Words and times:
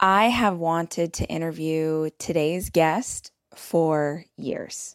I 0.00 0.26
have 0.26 0.58
wanted 0.58 1.12
to 1.14 1.26
interview 1.26 2.10
today's 2.18 2.70
guest 2.70 3.32
for 3.52 4.26
years. 4.36 4.94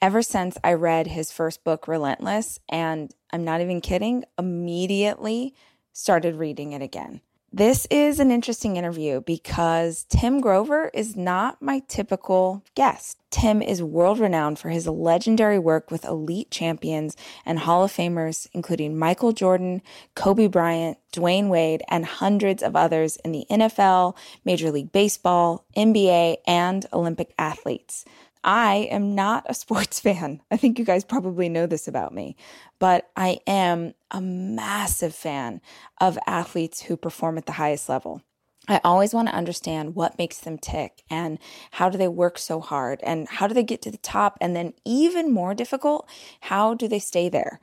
Ever 0.00 0.22
since 0.22 0.56
I 0.64 0.72
read 0.72 1.06
his 1.06 1.30
first 1.30 1.64
book, 1.64 1.86
Relentless, 1.86 2.58
and 2.66 3.14
I'm 3.30 3.44
not 3.44 3.60
even 3.60 3.82
kidding, 3.82 4.24
immediately 4.38 5.54
started 5.92 6.36
reading 6.36 6.72
it 6.72 6.80
again. 6.80 7.20
This 7.50 7.86
is 7.90 8.20
an 8.20 8.30
interesting 8.30 8.76
interview 8.76 9.22
because 9.22 10.04
Tim 10.10 10.42
Grover 10.42 10.90
is 10.92 11.16
not 11.16 11.62
my 11.62 11.80
typical 11.88 12.62
guest. 12.74 13.16
Tim 13.30 13.62
is 13.62 13.82
world 13.82 14.18
renowned 14.18 14.58
for 14.58 14.68
his 14.68 14.86
legendary 14.86 15.58
work 15.58 15.90
with 15.90 16.04
elite 16.04 16.50
champions 16.50 17.16
and 17.46 17.60
Hall 17.60 17.84
of 17.84 17.90
Famers, 17.90 18.48
including 18.52 18.98
Michael 18.98 19.32
Jordan, 19.32 19.80
Kobe 20.14 20.46
Bryant, 20.46 20.98
Dwyane 21.10 21.48
Wade, 21.48 21.82
and 21.88 22.04
hundreds 22.04 22.62
of 22.62 22.76
others 22.76 23.16
in 23.24 23.32
the 23.32 23.46
NFL, 23.50 24.14
Major 24.44 24.70
League 24.70 24.92
Baseball, 24.92 25.64
NBA, 25.74 26.36
and 26.46 26.84
Olympic 26.92 27.32
athletes. 27.38 28.04
I 28.44 28.88
am 28.90 29.14
not 29.14 29.44
a 29.48 29.54
sports 29.62 30.00
fan. 30.00 30.40
I 30.50 30.56
think 30.56 30.78
you 30.78 30.84
guys 30.84 31.04
probably 31.04 31.48
know 31.48 31.66
this 31.66 31.88
about 31.88 32.14
me, 32.14 32.36
but 32.78 33.10
I 33.16 33.40
am 33.46 33.94
a 34.10 34.20
massive 34.20 35.14
fan 35.14 35.60
of 36.00 36.18
athletes 36.26 36.82
who 36.82 36.96
perform 36.96 37.38
at 37.38 37.46
the 37.46 37.52
highest 37.52 37.88
level. 37.88 38.22
I 38.70 38.80
always 38.84 39.14
want 39.14 39.28
to 39.28 39.34
understand 39.34 39.94
what 39.94 40.18
makes 40.18 40.38
them 40.38 40.58
tick 40.58 41.02
and 41.08 41.38
how 41.72 41.88
do 41.88 41.96
they 41.96 42.08
work 42.08 42.36
so 42.36 42.60
hard 42.60 43.00
and 43.02 43.26
how 43.26 43.46
do 43.46 43.54
they 43.54 43.62
get 43.62 43.80
to 43.82 43.90
the 43.90 43.96
top? 43.96 44.36
And 44.42 44.54
then, 44.54 44.74
even 44.84 45.32
more 45.32 45.54
difficult, 45.54 46.06
how 46.42 46.74
do 46.74 46.86
they 46.86 46.98
stay 46.98 47.30
there? 47.30 47.60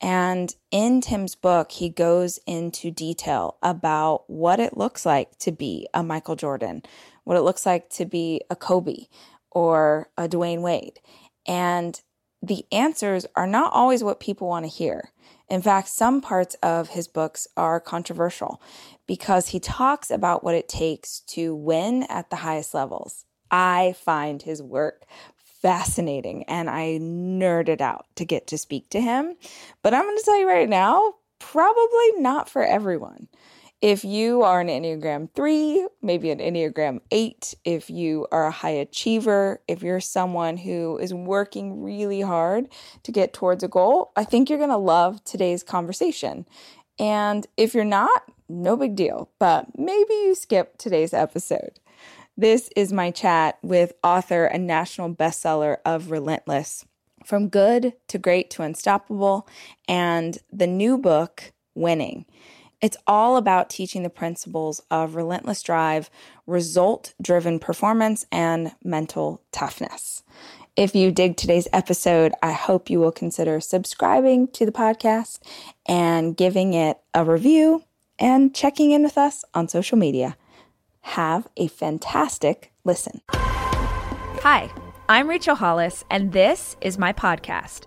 And 0.00 0.54
in 0.70 1.00
Tim's 1.00 1.34
book, 1.34 1.72
he 1.72 1.88
goes 1.88 2.38
into 2.46 2.90
detail 2.90 3.56
about 3.62 4.28
what 4.28 4.60
it 4.60 4.76
looks 4.76 5.06
like 5.06 5.38
to 5.38 5.52
be 5.52 5.88
a 5.94 6.02
Michael 6.02 6.36
Jordan, 6.36 6.82
what 7.24 7.36
it 7.36 7.42
looks 7.42 7.64
like 7.64 7.88
to 7.90 8.04
be 8.04 8.42
a 8.50 8.56
Kobe, 8.56 9.06
or 9.56 10.10
a 10.18 10.28
Dwyane 10.28 10.60
Wade. 10.60 11.00
And 11.46 11.98
the 12.42 12.66
answers 12.70 13.24
are 13.34 13.46
not 13.46 13.72
always 13.72 14.04
what 14.04 14.20
people 14.20 14.48
want 14.48 14.66
to 14.66 14.70
hear. 14.70 15.12
In 15.48 15.62
fact, 15.62 15.88
some 15.88 16.20
parts 16.20 16.56
of 16.62 16.90
his 16.90 17.08
books 17.08 17.48
are 17.56 17.80
controversial 17.80 18.60
because 19.06 19.48
he 19.48 19.58
talks 19.58 20.10
about 20.10 20.44
what 20.44 20.54
it 20.54 20.68
takes 20.68 21.20
to 21.28 21.54
win 21.54 22.02
at 22.10 22.28
the 22.28 22.36
highest 22.36 22.74
levels. 22.74 23.24
I 23.50 23.94
find 23.96 24.42
his 24.42 24.62
work 24.62 25.06
fascinating 25.62 26.44
and 26.44 26.68
I 26.68 26.98
nerded 27.00 27.80
out 27.80 28.04
to 28.16 28.26
get 28.26 28.48
to 28.48 28.58
speak 28.58 28.90
to 28.90 29.00
him. 29.00 29.36
But 29.82 29.94
I'm 29.94 30.02
going 30.02 30.18
to 30.18 30.22
tell 30.22 30.38
you 30.38 30.46
right 30.46 30.68
now, 30.68 31.14
probably 31.38 32.12
not 32.18 32.50
for 32.50 32.62
everyone. 32.62 33.28
If 33.82 34.04
you 34.04 34.42
are 34.42 34.60
an 34.60 34.68
Enneagram 34.68 35.28
3, 35.34 35.86
maybe 36.00 36.30
an 36.30 36.38
Enneagram 36.38 37.00
8, 37.10 37.54
if 37.64 37.90
you 37.90 38.26
are 38.32 38.46
a 38.46 38.50
high 38.50 38.70
achiever, 38.70 39.60
if 39.68 39.82
you're 39.82 40.00
someone 40.00 40.56
who 40.56 40.96
is 40.96 41.12
working 41.12 41.82
really 41.82 42.22
hard 42.22 42.68
to 43.02 43.12
get 43.12 43.34
towards 43.34 43.62
a 43.62 43.68
goal, 43.68 44.12
I 44.16 44.24
think 44.24 44.48
you're 44.48 44.58
going 44.58 44.70
to 44.70 44.78
love 44.78 45.22
today's 45.24 45.62
conversation. 45.62 46.46
And 46.98 47.46
if 47.58 47.74
you're 47.74 47.84
not, 47.84 48.22
no 48.48 48.76
big 48.76 48.96
deal, 48.96 49.28
but 49.38 49.78
maybe 49.78 50.14
you 50.14 50.34
skip 50.34 50.78
today's 50.78 51.12
episode. 51.12 51.78
This 52.34 52.70
is 52.76 52.94
my 52.94 53.10
chat 53.10 53.58
with 53.62 53.92
author 54.02 54.46
and 54.46 54.66
national 54.66 55.14
bestseller 55.14 55.78
of 55.84 56.10
Relentless 56.10 56.86
From 57.26 57.48
Good 57.50 57.92
to 58.08 58.18
Great 58.18 58.48
to 58.52 58.62
Unstoppable, 58.62 59.46
and 59.86 60.38
the 60.50 60.66
new 60.66 60.96
book, 60.96 61.52
Winning. 61.74 62.24
It's 62.82 62.96
all 63.06 63.36
about 63.36 63.70
teaching 63.70 64.02
the 64.02 64.10
principles 64.10 64.82
of 64.90 65.14
relentless 65.14 65.62
drive, 65.62 66.10
result 66.46 67.14
driven 67.20 67.58
performance, 67.58 68.26
and 68.30 68.72
mental 68.84 69.42
toughness. 69.50 70.22
If 70.76 70.94
you 70.94 71.10
dig 71.10 71.36
today's 71.36 71.68
episode, 71.72 72.32
I 72.42 72.52
hope 72.52 72.90
you 72.90 73.00
will 73.00 73.12
consider 73.12 73.60
subscribing 73.60 74.48
to 74.48 74.66
the 74.66 74.72
podcast 74.72 75.40
and 75.86 76.36
giving 76.36 76.74
it 76.74 76.98
a 77.14 77.24
review 77.24 77.84
and 78.18 78.54
checking 78.54 78.90
in 78.90 79.02
with 79.02 79.16
us 79.16 79.42
on 79.54 79.68
social 79.68 79.96
media. 79.96 80.36
Have 81.00 81.48
a 81.56 81.68
fantastic 81.68 82.72
listen. 82.84 83.22
Hi, 83.30 84.70
I'm 85.08 85.28
Rachel 85.28 85.54
Hollis, 85.54 86.04
and 86.10 86.32
this 86.32 86.76
is 86.82 86.98
my 86.98 87.14
podcast. 87.14 87.86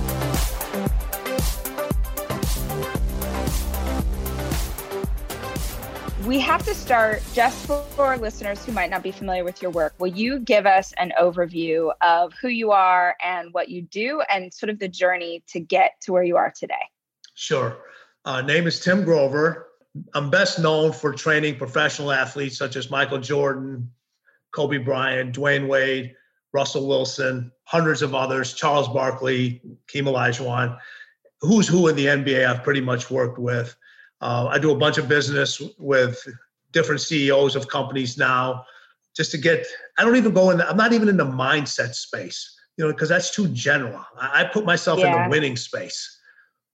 We 6.25 6.39
have 6.39 6.63
to 6.65 6.75
start 6.75 7.23
just 7.33 7.65
for 7.65 8.15
listeners 8.17 8.63
who 8.63 8.73
might 8.73 8.91
not 8.91 9.01
be 9.01 9.11
familiar 9.11 9.43
with 9.43 9.59
your 9.59 9.71
work. 9.71 9.95
Will 9.97 10.07
you 10.07 10.39
give 10.39 10.67
us 10.67 10.93
an 10.99 11.13
overview 11.19 11.91
of 12.01 12.31
who 12.39 12.49
you 12.49 12.71
are 12.71 13.15
and 13.23 13.51
what 13.53 13.69
you 13.69 13.81
do 13.81 14.21
and 14.29 14.53
sort 14.53 14.69
of 14.69 14.77
the 14.77 14.87
journey 14.87 15.43
to 15.47 15.59
get 15.59 15.93
to 16.01 16.11
where 16.11 16.21
you 16.21 16.37
are 16.37 16.53
today? 16.55 16.75
Sure. 17.33 17.79
Uh, 18.23 18.41
name 18.41 18.67
is 18.67 18.79
Tim 18.79 19.03
Grover. 19.03 19.69
I'm 20.13 20.29
best 20.29 20.59
known 20.59 20.91
for 20.91 21.11
training 21.11 21.57
professional 21.57 22.11
athletes 22.11 22.55
such 22.55 22.75
as 22.75 22.91
Michael 22.91 23.19
Jordan, 23.19 23.89
Kobe 24.51 24.77
Bryant, 24.77 25.35
Dwyane 25.35 25.67
Wade, 25.67 26.13
Russell 26.53 26.87
Wilson, 26.87 27.51
hundreds 27.63 28.03
of 28.03 28.13
others, 28.13 28.53
Charles 28.53 28.87
Barkley, 28.89 29.61
Keem 29.87 30.03
Olajuwon, 30.03 30.77
who's 31.39 31.67
who 31.67 31.87
in 31.87 31.95
the 31.95 32.05
NBA 32.05 32.45
I've 32.45 32.63
pretty 32.63 32.81
much 32.81 33.09
worked 33.09 33.39
with. 33.39 33.75
Uh, 34.21 34.47
I 34.51 34.59
do 34.59 34.71
a 34.71 34.77
bunch 34.77 34.97
of 34.97 35.07
business 35.07 35.61
with 35.79 36.25
different 36.71 37.01
CEOs 37.01 37.55
of 37.55 37.67
companies 37.67 38.17
now, 38.17 38.65
just 39.15 39.31
to 39.31 39.37
get. 39.37 39.65
I 39.97 40.03
don't 40.03 40.15
even 40.15 40.33
go 40.33 40.51
in. 40.51 40.57
The, 40.57 40.69
I'm 40.69 40.77
not 40.77 40.93
even 40.93 41.09
in 41.09 41.17
the 41.17 41.25
mindset 41.25 41.95
space, 41.95 42.57
you 42.77 42.85
know, 42.85 42.91
because 42.93 43.09
that's 43.09 43.31
too 43.31 43.47
general. 43.49 44.05
I, 44.19 44.41
I 44.41 44.43
put 44.45 44.65
myself 44.65 44.99
yeah. 44.99 45.15
in 45.15 45.23
the 45.23 45.29
winning 45.29 45.55
space. 45.55 46.17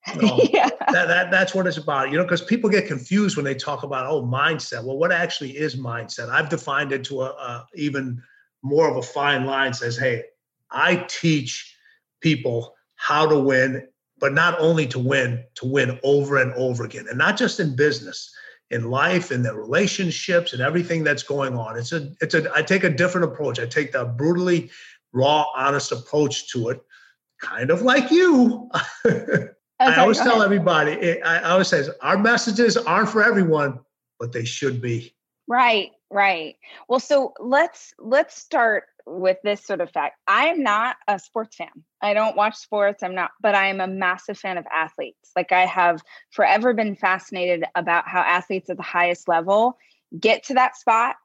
You 0.16 0.22
know, 0.22 0.40
yeah. 0.53 0.69
that, 0.94 1.09
that 1.09 1.31
that's 1.31 1.53
what 1.53 1.68
it's 1.68 1.75
about. 1.75 2.12
You 2.12 2.18
know, 2.18 2.24
because 2.24 2.41
people 2.41 2.69
get 2.69 2.88
confused 2.88 3.35
when 3.35 3.44
they 3.44 3.56
talk 3.56 3.84
about 3.84 4.06
oh 4.06 4.24
mindset. 4.24 4.85
Well, 4.85 4.97
what 4.97 5.12
actually 5.12 5.58
is 5.58 5.75
mindset? 5.75 6.29
I've 6.29 6.47
defined 6.47 6.94
it 6.94 7.03
to 7.06 7.24
a, 7.24 7.25
a 7.25 7.68
even 7.75 8.24
more 8.62 8.90
of 8.90 8.96
a 8.96 9.02
fine 9.02 9.46
line. 9.46 9.74
Says, 9.74 9.97
hey, 9.97 10.24
I 10.72 11.06
teach 11.09 11.75
people 12.22 12.74
how 12.96 13.28
to 13.28 13.38
win 13.38 13.85
but 14.19 14.33
not 14.33 14.59
only 14.59 14.88
to 14.88 15.00
win, 15.00 15.44
to 15.55 15.66
win 15.66 16.00
over 16.03 16.38
and 16.38 16.53
over 16.53 16.83
again. 16.83 17.05
And 17.09 17.17
not 17.17 17.38
just 17.38 17.59
in 17.59 17.75
business, 17.75 18.33
in 18.72 18.89
life, 18.89 19.31
in 19.31 19.44
the 19.44 19.53
relationships 19.53 20.53
and 20.53 20.61
everything 20.61 21.03
that's 21.03 21.23
going 21.23 21.55
on. 21.55 21.78
It's 21.78 21.91
a, 21.91 22.11
it's 22.22 22.33
a, 22.33 22.51
I 22.53 22.61
take 22.61 22.83
a 22.83 22.89
different 22.89 23.31
approach. 23.31 23.59
I 23.59 23.66
take 23.66 23.91
the 23.91 24.05
brutally 24.05 24.69
raw, 25.14 25.46
honest 25.55 25.91
approach 25.91 26.52
to 26.52 26.69
it, 26.69 26.81
kind 27.41 27.69
of 27.69 27.81
like 27.81 28.11
you. 28.11 28.69
okay, 29.05 29.49
I 29.79 29.96
always 29.97 30.17
tell 30.17 30.34
ahead. 30.34 30.46
everybody, 30.46 30.91
eh, 30.93 31.17
I 31.23 31.49
always 31.52 31.67
say, 31.67 31.84
our 32.02 32.17
messages 32.17 32.75
aren't 32.78 33.09
for 33.09 33.23
everyone, 33.23 33.79
but 34.19 34.34
they 34.34 34.46
should 34.46 34.81
be. 34.81 35.16
Right, 35.47 35.91
right. 36.09 36.55
Well, 36.90 36.99
so 36.99 37.34
let's 37.40 37.93
let's 37.99 38.37
start 38.37 38.85
with 39.07 39.37
this 39.43 39.63
sort 39.65 39.79
of 39.79 39.89
fact. 39.89 40.17
I 40.27 40.47
am 40.47 40.61
not 40.61 40.97
a 41.07 41.17
sports 41.17 41.55
fan. 41.55 41.71
I 42.01 42.13
don't 42.13 42.35
watch 42.35 42.55
sports. 42.55 43.01
I'm 43.01 43.15
not, 43.15 43.31
but 43.41 43.55
I 43.55 43.67
am 43.67 43.79
a 43.79 43.87
massive 43.87 44.37
fan 44.37 44.57
of 44.57 44.65
athletes. 44.73 45.31
Like 45.35 45.51
I 45.51 45.65
have 45.65 46.01
forever 46.31 46.73
been 46.73 46.95
fascinated 46.95 47.63
about 47.73 48.07
how 48.07 48.19
athletes 48.19 48.69
at 48.69 48.77
the 48.77 48.83
highest 48.83 49.27
level 49.27 49.77
get 50.19 50.43
to 50.45 50.55
that 50.55 50.75
spot 50.77 51.15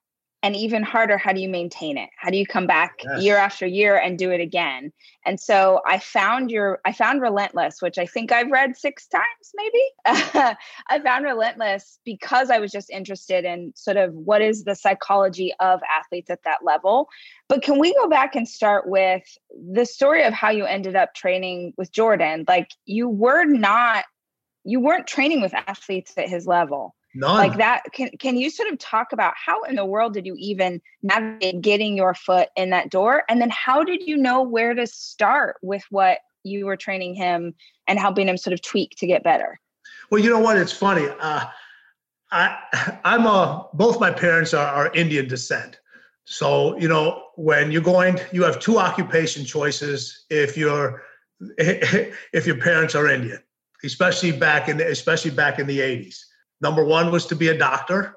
and 0.42 0.56
even 0.56 0.82
harder 0.82 1.16
how 1.16 1.32
do 1.32 1.40
you 1.40 1.48
maintain 1.48 1.96
it? 1.96 2.10
How 2.16 2.30
do 2.30 2.36
you 2.36 2.46
come 2.46 2.66
back 2.66 3.00
yes. 3.04 3.22
year 3.22 3.36
after 3.36 3.66
year 3.66 3.96
and 3.96 4.18
do 4.18 4.30
it 4.30 4.40
again? 4.40 4.92
And 5.24 5.38
so 5.38 5.80
i 5.86 5.98
found 5.98 6.50
your 6.50 6.80
i 6.84 6.92
found 6.92 7.20
relentless 7.20 7.80
which 7.80 7.96
i 7.96 8.06
think 8.06 8.32
i've 8.32 8.50
read 8.50 8.76
six 8.76 9.06
times 9.06 9.24
maybe? 9.54 9.82
I 10.88 11.00
found 11.02 11.24
relentless 11.24 11.98
because 12.04 12.50
i 12.50 12.58
was 12.58 12.72
just 12.72 12.90
interested 12.90 13.44
in 13.44 13.72
sort 13.76 13.96
of 13.96 14.12
what 14.14 14.42
is 14.42 14.64
the 14.64 14.74
psychology 14.74 15.52
of 15.60 15.80
athletes 15.90 16.30
at 16.30 16.42
that 16.44 16.64
level. 16.64 17.08
But 17.48 17.62
can 17.62 17.78
we 17.78 17.94
go 17.94 18.08
back 18.08 18.34
and 18.34 18.48
start 18.48 18.88
with 18.88 19.22
the 19.72 19.84
story 19.84 20.24
of 20.24 20.32
how 20.32 20.50
you 20.50 20.64
ended 20.64 20.96
up 20.96 21.14
training 21.14 21.74
with 21.76 21.92
jordan? 21.92 22.44
Like 22.48 22.70
you 22.84 23.08
were 23.08 23.44
not 23.44 24.04
you 24.64 24.80
weren't 24.80 25.06
training 25.06 25.40
with 25.40 25.54
athletes 25.54 26.12
at 26.16 26.28
his 26.28 26.46
level 26.46 26.94
None. 27.14 27.36
Like 27.36 27.58
that. 27.58 27.82
Can 27.92 28.10
can 28.18 28.36
you 28.36 28.48
sort 28.48 28.72
of 28.72 28.78
talk 28.78 29.12
about 29.12 29.34
how 29.36 29.62
in 29.64 29.74
the 29.74 29.84
world 29.84 30.14
did 30.14 30.24
you 30.24 30.34
even 30.38 30.80
navigate 31.02 31.60
getting 31.60 31.96
your 31.96 32.14
foot 32.14 32.48
in 32.56 32.70
that 32.70 32.90
door? 32.90 33.24
And 33.28 33.40
then 33.40 33.50
how 33.50 33.84
did 33.84 34.02
you 34.06 34.16
know 34.16 34.42
where 34.42 34.74
to 34.74 34.86
start 34.86 35.56
with 35.62 35.84
what 35.90 36.20
you 36.42 36.66
were 36.66 36.76
training 36.76 37.14
him 37.14 37.54
and 37.86 37.98
helping 37.98 38.28
him 38.28 38.38
sort 38.38 38.54
of 38.54 38.62
tweak 38.62 38.96
to 38.96 39.06
get 39.06 39.22
better? 39.22 39.60
Well, 40.10 40.22
you 40.22 40.30
know 40.30 40.38
what? 40.38 40.56
It's 40.56 40.72
funny. 40.72 41.06
Uh, 41.20 41.44
I 42.30 42.98
I'm 43.04 43.26
a 43.26 43.68
both 43.74 44.00
my 44.00 44.10
parents 44.10 44.54
are, 44.54 44.66
are 44.66 44.90
Indian 44.94 45.28
descent. 45.28 45.78
So, 46.24 46.78
you 46.78 46.88
know, 46.88 47.24
when 47.34 47.72
you're 47.72 47.82
going, 47.82 48.18
you 48.32 48.44
have 48.44 48.60
two 48.60 48.78
occupation 48.78 49.44
choices 49.44 50.24
if 50.30 50.56
you're 50.56 51.02
if 51.58 52.46
your 52.46 52.56
parents 52.56 52.94
are 52.94 53.08
Indian, 53.08 53.42
especially 53.84 54.32
back 54.32 54.68
in 54.68 54.78
the, 54.78 54.86
especially 54.88 55.32
back 55.32 55.58
in 55.58 55.66
the 55.66 55.80
80s. 55.80 56.20
Number 56.62 56.84
one 56.84 57.10
was 57.10 57.26
to 57.26 57.36
be 57.36 57.48
a 57.48 57.58
doctor, 57.58 58.16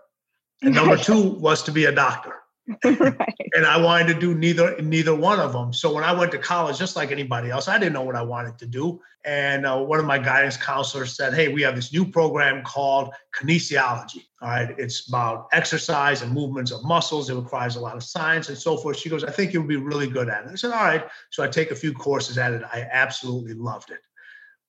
and 0.62 0.74
number 0.74 0.97
two 0.97 1.21
was 1.39 1.63
to 1.63 1.71
be 1.71 1.86
a 1.86 1.92
doctor. 1.92 2.36
right. 2.83 3.36
And 3.53 3.63
I 3.63 3.77
wanted 3.77 4.12
to 4.13 4.19
do 4.19 4.33
neither 4.33 4.80
neither 4.81 5.13
one 5.13 5.39
of 5.39 5.53
them. 5.53 5.71
So 5.71 5.94
when 5.94 6.03
I 6.03 6.12
went 6.12 6.31
to 6.31 6.39
college, 6.39 6.80
just 6.80 6.95
like 6.95 7.12
anybody 7.12 7.51
else, 7.51 7.68
I 7.68 7.77
didn't 7.77 7.94
know 7.94 8.01
what 8.01 8.15
I 8.15 8.24
wanted 8.24 8.57
to 8.57 8.65
do. 8.65 9.00
And 9.24 9.68
uh, 9.68 9.77
one 9.77 10.00
of 10.00 10.06
my 10.06 10.18
guidance 10.18 10.57
counselors 10.57 11.15
said, 11.15 11.33
"Hey, 11.36 11.47
we 11.50 11.62
have 11.62 11.75
this 11.75 11.94
new 11.94 12.06
program 12.06 12.63
called 12.63 13.13
kinesiology. 13.36 14.24
All 14.42 14.50
right, 14.50 14.74
it's 14.80 15.07
about 15.07 15.48
exercise 15.51 16.24
and 16.24 16.31
movements 16.31 16.71
of 16.71 16.83
muscles. 16.83 17.30
It 17.30 17.36
requires 17.36 17.75
a 17.75 17.80
lot 17.80 17.98
of 17.98 18.03
science 18.03 18.50
and 18.50 18.57
so 18.57 18.77
forth." 18.77 18.98
She 18.98 19.09
goes, 19.09 19.24
"I 19.24 19.31
think 19.31 19.53
you'll 19.53 19.68
be 19.68 19.77
really 19.77 20.07
good 20.07 20.30
at 20.30 20.45
it." 20.45 20.51
I 20.51 20.56
said, 20.56 20.71
"All 20.71 20.83
right." 20.83 21.06
So 21.30 21.44
I 21.44 21.48
take 21.48 21.69
a 21.69 21.75
few 21.75 21.94
courses 21.94 22.39
at 22.39 22.53
it. 22.53 22.63
I 22.74 22.88
absolutely 22.91 23.53
loved 23.53 23.91
it. 23.91 24.01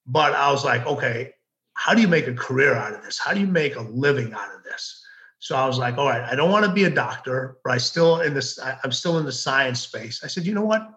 But 0.06 0.34
I 0.34 0.52
was 0.52 0.64
like, 0.64 0.86
okay, 0.86 1.32
how 1.76 1.94
do 1.94 2.00
you 2.00 2.08
make 2.08 2.26
a 2.26 2.34
career 2.34 2.74
out 2.74 2.94
of 2.94 3.02
this? 3.02 3.18
How 3.18 3.34
do 3.34 3.40
you 3.40 3.46
make 3.46 3.76
a 3.76 3.82
living 3.82 4.32
out 4.32 4.54
of 4.54 4.64
this? 4.64 5.04
So 5.38 5.54
I 5.54 5.66
was 5.66 5.78
like, 5.78 5.98
all 5.98 6.08
right, 6.08 6.22
I 6.22 6.34
don't 6.34 6.50
want 6.50 6.64
to 6.64 6.72
be 6.72 6.84
a 6.84 6.90
doctor, 6.90 7.58
but 7.62 7.72
I 7.72 7.76
still 7.76 8.22
in 8.22 8.32
this, 8.32 8.58
I'm 8.82 8.90
still 8.90 9.18
in 9.18 9.26
the 9.26 9.32
science 9.32 9.80
space. 9.80 10.24
I 10.24 10.26
said, 10.26 10.46
you 10.46 10.54
know 10.54 10.64
what? 10.64 10.88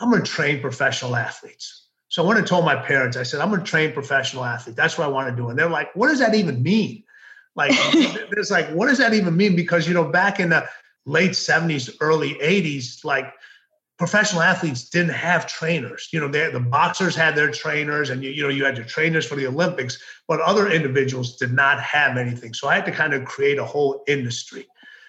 I'm 0.00 0.08
going 0.08 0.22
to 0.22 0.30
train 0.30 0.60
professional 0.60 1.16
athletes. 1.16 1.88
So 2.08 2.22
I 2.22 2.26
went 2.26 2.38
and 2.38 2.46
told 2.46 2.64
my 2.64 2.76
parents, 2.76 3.16
I 3.16 3.24
said, 3.24 3.40
I'm 3.40 3.50
going 3.50 3.60
to 3.60 3.66
train 3.66 3.92
professional 3.92 4.44
athletes. 4.44 4.76
That's 4.76 4.96
what 4.96 5.04
I 5.04 5.10
want 5.10 5.28
to 5.28 5.36
do. 5.36 5.50
And 5.50 5.58
they're 5.58 5.68
like, 5.68 5.94
what 5.94 6.08
does 6.08 6.20
that 6.20 6.34
even 6.34 6.62
mean? 6.62 7.02
Like, 7.56 7.72
it's 7.74 8.50
like, 8.50 8.70
what 8.70 8.86
does 8.86 8.98
that 8.98 9.12
even 9.12 9.36
mean? 9.36 9.56
Because, 9.56 9.86
you 9.88 9.94
know, 9.94 10.04
back 10.04 10.38
in 10.38 10.50
the 10.50 10.66
late 11.06 11.32
70s, 11.32 11.96
early 12.00 12.34
80s, 12.34 13.04
like 13.04 13.32
professional 14.00 14.40
athletes 14.40 14.88
didn't 14.88 15.12
have 15.12 15.46
trainers. 15.46 16.08
You 16.10 16.20
know, 16.20 16.28
they, 16.28 16.50
the 16.50 16.58
boxers 16.58 17.14
had 17.14 17.36
their 17.36 17.50
trainers, 17.50 18.08
and 18.08 18.24
you, 18.24 18.30
you 18.30 18.42
know, 18.42 18.48
you 18.48 18.64
had 18.64 18.78
your 18.78 18.86
trainers 18.86 19.26
for 19.26 19.34
the 19.34 19.46
Olympics, 19.46 19.98
but 20.26 20.40
other 20.40 20.70
individuals 20.70 21.36
did 21.36 21.52
not 21.52 21.82
have 21.82 22.16
anything. 22.16 22.54
So 22.54 22.66
I 22.66 22.76
had 22.76 22.86
to 22.86 22.92
kind 22.92 23.12
of 23.12 23.26
create 23.26 23.58
a 23.58 23.64
whole 23.64 24.02
industry. 24.08 24.66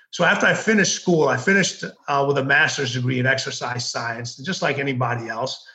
So 0.10 0.26
after 0.26 0.46
I 0.46 0.54
finished 0.54 0.94
school, 0.94 1.30
I 1.30 1.38
finished 1.38 1.86
uh, 2.10 2.26
with 2.28 2.38
a 2.38 2.44
master's 2.44 2.94
degree 2.94 3.18
in 3.18 3.26
exercise 3.26 3.90
science, 3.90 4.36
just 4.36 4.62
like 4.62 4.78
anybody 4.78 5.30
else. 5.30 5.66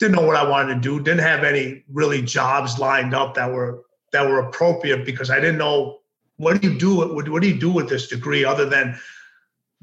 Didn't 0.00 0.16
know 0.16 0.26
what 0.26 0.36
I 0.36 0.48
wanted 0.48 0.76
to 0.76 0.80
do. 0.80 1.04
Didn't 1.04 1.20
have 1.20 1.44
any 1.44 1.84
really 1.92 2.22
jobs 2.22 2.78
lined 2.78 3.12
up 3.12 3.34
that 3.34 3.52
were 3.52 3.82
that 4.12 4.26
were 4.26 4.40
appropriate 4.40 5.04
because 5.04 5.28
I 5.28 5.38
didn't 5.38 5.58
know 5.58 5.98
what 6.38 6.62
do 6.62 6.70
you 6.70 6.78
do. 6.78 6.96
What, 6.96 7.28
what 7.28 7.42
do 7.42 7.48
you 7.48 7.60
do 7.60 7.70
with 7.70 7.90
this 7.90 8.08
degree 8.08 8.42
other 8.42 8.64
than 8.64 8.98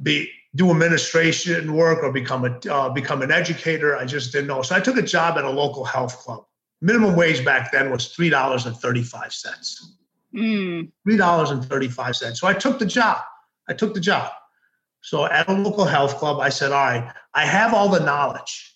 be 0.02 0.32
do 0.56 0.72
administration 0.72 1.74
work 1.74 2.02
or 2.02 2.12
become 2.12 2.46
a 2.46 2.72
uh, 2.74 2.90
become 2.90 3.22
an 3.22 3.32
educator. 3.32 3.98
I 3.98 4.06
just 4.06 4.32
didn't 4.32 4.48
know. 4.48 4.62
So 4.62 4.76
I 4.76 4.80
took 4.80 4.98
a 4.98 5.02
job 5.02 5.38
at 5.38 5.44
a 5.44 5.50
local 5.50 5.84
health 5.84 6.18
club. 6.20 6.46
Minimum 6.82 7.16
wage 7.16 7.44
back 7.44 7.72
then 7.72 7.92
was 7.92 8.08
three 8.08 8.30
dollars 8.30 8.66
and 8.66 8.76
thirty 8.76 9.04
five 9.04 9.34
cents. 9.34 9.96
Mm. 10.34 10.92
Three 11.04 11.18
dollars 11.18 11.52
and 11.52 11.64
thirty 11.64 11.90
five 11.90 12.16
cents. 12.16 12.40
So 12.40 12.48
I 12.48 12.54
took 12.54 12.80
the 12.80 12.86
job. 12.86 13.18
I 13.68 13.74
took 13.74 13.94
the 13.94 14.00
job. 14.00 14.32
So 15.02 15.26
at 15.26 15.48
a 15.48 15.54
local 15.54 15.86
health 15.86 16.18
club, 16.18 16.40
I 16.40 16.50
said, 16.50 16.72
"All 16.72 16.84
right, 16.84 17.14
I 17.34 17.46
have 17.46 17.74
all 17.74 17.90
the 17.90 18.00
knowledge. 18.00 18.72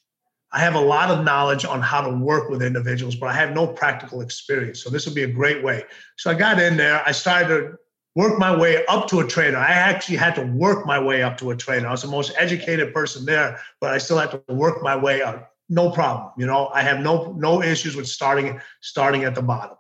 I 0.52 0.60
have 0.60 0.76
a 0.76 0.82
lot 0.82 1.12
of 1.12 1.24
knowledge 1.24 1.64
on 1.64 1.82
how 1.82 2.02
to 2.02 2.10
work 2.10 2.50
with 2.50 2.62
individuals, 2.62 3.16
but 3.16 3.30
I 3.30 3.34
have 3.34 3.54
no 3.54 3.68
practical 3.68 4.22
experience. 4.22 4.84
So 4.84 4.90
this 4.90 5.06
would 5.06 5.16
be 5.16 5.24
a 5.24 5.28
great 5.28 5.64
way." 5.64 5.86
So 6.18 6.30
I 6.30 6.34
got 6.34 6.60
in 6.60 6.76
there. 6.76 7.02
I 7.06 7.12
started 7.12 7.76
work 8.20 8.38
my 8.38 8.54
way 8.54 8.86
up 8.88 9.08
to 9.08 9.22
a 9.22 9.26
trainer. 9.26 9.58
I 9.58 9.72
actually 9.72 10.18
had 10.18 10.36
to 10.36 10.42
work 10.42 10.86
my 10.86 11.00
way 11.00 11.24
up 11.24 11.38
to 11.38 11.52
a 11.52 11.56
trainer. 11.56 11.88
I 11.88 11.92
was 11.92 12.02
the 12.02 12.10
most 12.10 12.34
educated 12.38 12.94
person 12.94 13.24
there, 13.24 13.58
but 13.80 13.92
I 13.92 13.98
still 13.98 14.18
had 14.18 14.32
to 14.32 14.44
work 14.54 14.84
my 14.84 14.94
way 14.94 15.22
up. 15.22 15.54
No 15.70 15.90
problem. 15.90 16.34
You 16.38 16.46
know, 16.46 16.68
I 16.74 16.82
have 16.82 17.00
no 17.00 17.32
no 17.38 17.64
issues 17.64 17.96
with 17.96 18.08
starting 18.08 18.60
starting 18.82 19.24
at 19.24 19.36
the 19.36 19.42
bottom. 19.42 19.78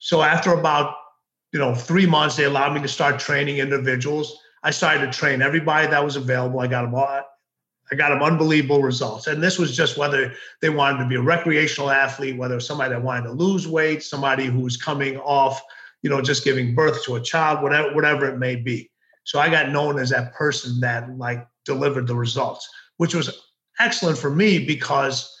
So 0.00 0.20
after 0.20 0.52
about 0.52 0.96
you 1.52 1.60
know 1.60 1.72
three 1.72 2.06
months, 2.06 2.34
they 2.34 2.46
allowed 2.52 2.74
me 2.74 2.82
to 2.82 2.88
start 2.88 3.20
training 3.20 3.58
individuals. 3.58 4.36
I 4.64 4.72
started 4.72 5.06
to 5.06 5.12
train 5.16 5.40
everybody 5.40 5.86
that 5.86 6.04
was 6.04 6.16
available. 6.16 6.58
I 6.58 6.66
got 6.66 6.82
them 6.82 6.96
all. 6.96 7.22
I 7.92 7.94
got 7.94 8.08
them 8.08 8.22
unbelievable 8.22 8.82
results. 8.82 9.28
And 9.28 9.40
this 9.40 9.58
was 9.58 9.76
just 9.76 9.96
whether 9.96 10.32
they 10.60 10.70
wanted 10.70 10.98
to 10.98 11.08
be 11.08 11.16
a 11.16 11.22
recreational 11.22 11.90
athlete, 11.90 12.36
whether 12.36 12.58
somebody 12.58 12.90
that 12.94 13.02
wanted 13.02 13.24
to 13.28 13.32
lose 13.32 13.68
weight, 13.68 14.02
somebody 14.02 14.46
who 14.46 14.60
was 14.60 14.76
coming 14.76 15.18
off 15.18 15.62
you 16.02 16.10
know, 16.10 16.20
just 16.20 16.44
giving 16.44 16.74
birth 16.74 17.04
to 17.04 17.16
a 17.16 17.20
child, 17.20 17.62
whatever, 17.62 17.94
whatever 17.94 18.26
it 18.26 18.38
may 18.38 18.56
be. 18.56 18.90
So 19.24 19.38
I 19.38 19.50
got 19.50 19.70
known 19.70 19.98
as 19.98 20.10
that 20.10 20.34
person 20.34 20.80
that 20.80 21.16
like 21.18 21.46
delivered 21.64 22.06
the 22.06 22.16
results, 22.16 22.68
which 22.96 23.14
was 23.14 23.48
excellent 23.78 24.18
for 24.18 24.30
me 24.30 24.64
because 24.64 25.36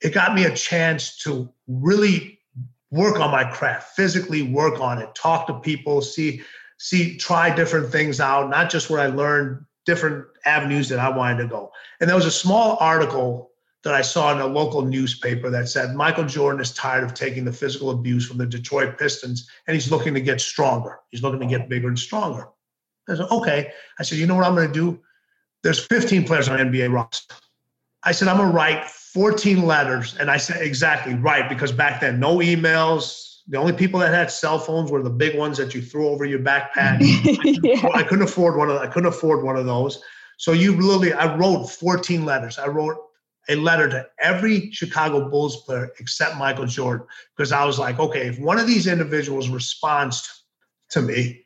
it 0.00 0.12
got 0.12 0.34
me 0.34 0.44
a 0.44 0.54
chance 0.54 1.16
to 1.18 1.48
really 1.66 2.40
work 2.90 3.18
on 3.18 3.30
my 3.30 3.44
craft, 3.44 3.94
physically 3.96 4.42
work 4.42 4.80
on 4.80 5.00
it, 5.00 5.14
talk 5.14 5.46
to 5.46 5.54
people, 5.54 6.00
see, 6.00 6.42
see, 6.78 7.16
try 7.16 7.54
different 7.54 7.90
things 7.90 8.20
out, 8.20 8.50
not 8.50 8.70
just 8.70 8.90
where 8.90 9.00
I 9.00 9.06
learned 9.06 9.64
different 9.86 10.26
avenues 10.44 10.88
that 10.88 10.98
I 10.98 11.08
wanted 11.08 11.42
to 11.42 11.48
go. 11.48 11.72
And 12.00 12.08
there 12.08 12.16
was 12.16 12.26
a 12.26 12.30
small 12.30 12.76
article 12.80 13.50
that 13.84 13.94
I 13.94 14.00
saw 14.00 14.32
in 14.32 14.40
a 14.40 14.46
local 14.46 14.82
newspaper 14.82 15.50
that 15.50 15.68
said 15.68 15.94
Michael 15.94 16.24
Jordan 16.24 16.60
is 16.60 16.72
tired 16.72 17.04
of 17.04 17.14
taking 17.14 17.44
the 17.44 17.52
physical 17.52 17.90
abuse 17.90 18.26
from 18.26 18.38
the 18.38 18.46
Detroit 18.46 18.98
Pistons 18.98 19.48
and 19.66 19.74
he's 19.74 19.90
looking 19.90 20.14
to 20.14 20.20
get 20.20 20.40
stronger. 20.40 21.00
He's 21.10 21.22
looking 21.22 21.40
to 21.40 21.46
get 21.46 21.68
bigger 21.68 21.88
and 21.88 21.98
stronger. 21.98 22.48
I 23.08 23.16
said, 23.16 23.26
okay. 23.30 23.70
I 23.98 24.02
said, 24.02 24.18
you 24.18 24.26
know 24.26 24.34
what 24.34 24.46
I'm 24.46 24.54
going 24.54 24.68
to 24.68 24.72
do? 24.72 24.98
There's 25.62 25.84
15 25.86 26.24
players 26.24 26.48
on 26.48 26.58
NBA 26.58 26.92
roster. 26.92 27.34
I 28.02 28.12
said, 28.12 28.28
I'm 28.28 28.38
going 28.38 28.50
to 28.50 28.56
write 28.56 28.88
14 28.88 29.64
letters. 29.64 30.16
And 30.18 30.30
I 30.30 30.38
said, 30.38 30.62
exactly 30.62 31.14
right, 31.14 31.48
because 31.48 31.70
back 31.70 32.00
then, 32.00 32.18
no 32.18 32.38
emails. 32.38 33.40
The 33.48 33.58
only 33.58 33.74
people 33.74 34.00
that 34.00 34.12
had 34.12 34.30
cell 34.30 34.58
phones 34.58 34.90
were 34.90 35.02
the 35.02 35.10
big 35.10 35.38
ones 35.38 35.58
that 35.58 35.74
you 35.74 35.82
threw 35.82 36.08
over 36.08 36.24
your 36.24 36.38
backpack. 36.38 36.98
yeah. 37.62 37.86
I 37.92 38.02
couldn't 38.02 38.24
afford 38.24 38.56
one 38.56 38.70
of 38.70 38.78
I 38.78 38.86
couldn't 38.86 39.08
afford 39.08 39.44
one 39.44 39.56
of 39.56 39.66
those. 39.66 40.02
So 40.38 40.52
you 40.52 40.74
literally, 40.74 41.12
I 41.12 41.36
wrote 41.36 41.66
14 41.66 42.24
letters. 42.24 42.58
I 42.58 42.68
wrote 42.68 42.96
a 43.48 43.56
letter 43.56 43.88
to 43.88 44.06
every 44.18 44.70
Chicago 44.70 45.28
Bulls 45.28 45.64
player 45.64 45.92
except 46.00 46.36
Michael 46.36 46.66
Jordan 46.66 47.06
because 47.36 47.52
I 47.52 47.64
was 47.64 47.78
like, 47.78 47.98
okay, 47.98 48.28
if 48.28 48.38
one 48.38 48.58
of 48.58 48.66
these 48.66 48.86
individuals 48.86 49.48
responds 49.48 50.44
to 50.90 51.02
me, 51.02 51.44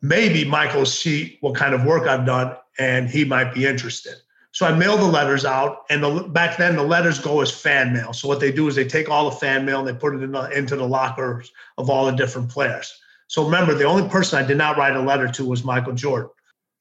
maybe 0.00 0.44
Michael 0.44 0.86
see 0.86 1.38
what 1.40 1.54
kind 1.54 1.74
of 1.74 1.84
work 1.84 2.06
I've 2.06 2.26
done 2.26 2.56
and 2.78 3.08
he 3.08 3.24
might 3.24 3.54
be 3.54 3.66
interested. 3.66 4.14
So 4.52 4.66
I 4.66 4.72
mailed 4.72 5.00
the 5.00 5.06
letters 5.06 5.44
out, 5.44 5.78
and 5.90 6.00
the, 6.00 6.28
back 6.28 6.58
then 6.58 6.76
the 6.76 6.82
letters 6.84 7.18
go 7.18 7.40
as 7.40 7.50
fan 7.50 7.92
mail. 7.92 8.12
So 8.12 8.28
what 8.28 8.38
they 8.38 8.52
do 8.52 8.68
is 8.68 8.76
they 8.76 8.86
take 8.86 9.10
all 9.10 9.28
the 9.28 9.36
fan 9.36 9.64
mail 9.64 9.80
and 9.80 9.88
they 9.88 9.94
put 9.94 10.14
it 10.14 10.22
in 10.22 10.30
the, 10.30 10.48
into 10.56 10.76
the 10.76 10.86
lockers 10.86 11.50
of 11.76 11.90
all 11.90 12.06
the 12.06 12.12
different 12.12 12.48
players. 12.50 12.96
So 13.26 13.44
remember, 13.44 13.74
the 13.74 13.82
only 13.82 14.08
person 14.08 14.38
I 14.38 14.46
did 14.46 14.56
not 14.56 14.76
write 14.76 14.94
a 14.94 15.00
letter 15.00 15.26
to 15.26 15.44
was 15.44 15.64
Michael 15.64 15.94
Jordan 15.94 16.30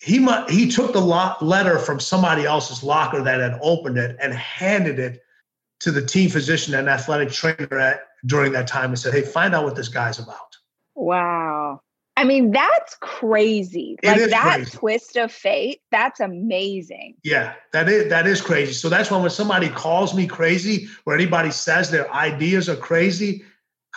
he 0.03 0.27
he 0.50 0.69
took 0.69 0.91
the 0.91 1.00
letter 1.00 1.79
from 1.79 2.00
somebody 2.00 2.43
else's 2.43 2.83
locker 2.83 3.22
that 3.24 3.39
had 3.39 3.57
opened 3.62 3.98
it 3.98 4.17
and 4.19 4.33
handed 4.33 5.00
it 5.00 5.22
to 5.79 5.91
the 5.91 6.05
team 6.05 6.29
physician 6.29 6.74
and 6.74 6.89
athletic 6.89 7.31
trainer 7.31 7.79
at, 7.79 8.01
during 8.25 8.51
that 8.51 8.67
time 8.67 8.89
and 8.89 9.00
said, 9.00 9.13
"Hey, 9.13 9.22
find 9.22 9.55
out 9.55 9.63
what 9.63 9.77
this 9.77 9.88
guy's 9.88 10.19
about." 10.19 10.57
Wow. 10.95 11.79
I 12.17 12.25
mean, 12.25 12.51
that's 12.51 12.95
crazy. 13.00 13.98
It 14.03 14.07
like 14.07 14.29
that 14.29 14.55
crazy. 14.55 14.77
twist 14.77 15.15
of 15.15 15.31
fate, 15.31 15.81
that's 15.89 16.19
amazing. 16.19 17.15
Yeah, 17.24 17.53
that 17.72 17.88
is 17.88 18.10
that 18.10 18.27
is 18.27 18.41
crazy. 18.41 18.74
So 18.74 18.89
that's 18.89 19.10
when 19.10 19.22
when 19.22 19.31
somebody 19.31 19.69
calls 19.69 20.13
me 20.13 20.27
crazy 20.27 20.89
or 21.05 21.15
anybody 21.15 21.50
says 21.50 21.89
their 21.89 22.13
ideas 22.13 22.67
are 22.67 22.75
crazy, 22.75 23.43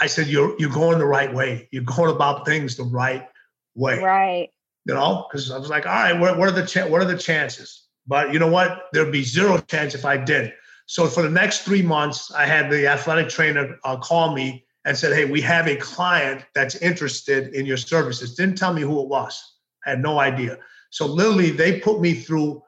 I 0.01 0.07
said, 0.07 0.29
You're 0.29 0.55
you're 0.61 0.71
going 0.71 0.99
the 1.01 1.07
right 1.07 1.35
way. 1.35 1.69
You're 1.73 1.83
going 1.83 2.15
about 2.15 2.47
things 2.47 2.77
the 2.77 2.85
right 2.85 3.29
way. 3.75 4.01
Right. 4.01 4.51
You 4.87 4.95
know, 4.95 5.27
because 5.29 5.51
I 5.51 5.59
was 5.59 5.69
like, 5.69 5.85
all 5.87 5.93
right, 5.93 6.19
what, 6.19 6.39
what 6.39 6.49
are 6.49 6.53
the 6.53 6.87
what 6.89 7.03
are 7.03 7.07
the 7.07 7.19
chances? 7.19 7.87
But 8.07 8.33
you 8.33 8.39
know 8.39 8.51
what? 8.51 8.85
There'd 8.93 9.11
be 9.11 9.25
zero 9.25 9.59
chance 9.59 9.95
if 9.95 10.05
I 10.05 10.17
did. 10.17 10.53
So 10.87 11.09
for 11.09 11.23
the 11.23 11.31
next 11.31 11.63
three 11.63 11.83
months, 11.83 12.31
I 12.31 12.47
had 12.47 12.71
the 12.71 12.87
athletic 12.87 13.29
trainer 13.29 13.77
uh, 13.83 13.97
call 13.97 14.35
me 14.35 14.65
and 14.85 14.97
said, 14.97 15.13
"Hey, 15.13 15.25
we 15.25 15.41
have 15.41 15.67
a 15.67 15.77
client 15.77 16.45
that's 16.55 16.77
interested 16.77 17.53
in 17.55 17.67
your 17.67 17.77
services." 17.77 18.37
Didn't 18.37 18.57
tell 18.57 18.73
me 18.73 18.83
who 18.83 19.03
it 19.03 19.09
was. 19.09 19.43
I 19.85 19.91
had 19.91 20.01
no 20.01 20.21
idea. 20.21 20.59
So 20.91 21.07
literally, 21.07 21.51
they 21.51 21.81
put 21.81 22.01
me 22.01 22.15
through 22.15 22.63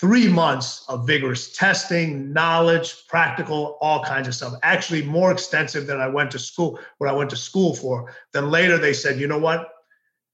three 0.00 0.28
months 0.28 0.84
of 0.88 1.06
vigorous 1.06 1.56
testing, 1.56 2.30
knowledge, 2.30 3.06
practical, 3.08 3.78
all 3.80 4.04
kinds 4.04 4.28
of 4.28 4.34
stuff. 4.34 4.52
Actually, 4.62 5.02
more 5.02 5.32
extensive 5.32 5.86
than 5.86 5.98
I 5.98 6.08
went 6.08 6.30
to 6.32 6.38
school, 6.38 6.78
what 6.98 7.08
I 7.08 7.14
went 7.14 7.30
to 7.30 7.36
school 7.36 7.74
for. 7.74 8.12
Then 8.34 8.50
later 8.50 8.76
they 8.76 8.92
said, 8.92 9.18
you 9.18 9.28
know 9.28 9.38
what? 9.38 9.73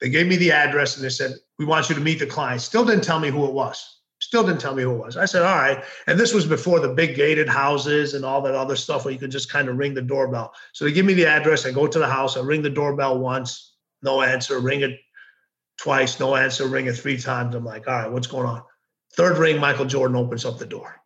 They 0.00 0.08
gave 0.08 0.26
me 0.26 0.36
the 0.36 0.52
address 0.52 0.96
and 0.96 1.04
they 1.04 1.10
said, 1.10 1.34
we 1.58 1.64
want 1.64 1.88
you 1.88 1.94
to 1.94 2.00
meet 2.00 2.18
the 2.18 2.26
client. 2.26 2.62
Still 2.62 2.84
didn't 2.84 3.04
tell 3.04 3.20
me 3.20 3.30
who 3.30 3.44
it 3.46 3.52
was. 3.52 3.98
Still 4.20 4.42
didn't 4.44 4.60
tell 4.60 4.74
me 4.74 4.82
who 4.82 4.92
it 4.92 4.98
was. 4.98 5.16
I 5.16 5.24
said, 5.24 5.42
all 5.42 5.56
right. 5.56 5.82
And 6.06 6.18
this 6.18 6.34
was 6.34 6.46
before 6.46 6.78
the 6.80 6.88
big 6.88 7.16
gated 7.16 7.48
houses 7.48 8.14
and 8.14 8.24
all 8.24 8.42
that 8.42 8.54
other 8.54 8.76
stuff 8.76 9.04
where 9.04 9.12
you 9.12 9.20
could 9.20 9.30
just 9.30 9.50
kind 9.50 9.68
of 9.68 9.76
ring 9.76 9.94
the 9.94 10.02
doorbell. 10.02 10.52
So 10.72 10.84
they 10.84 10.92
give 10.92 11.06
me 11.06 11.14
the 11.14 11.26
address. 11.26 11.64
I 11.66 11.70
go 11.70 11.86
to 11.86 11.98
the 11.98 12.06
house. 12.06 12.36
I 12.36 12.40
ring 12.40 12.62
the 12.62 12.70
doorbell 12.70 13.18
once, 13.18 13.76
no 14.02 14.20
answer. 14.22 14.58
Ring 14.58 14.82
it 14.82 14.98
twice, 15.78 16.20
no 16.20 16.36
answer. 16.36 16.66
Ring 16.66 16.86
it 16.86 16.94
three 16.94 17.18
times. 17.18 17.54
I'm 17.54 17.64
like, 17.64 17.88
all 17.88 17.94
right, 17.94 18.12
what's 18.12 18.26
going 18.26 18.46
on? 18.46 18.62
Third 19.16 19.38
ring, 19.38 19.58
Michael 19.58 19.86
Jordan 19.86 20.16
opens 20.16 20.44
up 20.44 20.58
the 20.58 20.66
door. 20.66 21.00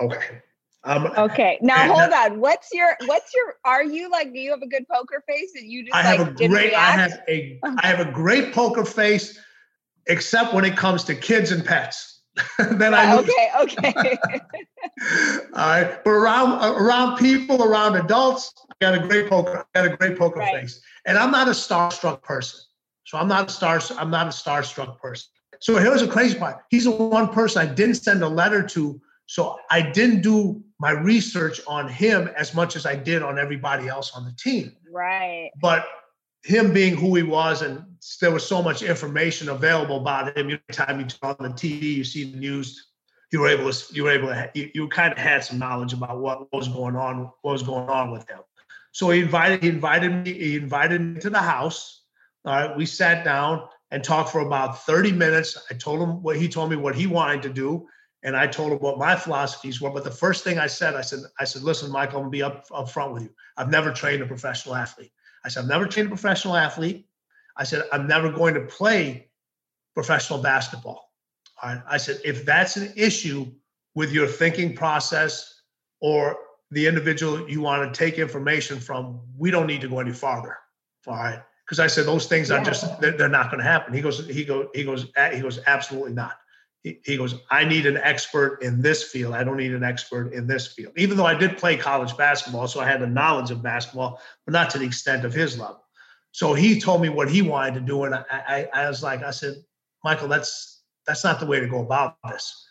Okay. 0.00 0.42
Um, 0.86 1.06
okay. 1.18 1.58
Now 1.60 1.92
hold 1.92 2.12
on. 2.12 2.40
What's 2.40 2.72
your 2.72 2.96
what's 3.06 3.34
your 3.34 3.56
are 3.64 3.84
you 3.84 4.10
like 4.10 4.32
do 4.32 4.38
you 4.38 4.50
have 4.50 4.62
a 4.62 4.68
good 4.68 4.86
poker 4.88 5.22
face 5.28 5.52
that 5.54 5.64
you 5.64 5.84
just 5.84 5.94
I 5.94 6.02
have 6.02 6.18
like, 6.20 6.40
a 6.40 6.48
great 6.48 6.74
I 6.74 6.90
have 6.92 7.20
a 7.28 7.60
I 7.64 7.86
have 7.86 8.00
a 8.00 8.10
great 8.10 8.54
poker 8.54 8.84
face 8.84 9.38
except 10.06 10.54
when 10.54 10.64
it 10.64 10.76
comes 10.76 11.04
to 11.04 11.14
kids 11.14 11.50
and 11.50 11.64
pets. 11.64 12.22
then 12.58 12.94
I 12.94 13.16
lose. 13.16 13.30
okay, 13.30 13.50
okay. 13.60 13.94
All 15.54 15.66
right. 15.66 16.04
But 16.04 16.10
around 16.10 16.62
around 16.62 17.16
people, 17.16 17.62
around 17.62 17.96
adults, 17.96 18.52
I 18.70 18.74
got 18.80 18.94
a 18.94 19.06
great 19.06 19.28
poker, 19.28 19.66
I 19.74 19.82
got 19.82 19.92
a 19.92 19.96
great 19.96 20.18
poker 20.18 20.40
right. 20.40 20.60
face. 20.60 20.80
And 21.06 21.18
I'm 21.18 21.30
not 21.30 21.48
a 21.48 21.52
starstruck 21.52 22.22
person. 22.22 22.60
So 23.04 23.18
I'm 23.18 23.28
not 23.28 23.48
a 23.48 23.52
star 23.52 23.80
I'm 23.98 24.10
not 24.10 24.26
a 24.26 24.30
starstruck 24.30 24.98
person. 24.98 25.28
So 25.60 25.78
here's 25.78 26.02
a 26.02 26.08
crazy 26.08 26.38
part. 26.38 26.58
He's 26.70 26.84
the 26.84 26.90
one 26.90 27.28
person 27.28 27.66
I 27.66 27.72
didn't 27.72 27.94
send 27.96 28.22
a 28.22 28.28
letter 28.28 28.62
to. 28.62 29.00
So 29.26 29.58
I 29.70 29.80
didn't 29.80 30.20
do 30.20 30.62
my 30.78 30.90
research 30.90 31.60
on 31.66 31.88
him 31.88 32.28
as 32.36 32.54
much 32.54 32.76
as 32.76 32.86
I 32.86 32.94
did 32.96 33.22
on 33.22 33.38
everybody 33.38 33.88
else 33.88 34.12
on 34.14 34.24
the 34.24 34.32
team. 34.32 34.72
Right. 34.90 35.50
But 35.60 35.86
him 36.44 36.72
being 36.72 36.94
who 36.96 37.14
he 37.14 37.22
was, 37.22 37.62
and 37.62 37.84
there 38.20 38.30
was 38.30 38.46
so 38.46 38.62
much 38.62 38.82
information 38.82 39.48
available 39.48 39.96
about 39.96 40.36
him. 40.36 40.46
Every 40.46 40.60
time 40.72 41.00
you 41.00 41.06
turn 41.06 41.36
on 41.38 41.50
the 41.50 41.54
TV, 41.54 41.82
you 41.82 42.04
see 42.04 42.30
the 42.30 42.38
news. 42.38 42.88
You 43.32 43.40
were 43.40 43.48
able 43.48 43.72
to. 43.72 43.94
You 43.94 44.04
were 44.04 44.10
able 44.10 44.28
to. 44.28 44.50
You, 44.54 44.70
you 44.74 44.88
kind 44.88 45.12
of 45.12 45.18
had 45.18 45.44
some 45.44 45.58
knowledge 45.58 45.92
about 45.92 46.20
what 46.20 46.52
was 46.52 46.68
going 46.68 46.94
on. 46.94 47.30
What 47.42 47.52
was 47.52 47.62
going 47.62 47.88
on 47.88 48.12
with 48.12 48.28
him. 48.28 48.40
So 48.92 49.10
he 49.10 49.22
invited. 49.22 49.62
He 49.62 49.68
invited 49.68 50.24
me. 50.24 50.32
He 50.32 50.56
invited 50.56 51.00
me 51.00 51.20
to 51.20 51.30
the 51.30 51.40
house. 51.40 52.02
All 52.44 52.54
right. 52.54 52.76
We 52.76 52.86
sat 52.86 53.24
down 53.24 53.66
and 53.90 54.04
talked 54.04 54.30
for 54.30 54.40
about 54.40 54.84
30 54.84 55.12
minutes. 55.12 55.58
I 55.70 55.74
told 55.74 56.00
him 56.00 56.22
what 56.22 56.36
he 56.36 56.48
told 56.48 56.70
me 56.70 56.76
what 56.76 56.94
he 56.94 57.06
wanted 57.06 57.42
to 57.42 57.48
do. 57.48 57.88
And 58.26 58.36
I 58.36 58.48
told 58.48 58.72
him 58.72 58.78
what 58.78 58.98
my 58.98 59.14
philosophies 59.14 59.80
were. 59.80 59.88
But 59.88 60.02
the 60.02 60.10
first 60.10 60.42
thing 60.42 60.58
I 60.58 60.66
said, 60.66 60.96
I 60.96 61.00
said, 61.00 61.20
I 61.38 61.44
said, 61.44 61.62
listen, 61.62 61.92
Michael, 61.92 62.18
I'm 62.18 62.24
gonna 62.24 62.30
be 62.30 62.42
up, 62.42 62.66
up 62.74 62.90
front 62.90 63.14
with 63.14 63.22
you. 63.22 63.30
I've 63.56 63.70
never 63.70 63.92
trained 63.92 64.20
a 64.20 64.26
professional 64.26 64.74
athlete. 64.74 65.12
I 65.44 65.48
said, 65.48 65.62
I've 65.62 65.68
never 65.68 65.86
trained 65.86 66.08
a 66.08 66.10
professional 66.10 66.56
athlete. 66.56 67.06
I 67.56 67.62
said, 67.62 67.84
I'm 67.92 68.08
never 68.08 68.30
going 68.30 68.54
to 68.54 68.62
play 68.62 69.28
professional 69.94 70.40
basketball. 70.40 71.12
All 71.62 71.70
right. 71.70 71.82
I 71.88 71.98
said, 71.98 72.20
if 72.24 72.44
that's 72.44 72.76
an 72.76 72.92
issue 72.96 73.46
with 73.94 74.10
your 74.12 74.26
thinking 74.26 74.74
process 74.74 75.62
or 76.00 76.36
the 76.72 76.84
individual 76.84 77.48
you 77.48 77.60
want 77.60 77.94
to 77.94 77.96
take 77.96 78.18
information 78.18 78.80
from, 78.80 79.20
we 79.38 79.52
don't 79.52 79.68
need 79.68 79.82
to 79.82 79.88
go 79.88 80.00
any 80.00 80.12
farther. 80.12 80.58
All 81.06 81.14
right 81.14 81.40
because 81.64 81.80
I 81.80 81.88
said 81.88 82.06
those 82.06 82.26
things 82.26 82.50
yeah. 82.50 82.58
are 82.58 82.64
just 82.64 83.00
they're, 83.00 83.16
they're 83.16 83.28
not 83.28 83.50
going 83.50 83.58
to 83.58 83.68
happen. 83.68 83.92
He 83.92 84.00
goes, 84.00 84.24
he 84.28 84.44
goes, 84.44 84.68
he 84.72 84.84
goes, 84.84 85.06
he 85.32 85.40
goes, 85.40 85.58
absolutely 85.66 86.12
not. 86.12 86.38
He, 87.04 87.16
goes, 87.16 87.34
I 87.50 87.64
need 87.64 87.86
an 87.86 87.96
expert 87.96 88.62
in 88.62 88.80
this 88.80 89.02
field. 89.02 89.34
I 89.34 89.42
don't 89.42 89.56
need 89.56 89.74
an 89.74 89.82
expert 89.82 90.32
in 90.32 90.46
this 90.46 90.68
field. 90.68 90.92
Even 90.96 91.16
though 91.16 91.26
I 91.26 91.34
did 91.34 91.58
play 91.58 91.76
college 91.76 92.16
basketball, 92.16 92.68
so 92.68 92.80
I 92.80 92.86
had 92.86 93.00
the 93.00 93.08
knowledge 93.08 93.50
of 93.50 93.62
basketball, 93.62 94.20
but 94.44 94.52
not 94.52 94.70
to 94.70 94.78
the 94.78 94.86
extent 94.86 95.24
of 95.24 95.34
his 95.34 95.58
level. 95.58 95.82
So 96.30 96.54
he 96.54 96.80
told 96.80 97.02
me 97.02 97.08
what 97.08 97.28
he 97.28 97.42
wanted 97.42 97.74
to 97.74 97.80
do, 97.80 98.04
and 98.04 98.14
I, 98.14 98.24
I, 98.30 98.68
I 98.72 98.88
was 98.88 99.02
like, 99.02 99.22
I 99.22 99.30
said, 99.30 99.54
Michael, 100.04 100.28
that's 100.28 100.82
that's 101.06 101.24
not 101.24 101.40
the 101.40 101.46
way 101.46 101.60
to 101.60 101.66
go 101.66 101.80
about 101.80 102.16
this 102.28 102.66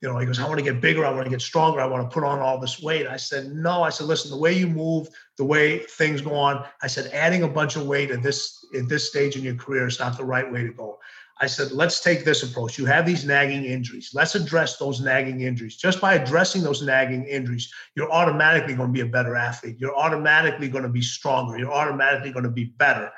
you 0.00 0.08
know, 0.08 0.16
he 0.18 0.26
goes, 0.26 0.38
I 0.38 0.46
want 0.46 0.58
to 0.58 0.64
get 0.64 0.80
bigger. 0.80 1.04
I 1.04 1.10
want 1.10 1.24
to 1.24 1.30
get 1.30 1.40
stronger. 1.40 1.80
I 1.80 1.86
want 1.86 2.08
to 2.08 2.14
put 2.14 2.22
on 2.22 2.38
all 2.38 2.60
this 2.60 2.80
weight. 2.80 3.08
I 3.08 3.16
said, 3.16 3.52
no. 3.52 3.82
I 3.82 3.88
said, 3.88 4.06
listen, 4.06 4.30
the 4.30 4.36
way 4.36 4.52
you 4.52 4.68
move, 4.68 5.08
the 5.36 5.44
way 5.44 5.80
things 5.80 6.20
go 6.20 6.34
on. 6.34 6.64
I 6.82 6.86
said, 6.86 7.10
adding 7.12 7.42
a 7.42 7.48
bunch 7.48 7.74
of 7.74 7.86
weight 7.86 8.12
at 8.12 8.22
this 8.22 8.64
at 8.76 8.88
this 8.88 9.08
stage 9.08 9.34
in 9.36 9.42
your 9.42 9.56
career 9.56 9.88
is 9.88 9.98
not 9.98 10.16
the 10.16 10.24
right 10.24 10.50
way 10.50 10.62
to 10.62 10.72
go. 10.72 11.00
I 11.40 11.46
said, 11.46 11.70
let's 11.70 12.00
take 12.00 12.24
this 12.24 12.42
approach. 12.42 12.78
You 12.78 12.86
have 12.86 13.06
these 13.06 13.24
nagging 13.24 13.64
injuries. 13.64 14.10
Let's 14.12 14.34
address 14.34 14.76
those 14.76 15.00
nagging 15.00 15.42
injuries. 15.42 15.76
Just 15.76 16.00
by 16.00 16.14
addressing 16.14 16.62
those 16.62 16.82
nagging 16.82 17.24
injuries, 17.26 17.72
you're 17.94 18.10
automatically 18.10 18.74
going 18.74 18.88
to 18.88 18.92
be 18.92 19.02
a 19.02 19.06
better 19.06 19.36
athlete. 19.36 19.76
You're 19.78 19.96
automatically 19.96 20.68
going 20.68 20.82
to 20.82 20.90
be 20.90 21.02
stronger. 21.02 21.56
You're 21.56 21.72
automatically 21.72 22.32
going 22.32 22.44
to 22.44 22.50
be 22.50 22.64
better. 22.64 23.12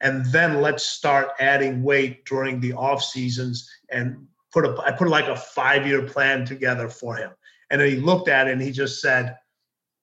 And 0.00 0.24
then 0.26 0.62
let's 0.62 0.86
start 0.86 1.28
adding 1.38 1.82
weight 1.82 2.24
during 2.24 2.60
the 2.60 2.72
off 2.72 3.02
seasons 3.02 3.68
and 3.90 4.26
put 4.52 4.64
a 4.64 4.74
I 4.82 4.92
put 4.92 5.08
like 5.08 5.26
a 5.26 5.36
five 5.36 5.86
year 5.86 6.02
plan 6.02 6.46
together 6.46 6.88
for 6.88 7.16
him. 7.16 7.30
And 7.70 7.80
then 7.80 7.88
he 7.88 7.96
looked 7.96 8.28
at 8.28 8.48
it 8.48 8.52
and 8.52 8.62
he 8.62 8.70
just 8.70 9.00
said, 9.00 9.36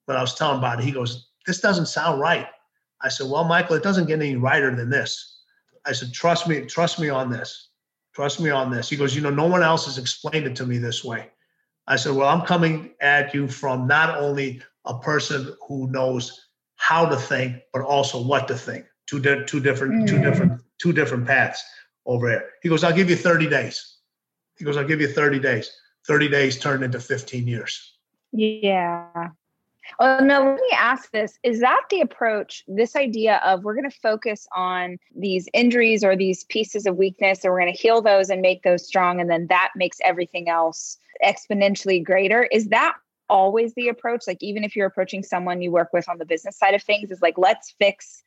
when 0.05 0.17
I 0.17 0.21
was 0.21 0.35
telling 0.35 0.57
about 0.59 0.79
it, 0.79 0.85
he 0.85 0.91
goes, 0.91 1.29
This 1.45 1.59
doesn't 1.59 1.87
sound 1.87 2.21
right. 2.21 2.47
I 3.01 3.09
said, 3.09 3.29
Well, 3.29 3.43
Michael, 3.43 3.75
it 3.75 3.83
doesn't 3.83 4.07
get 4.07 4.19
any 4.19 4.35
righter 4.35 4.75
than 4.75 4.89
this. 4.89 5.32
I 5.85 5.93
said, 5.93 6.13
Trust 6.13 6.47
me, 6.47 6.61
trust 6.61 6.99
me 6.99 7.09
on 7.09 7.29
this. 7.29 7.69
Trust 8.13 8.39
me 8.39 8.49
on 8.49 8.71
this. 8.71 8.89
He 8.89 8.95
goes, 8.95 9.15
You 9.15 9.21
know, 9.21 9.29
no 9.29 9.47
one 9.47 9.63
else 9.63 9.85
has 9.85 9.97
explained 9.97 10.45
it 10.45 10.55
to 10.57 10.65
me 10.65 10.77
this 10.77 11.03
way. 11.03 11.29
I 11.87 11.95
said, 11.95 12.15
Well, 12.15 12.27
I'm 12.27 12.45
coming 12.45 12.91
at 13.01 13.33
you 13.33 13.47
from 13.47 13.87
not 13.87 14.17
only 14.17 14.61
a 14.85 14.99
person 14.99 15.55
who 15.67 15.89
knows 15.91 16.47
how 16.75 17.07
to 17.07 17.15
think, 17.15 17.57
but 17.71 17.81
also 17.81 18.21
what 18.21 18.47
to 18.47 18.55
think. 18.55 18.85
Two, 19.07 19.19
di- 19.19 19.43
two 19.45 19.59
different, 19.59 19.93
mm-hmm. 19.93 20.05
two 20.05 20.17
mm. 20.17 20.23
different, 20.23 20.61
two 20.79 20.93
different 20.93 21.27
paths 21.27 21.63
over 22.05 22.29
here. 22.29 22.49
He 22.61 22.69
goes, 22.69 22.83
I'll 22.83 22.93
give 22.93 23.09
you 23.09 23.15
30 23.15 23.47
days. 23.47 23.97
He 24.57 24.65
goes, 24.65 24.77
I'll 24.77 24.87
give 24.87 25.01
you 25.01 25.07
30 25.07 25.39
days. 25.39 25.71
30 26.07 26.29
days 26.29 26.59
turned 26.59 26.83
into 26.83 26.99
15 26.99 27.47
years. 27.47 27.97
Yeah. 28.31 29.29
Oh, 29.99 30.19
no, 30.19 30.43
let 30.43 30.55
me 30.55 30.69
ask 30.73 31.11
this. 31.11 31.37
Is 31.43 31.59
that 31.59 31.83
the 31.89 32.01
approach, 32.01 32.63
this 32.67 32.95
idea 32.95 33.41
of 33.45 33.63
we're 33.63 33.75
going 33.75 33.89
to 33.89 33.97
focus 33.97 34.47
on 34.55 34.97
these 35.15 35.47
injuries 35.53 36.03
or 36.03 36.15
these 36.15 36.43
pieces 36.45 36.85
of 36.85 36.97
weakness, 36.97 37.43
and 37.43 37.51
we're 37.51 37.59
going 37.59 37.73
to 37.73 37.79
heal 37.79 38.01
those 38.01 38.29
and 38.29 38.41
make 38.41 38.63
those 38.63 38.85
strong, 38.85 39.19
and 39.19 39.29
then 39.29 39.47
that 39.47 39.69
makes 39.75 39.97
everything 40.03 40.49
else 40.49 40.97
exponentially 41.23 42.03
greater? 42.03 42.43
Is 42.51 42.69
that 42.69 42.95
always 43.29 43.73
the 43.75 43.87
approach? 43.87 44.23
Like, 44.27 44.41
even 44.41 44.63
if 44.63 44.75
you're 44.75 44.87
approaching 44.87 45.23
someone 45.23 45.61
you 45.61 45.71
work 45.71 45.89
with 45.93 46.07
on 46.09 46.17
the 46.17 46.25
business 46.25 46.57
side 46.57 46.73
of 46.73 46.83
things, 46.83 47.11
is 47.11 47.21
like, 47.21 47.37
let's 47.37 47.73
fix 47.79 48.23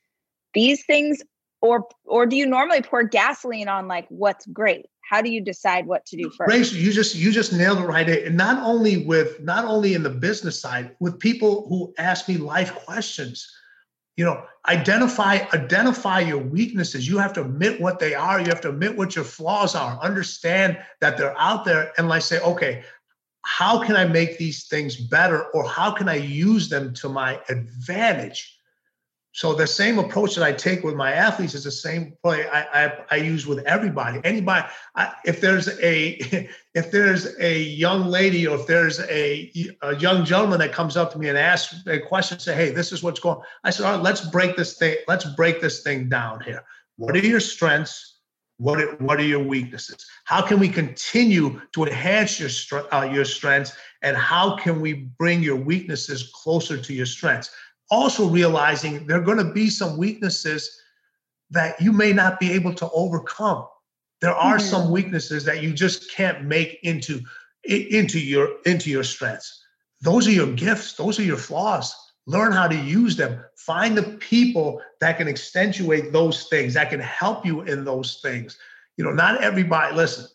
these 0.54 0.84
things? 0.84 1.22
Or, 1.62 1.88
or 2.04 2.26
do 2.26 2.36
you 2.36 2.46
normally 2.46 2.82
pour 2.82 3.02
gasoline 3.02 3.68
on 3.68 3.88
like 3.88 4.06
what's 4.08 4.46
great? 4.46 4.86
How 5.08 5.22
do 5.22 5.30
you 5.30 5.40
decide 5.40 5.86
what 5.86 6.04
to 6.06 6.16
do 6.16 6.30
first? 6.30 6.52
Rachel, 6.52 6.78
you 6.78 6.92
just 6.92 7.14
you 7.14 7.30
just 7.30 7.52
nailed 7.52 7.78
it 7.78 7.86
right 7.86 8.08
and 8.08 8.36
not 8.36 8.62
only 8.62 9.04
with 9.04 9.40
not 9.40 9.64
only 9.64 9.94
in 9.94 10.02
the 10.02 10.10
business 10.10 10.60
side 10.60 10.96
with 11.00 11.18
people 11.18 11.66
who 11.68 11.94
ask 11.98 12.28
me 12.28 12.36
life 12.36 12.75
questions. 12.75 13.50
You 14.16 14.25
know 14.25 14.44
identify 14.66 15.40
identify 15.52 16.20
your 16.20 16.38
weaknesses. 16.38 17.06
You 17.06 17.18
have 17.18 17.34
to 17.34 17.42
admit 17.42 17.80
what 17.80 17.98
they 17.98 18.14
are. 18.14 18.40
You 18.40 18.46
have 18.46 18.62
to 18.62 18.70
admit 18.70 18.96
what 18.96 19.14
your 19.14 19.26
flaws 19.26 19.75
are. 19.75 20.00
Understand 20.00 20.78
that 21.00 21.18
they're 21.18 21.38
out 21.38 21.66
there. 21.66 21.92
And 21.98 22.08
like 22.08 22.22
say 22.22 22.40
okay 22.40 22.82
how 23.46 23.80
can 23.80 23.94
i 23.94 24.04
make 24.04 24.38
these 24.38 24.66
things 24.66 24.96
better 24.96 25.44
or 25.54 25.64
how 25.68 25.88
can 25.92 26.08
i 26.08 26.16
use 26.16 26.68
them 26.68 26.92
to 26.92 27.08
my 27.08 27.40
advantage 27.48 28.55
so 29.37 29.52
the 29.52 29.66
same 29.66 29.99
approach 29.99 30.35
that 30.37 30.43
I 30.43 30.50
take 30.50 30.83
with 30.83 30.95
my 30.95 31.12
athletes 31.12 31.52
is 31.52 31.64
the 31.64 31.71
same 31.71 32.14
play 32.23 32.49
I, 32.49 32.87
I, 32.87 32.93
I 33.11 33.16
use 33.16 33.47
with 33.47 33.59
everybody. 33.66 34.19
Anybody, 34.25 34.66
I, 34.95 35.12
if 35.26 35.43
there's 35.43 35.69
a 35.81 36.49
if 36.75 36.90
there's 36.90 37.38
a 37.38 37.61
young 37.61 38.07
lady 38.07 38.47
or 38.47 38.59
if 38.59 38.66
there's 38.66 38.99
a, 39.00 39.52
a 39.83 39.95
young 39.97 40.25
gentleman 40.25 40.59
that 40.61 40.73
comes 40.73 40.97
up 40.97 41.12
to 41.12 41.19
me 41.19 41.28
and 41.28 41.37
asks 41.37 41.87
a 41.87 41.99
question, 41.99 42.38
say, 42.38 42.55
"Hey, 42.55 42.71
this 42.71 42.93
is 42.93 43.02
what's 43.02 43.21
going." 43.21 43.38
I 43.62 43.69
said, 43.69 43.85
"All 43.85 43.97
right, 43.97 44.02
let's 44.02 44.23
break 44.23 44.57
this 44.57 44.78
thing. 44.78 44.97
Let's 45.07 45.26
break 45.35 45.61
this 45.61 45.83
thing 45.83 46.09
down 46.09 46.40
here. 46.40 46.64
What 46.97 47.14
are 47.14 47.19
your 47.19 47.40
strengths? 47.40 48.14
What 48.57 48.81
are, 48.81 48.97
what 48.97 49.21
are 49.21 49.25
your 49.25 49.45
weaknesses? 49.45 50.07
How 50.25 50.40
can 50.40 50.59
we 50.59 50.71
continue 50.71 51.61
to 51.73 51.85
enhance 51.85 52.40
your 52.40 52.95
uh, 52.95 53.05
your 53.05 53.26
strengths, 53.26 53.75
and 54.00 54.16
how 54.16 54.57
can 54.57 54.81
we 54.81 54.95
bring 55.19 55.43
your 55.43 55.57
weaknesses 55.57 56.33
closer 56.35 56.78
to 56.78 56.95
your 56.95 57.05
strengths?" 57.05 57.50
Also 57.90 58.28
realizing 58.28 59.07
there 59.07 59.19
are 59.19 59.25
going 59.25 59.38
to 59.38 59.52
be 59.52 59.71
some 59.71 59.97
weaknesses 59.97 60.81
that 61.50 61.81
you 61.81 61.93
may 61.93 62.12
not 62.12 62.40
be 62.40 62.52
able 62.52 62.75
to 62.75 62.90
overcome. 62.90 63.66
There 64.21 64.35
are 64.35 64.57
mm-hmm. 64.57 64.66
some 64.66 64.90
weaknesses 64.90 65.45
that 65.45 65.62
you 65.62 65.73
just 65.73 66.11
can't 66.11 66.45
make 66.45 66.78
into 66.83 67.21
into 67.64 68.19
your 68.21 68.57
into 68.64 68.90
your 68.90 69.05
strengths. 69.05 69.62
Those 70.00 70.26
are 70.26 70.33
your 70.33 70.52
gifts. 70.52 70.95
Those 70.95 71.19
are 71.19 71.25
your 71.25 71.37
flaws. 71.37 71.95
Learn 72.26 72.52
how 72.52 72.66
to 72.66 72.76
use 72.76 73.16
them. 73.16 73.40
Find 73.57 73.97
the 73.97 74.02
people 74.02 74.81
that 75.00 75.16
can 75.16 75.28
accentuate 75.28 76.12
those 76.12 76.49
things, 76.49 76.75
that 76.75 76.90
can 76.90 77.00
help 77.00 77.47
you 77.47 77.62
in 77.62 77.85
those 77.85 78.21
things. 78.21 78.59
You 78.97 79.05
know, 79.05 79.12
not 79.12 79.40
everybody, 79.43 79.95
listen, 79.95 80.26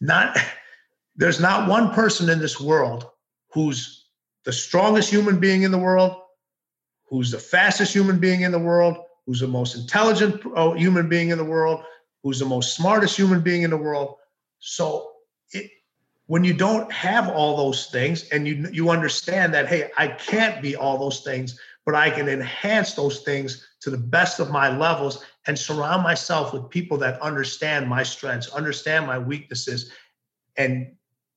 not 0.00 0.36
there's 1.16 1.40
not 1.40 1.68
one 1.68 1.92
person 1.92 2.28
in 2.28 2.38
this 2.38 2.60
world 2.60 3.08
who's 3.52 4.06
the 4.44 4.52
strongest 4.52 5.10
human 5.10 5.38
being 5.38 5.62
in 5.62 5.70
the 5.70 5.78
world, 5.78 6.16
who's 7.10 7.30
the 7.30 7.38
fastest 7.38 7.92
human 7.92 8.18
being 8.18 8.42
in 8.42 8.52
the 8.52 8.58
world, 8.58 8.96
who's 9.26 9.40
the 9.40 9.48
most 9.48 9.76
intelligent 9.76 10.40
uh, 10.56 10.72
human 10.72 11.08
being 11.08 11.30
in 11.30 11.38
the 11.38 11.44
world, 11.44 11.82
who's 12.22 12.38
the 12.38 12.46
most 12.46 12.74
smartest 12.74 13.16
human 13.16 13.40
being 13.40 13.62
in 13.62 13.70
the 13.70 13.76
world. 13.76 14.16
So 14.60 15.10
it, 15.52 15.70
when 16.26 16.44
you 16.44 16.54
don't 16.54 16.90
have 16.92 17.28
all 17.28 17.56
those 17.56 17.86
things 17.86 18.28
and 18.30 18.46
you 18.46 18.68
you 18.72 18.90
understand 18.90 19.52
that 19.54 19.68
hey, 19.68 19.90
I 19.98 20.08
can't 20.08 20.62
be 20.62 20.76
all 20.76 20.96
those 20.96 21.20
things, 21.20 21.58
but 21.84 21.94
I 21.94 22.08
can 22.10 22.28
enhance 22.28 22.94
those 22.94 23.20
things 23.20 23.66
to 23.80 23.90
the 23.90 23.98
best 23.98 24.38
of 24.38 24.50
my 24.50 24.74
levels 24.74 25.24
and 25.46 25.58
surround 25.58 26.02
myself 26.02 26.52
with 26.52 26.70
people 26.70 26.96
that 26.98 27.20
understand 27.20 27.88
my 27.88 28.02
strengths, 28.02 28.48
understand 28.50 29.06
my 29.06 29.18
weaknesses 29.18 29.90
and 30.56 30.92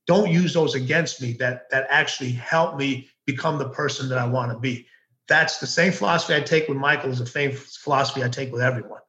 don't 0.05 0.29
use 0.29 0.53
those 0.53 0.75
against 0.75 1.21
me 1.21 1.33
that 1.33 1.69
that 1.71 1.87
actually 1.89 2.31
help 2.31 2.77
me 2.77 3.07
become 3.25 3.57
the 3.57 3.69
person 3.69 4.09
that 4.09 4.17
I 4.17 4.25
want 4.25 4.51
to 4.51 4.59
be. 4.59 4.85
That's 5.27 5.59
the 5.59 5.67
same 5.67 5.93
philosophy 5.93 6.35
I 6.35 6.41
take 6.41 6.67
with 6.67 6.77
Michael 6.77 7.11
is 7.11 7.19
the 7.19 7.25
same 7.25 7.51
philosophy 7.53 8.23
I 8.23 8.29
take 8.29 8.51
with 8.51 8.61
everyone. 8.61 8.99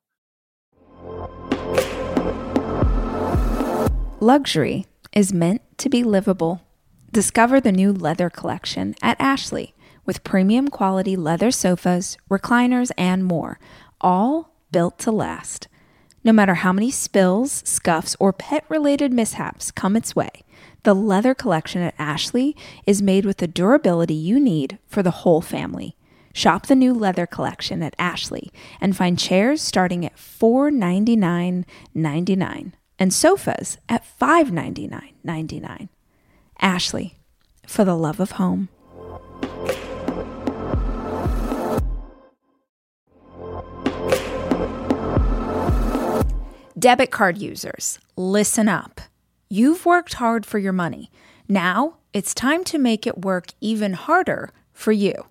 Luxury 4.21 4.87
is 5.12 5.33
meant 5.33 5.62
to 5.78 5.88
be 5.88 6.04
livable. 6.04 6.62
Discover 7.12 7.61
the 7.61 7.73
new 7.73 7.92
leather 7.92 8.30
collection 8.30 8.94
at 9.02 9.21
Ashley 9.21 9.75
with 10.06 10.25
premium 10.25 10.68
quality 10.68 11.16
leather 11.16 11.50
sofas, 11.50 12.16
recliners, 12.30 12.90
and 12.97 13.25
more, 13.25 13.59
all 14.00 14.54
built 14.71 14.99
to 15.00 15.11
last. 15.11 15.66
No 16.23 16.33
matter 16.33 16.54
how 16.54 16.73
many 16.73 16.90
spills, 16.90 17.62
scuffs, 17.66 18.16
or 18.21 18.33
pet 18.33 18.64
related 18.68 19.12
mishaps 19.12 19.71
come 19.71 19.97
its 19.97 20.14
way, 20.14 20.30
the 20.85 20.94
leather 20.94 21.35
collection 21.35 21.83
at 21.83 21.94
Ashley 21.99 22.56
is 22.87 23.02
made 23.02 23.26
with 23.26 23.38
the 23.38 23.49
durability 23.49 24.14
you 24.14 24.38
need 24.38 24.78
for 24.87 25.02
the 25.02 25.11
whole 25.11 25.40
family. 25.40 25.97
Shop 26.35 26.67
the 26.67 26.75
new 26.75 26.93
leather 26.93 27.26
collection 27.26 27.81
at 27.81 27.95
Ashley 27.97 28.50
and 28.81 28.97
find 28.97 29.17
chairs 29.17 29.62
starting 29.62 30.05
at 30.05 30.17
$499.99 30.17 32.73
and 32.99 33.14
sofas 33.14 33.79
at 33.88 34.05
$599.99. 34.21 35.88
Ashley, 36.61 37.21
for 37.69 37.85
the 37.85 37.97
love 37.97 38.19
of 38.19 38.33
home. 38.33 38.69
Debit 46.76 47.12
card 47.12 47.38
users, 47.38 48.00
listen 48.17 48.69
up. 48.69 49.00
You've 49.49 49.87
worked 49.87 50.14
hard 50.14 50.45
for 50.45 50.59
your 50.59 50.73
money. 50.73 51.12
Now 51.49 51.99
it's 52.12 52.35
time 52.35 52.64
to 52.64 52.76
make 52.76 53.07
it 53.07 53.25
work 53.25 53.50
even 53.61 53.93
harder 53.93 54.50
for 54.73 54.91
you. 54.91 55.26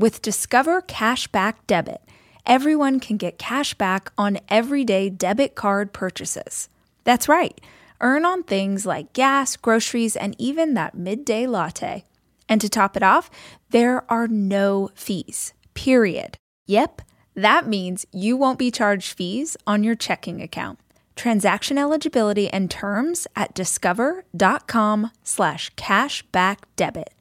With 0.00 0.22
Discover 0.22 0.80
Cashback 0.80 1.56
Debit, 1.66 2.00
everyone 2.46 3.00
can 3.00 3.18
get 3.18 3.36
cash 3.36 3.74
back 3.74 4.10
on 4.16 4.38
everyday 4.48 5.10
debit 5.10 5.54
card 5.54 5.92
purchases. 5.92 6.70
That's 7.04 7.28
right, 7.28 7.60
earn 8.00 8.24
on 8.24 8.42
things 8.42 8.86
like 8.86 9.12
gas, 9.12 9.56
groceries, 9.56 10.16
and 10.16 10.34
even 10.38 10.72
that 10.72 10.94
midday 10.94 11.46
latte. 11.46 12.06
And 12.48 12.62
to 12.62 12.70
top 12.70 12.96
it 12.96 13.02
off, 13.02 13.30
there 13.68 14.10
are 14.10 14.26
no 14.26 14.90
fees, 14.94 15.52
period. 15.74 16.38
Yep, 16.64 17.02
that 17.34 17.68
means 17.68 18.06
you 18.10 18.38
won't 18.38 18.58
be 18.58 18.70
charged 18.70 19.12
fees 19.12 19.54
on 19.66 19.84
your 19.84 19.96
checking 19.96 20.40
account. 20.40 20.78
Transaction 21.14 21.76
eligibility 21.76 22.48
and 22.48 22.70
terms 22.70 23.26
at 23.36 23.52
discover.com 23.52 25.10
slash 25.22 25.70
cashback 25.74 26.60
debit. 26.76 27.12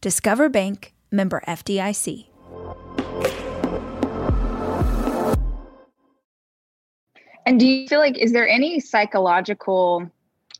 Discover 0.00 0.48
Bank 0.48 0.94
member 1.12 1.42
FDIC. 1.46 2.26
And 7.44 7.58
do 7.58 7.66
you 7.66 7.88
feel 7.88 7.98
like, 7.98 8.16
is 8.18 8.32
there 8.32 8.48
any 8.48 8.80
psychological, 8.80 10.10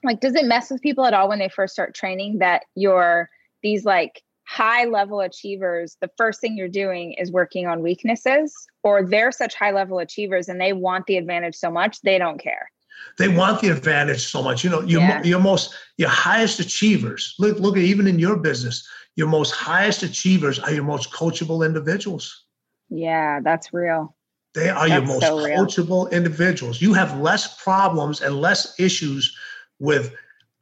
like, 0.03 0.21
does 0.21 0.35
it 0.35 0.47
mess 0.47 0.71
with 0.71 0.83
people 0.83 1.05
at 1.05 1.15
all 1.15 1.29
when 1.29 1.39
they 1.39 1.49
first 1.49 1.73
start 1.73 1.95
training 1.95 2.39
that 2.39 2.65
you're 2.75 3.31
these 3.63 3.85
like 3.85 4.23
high 4.45 4.85
level 4.85 5.21
achievers, 5.21 5.97
the 6.01 6.11
first 6.17 6.41
thing 6.41 6.57
you're 6.57 6.69
doing 6.69 7.13
is 7.15 7.31
working 7.31 7.67
on 7.67 7.83
weaknesses, 7.83 8.55
or 8.83 9.05
they're 9.05 9.33
such 9.33 9.55
high 9.55 9.71
level 9.71 9.99
achievers 9.99 10.49
and 10.49 10.61
they 10.61 10.73
want 10.73 11.07
the 11.07 11.17
advantage 11.17 11.55
so 11.55 11.71
much, 11.71 12.01
they 12.03 12.19
don't 12.19 12.39
care? 12.39 12.71
They 13.19 13.29
want 13.29 13.61
the 13.61 13.69
advantage 13.69 14.27
so 14.27 14.43
much. 14.43 14.65
You 14.65 14.71
know, 14.71 14.81
your, 14.83 15.01
yeah. 15.01 15.23
your 15.23 15.41
most, 15.41 15.75
your 15.97 16.09
highest 16.09 16.61
achievers, 16.61 17.35
look, 17.39 17.59
look 17.59 17.77
at 17.77 17.83
even 17.83 18.07
in 18.07 18.19
your 18.19 18.37
business, 18.37 18.87
your 19.17 19.29
most 19.29 19.53
highest 19.53 20.03
achievers 20.03 20.59
are 20.59 20.73
your 20.73 20.85
most 20.85 21.13
coachable 21.13 21.65
individuals. 21.65 22.45
Yeah, 22.89 23.41
that's 23.41 23.73
real. 23.73 24.15
They 24.55 24.69
are 24.69 24.89
that's 24.89 25.07
your 25.07 25.15
most 25.15 25.27
so 25.27 25.37
coachable 25.39 26.11
individuals. 26.11 26.83
You 26.83 26.93
have 26.95 27.19
less 27.19 27.63
problems 27.63 28.21
and 28.21 28.41
less 28.41 28.79
issues 28.79 29.37
with 29.79 30.15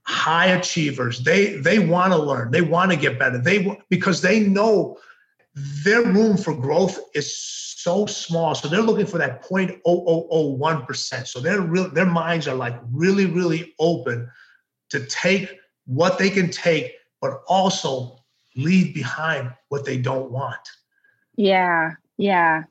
high 0.02 0.46
achievers. 0.46 1.22
They 1.22 1.56
they 1.56 1.78
want 1.78 2.12
to 2.12 2.18
learn. 2.18 2.50
They 2.50 2.62
want 2.62 2.90
to 2.90 2.96
get 2.96 3.18
better. 3.18 3.38
They 3.38 3.78
because 3.88 4.22
they 4.22 4.40
know 4.40 4.98
their 5.84 6.02
room 6.02 6.36
for 6.36 6.54
growth 6.54 6.98
is 7.14 7.36
so 7.36 8.06
small. 8.06 8.54
So 8.54 8.68
they're 8.68 8.82
looking 8.82 9.06
for 9.06 9.18
that 9.18 9.42
0.0001%. 9.44 11.26
So 11.26 11.40
their 11.40 11.60
real 11.60 11.90
their 11.90 12.06
minds 12.06 12.46
are 12.46 12.54
like 12.54 12.78
really, 12.92 13.26
really 13.26 13.74
open 13.78 14.30
to 14.90 15.04
take 15.06 15.56
what 15.86 16.18
they 16.18 16.30
can 16.30 16.50
take, 16.50 16.92
but 17.20 17.42
also 17.48 18.19
leave 18.56 18.94
behind 18.94 19.52
what 19.68 19.84
they 19.84 19.96
don't 19.96 20.30
want. 20.30 20.60
Yeah, 21.36 21.92
yeah. 22.16 22.64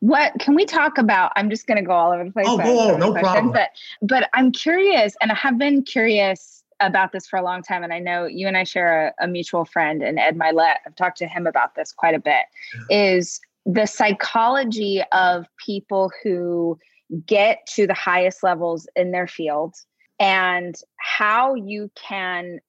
What 0.00 0.32
can 0.38 0.54
we 0.54 0.64
talk 0.64 0.96
about? 0.96 1.32
I'm 1.36 1.50
just 1.50 1.66
going 1.66 1.76
to 1.76 1.84
go 1.84 1.92
all 1.92 2.12
over 2.12 2.24
the 2.24 2.30
place. 2.30 2.46
Oh, 2.48 2.56
go, 2.56 2.96
no 2.96 3.12
problem. 3.12 3.52
But, 3.52 3.70
but 4.00 4.30
I'm 4.32 4.50
curious, 4.50 5.14
and 5.20 5.30
I 5.30 5.34
have 5.34 5.58
been 5.58 5.82
curious 5.82 6.62
about 6.80 7.12
this 7.12 7.26
for 7.26 7.38
a 7.38 7.42
long 7.42 7.62
time. 7.62 7.84
And 7.84 7.92
I 7.92 7.98
know 7.98 8.24
you 8.24 8.48
and 8.48 8.56
I 8.56 8.64
share 8.64 9.08
a, 9.18 9.24
a 9.24 9.28
mutual 9.28 9.64
friend, 9.64 10.02
and 10.02 10.18
Ed 10.18 10.38
Mylett. 10.38 10.76
I've 10.86 10.96
talked 10.96 11.18
to 11.18 11.26
him 11.26 11.46
about 11.46 11.74
this 11.74 11.92
quite 11.92 12.14
a 12.14 12.18
bit. 12.18 12.46
Yeah. 12.88 13.14
Is 13.16 13.40
the 13.66 13.86
psychology 13.86 15.02
of 15.12 15.46
people 15.64 16.10
who 16.22 16.78
get 17.26 17.66
to 17.74 17.86
the 17.86 17.94
highest 17.94 18.42
levels 18.42 18.88
in 18.96 19.10
their 19.10 19.26
field 19.26 19.74
and 20.18 20.74
how 20.96 21.54
you 21.54 21.90
can 21.94 22.60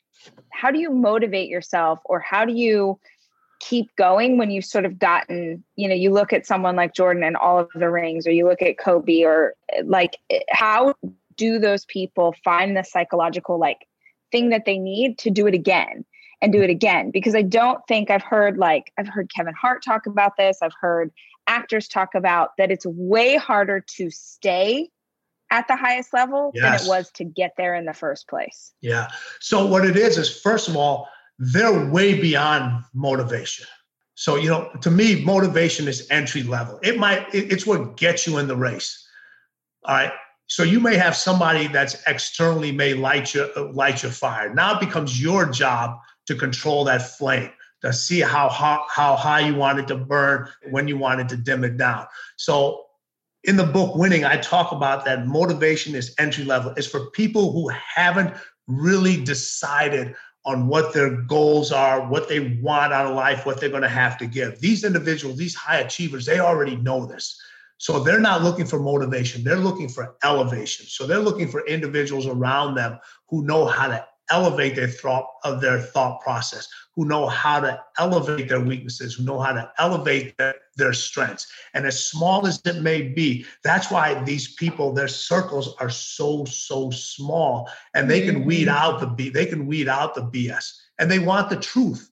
how 0.51 0.71
do 0.71 0.79
you 0.79 0.89
motivate 0.89 1.49
yourself 1.49 1.99
or 2.05 2.19
how 2.19 2.45
do 2.45 2.53
you 2.53 2.99
keep 3.59 3.95
going 3.95 4.37
when 4.37 4.51
you've 4.51 4.65
sort 4.65 4.85
of 4.85 4.99
gotten 4.99 5.63
you 5.75 5.87
know 5.87 5.95
you 5.95 6.11
look 6.11 6.33
at 6.33 6.45
someone 6.45 6.75
like 6.75 6.93
jordan 6.93 7.23
and 7.23 7.37
all 7.37 7.57
of 7.59 7.69
the 7.75 7.89
rings 7.89 8.27
or 8.27 8.31
you 8.31 8.45
look 8.47 8.61
at 8.61 8.77
kobe 8.77 9.23
or 9.23 9.53
like 9.85 10.17
eh, 10.29 10.39
how 10.49 10.93
do 11.37 11.59
those 11.59 11.85
people 11.85 12.35
find 12.43 12.75
the 12.75 12.83
psychological 12.83 13.59
like 13.59 13.87
thing 14.31 14.49
that 14.49 14.65
they 14.65 14.77
need 14.77 15.17
to 15.17 15.29
do 15.29 15.47
it 15.47 15.53
again 15.53 16.05
and 16.41 16.51
do 16.51 16.61
it 16.61 16.69
again? 16.69 17.11
Because 17.11 17.35
i 17.35 17.41
don't 17.41 17.79
think 17.87 18.09
i've 18.09 18.23
heard 18.23 18.57
like 18.57 18.91
i've 18.97 19.07
heard 19.07 19.31
kevin 19.33 19.53
hart 19.53 19.83
talk 19.83 20.05
about 20.05 20.37
this 20.37 20.59
i've 20.61 20.73
heard 20.79 21.11
actors 21.47 21.87
talk 21.87 22.15
about 22.15 22.51
that 22.57 22.71
it's 22.71 22.85
way 22.85 23.35
harder 23.35 23.79
to 23.79 24.09
stay 24.09 24.89
at 25.51 25.67
the 25.67 25.75
highest 25.75 26.13
level 26.13 26.51
yes. 26.53 26.81
than 26.81 26.87
it 26.87 26.89
was 26.89 27.11
to 27.11 27.23
get 27.23 27.53
there 27.57 27.75
in 27.75 27.85
the 27.85 27.93
first 27.93 28.27
place. 28.27 28.73
Yeah. 28.81 29.07
So 29.39 29.65
what 29.65 29.85
it 29.85 29.95
is 29.95 30.17
is 30.17 30.39
first 30.41 30.67
of 30.67 30.75
all, 30.75 31.07
they're 31.37 31.89
way 31.89 32.19
beyond 32.19 32.83
motivation. 32.93 33.67
So 34.15 34.37
you 34.37 34.49
know, 34.49 34.71
to 34.81 34.89
me, 34.91 35.23
motivation 35.23 35.87
is 35.87 36.07
entry 36.09 36.43
level. 36.43 36.79
It 36.81 36.97
might 36.97 37.27
it's 37.33 37.65
what 37.65 37.97
gets 37.97 38.25
you 38.25 38.37
in 38.37 38.47
the 38.47 38.55
race. 38.55 39.05
All 39.83 39.95
right. 39.95 40.11
So 40.47 40.63
you 40.63 40.79
may 40.79 40.95
have 40.95 41.15
somebody 41.15 41.67
that's 41.67 42.01
externally 42.07 42.71
may 42.71 42.93
light 42.93 43.33
your 43.33 43.49
uh, 43.57 43.71
light 43.71 44.03
your 44.03 44.11
fire. 44.11 44.53
Now 44.53 44.75
it 44.75 44.79
becomes 44.79 45.21
your 45.21 45.45
job 45.47 45.97
to 46.27 46.35
control 46.35 46.85
that 46.85 47.01
flame, 47.01 47.51
to 47.81 47.91
see 47.91 48.19
how 48.19 48.49
hot, 48.49 48.85
how 48.89 49.15
high 49.15 49.41
you 49.41 49.55
want 49.55 49.79
it 49.79 49.87
to 49.87 49.97
burn, 49.97 50.47
when 50.69 50.87
you 50.87 50.97
want 50.97 51.21
it 51.21 51.29
to 51.29 51.37
dim 51.37 51.63
it 51.63 51.77
down. 51.77 52.05
So 52.37 52.84
in 53.47 53.55
the 53.55 53.63
book 53.63 53.95
winning 53.95 54.25
i 54.25 54.37
talk 54.37 54.71
about 54.71 55.05
that 55.05 55.27
motivation 55.27 55.95
is 55.95 56.13
entry 56.17 56.43
level. 56.43 56.73
It's 56.77 56.87
for 56.87 57.09
people 57.11 57.51
who 57.51 57.69
haven't 57.69 58.33
really 58.67 59.23
decided 59.23 60.15
on 60.45 60.67
what 60.67 60.93
their 60.93 61.21
goals 61.23 61.71
are 61.71 62.07
what 62.07 62.27
they 62.27 62.59
want 62.61 62.93
out 62.93 63.07
of 63.07 63.15
life 63.15 63.45
what 63.45 63.59
they're 63.59 63.69
going 63.69 63.81
to 63.81 63.89
have 63.89 64.17
to 64.17 64.25
give. 64.25 64.59
These 64.59 64.83
individuals 64.83 65.37
these 65.37 65.55
high 65.55 65.79
achievers 65.79 66.25
they 66.25 66.39
already 66.39 66.75
know 66.77 67.05
this. 67.05 67.39
So 67.77 67.99
they're 67.99 68.21
not 68.21 68.41
looking 68.41 68.65
for 68.65 68.79
motivation, 68.79 69.43
they're 69.43 69.57
looking 69.57 69.89
for 69.89 70.15
elevation. 70.23 70.85
So 70.87 71.05
they're 71.05 71.19
looking 71.19 71.49
for 71.49 71.65
individuals 71.67 72.25
around 72.25 72.75
them 72.75 72.99
who 73.29 73.45
know 73.45 73.65
how 73.65 73.87
to 73.87 74.05
elevate 74.29 74.75
their 74.75 74.87
thought 74.87 75.27
of 75.43 75.61
their 75.61 75.79
thought 75.79 76.21
process, 76.21 76.67
who 76.95 77.05
know 77.05 77.27
how 77.27 77.59
to 77.59 77.79
elevate 77.99 78.49
their 78.49 78.61
weaknesses, 78.61 79.13
who 79.13 79.23
know 79.23 79.39
how 79.39 79.51
to 79.51 79.69
elevate 79.77 80.37
their, 80.37 80.55
their 80.77 80.93
strengths. 80.93 81.47
And 81.73 81.85
as 81.85 82.07
small 82.07 82.47
as 82.47 82.61
it 82.65 82.81
may 82.81 83.01
be, 83.01 83.45
that's 83.63 83.91
why 83.91 84.23
these 84.23 84.55
people, 84.55 84.93
their 84.93 85.07
circles 85.07 85.75
are 85.79 85.89
so, 85.89 86.45
so 86.45 86.89
small 86.91 87.69
and 87.93 88.09
they 88.09 88.21
can 88.21 88.45
weed 88.45 88.67
mm-hmm. 88.67 88.77
out 88.77 88.99
the 88.99 89.07
B, 89.07 89.29
they 89.29 89.45
can 89.45 89.67
weed 89.67 89.87
out 89.87 90.15
the 90.15 90.23
BS. 90.23 90.71
And 90.97 91.11
they 91.11 91.19
want 91.19 91.49
the 91.49 91.57
truth. 91.57 92.09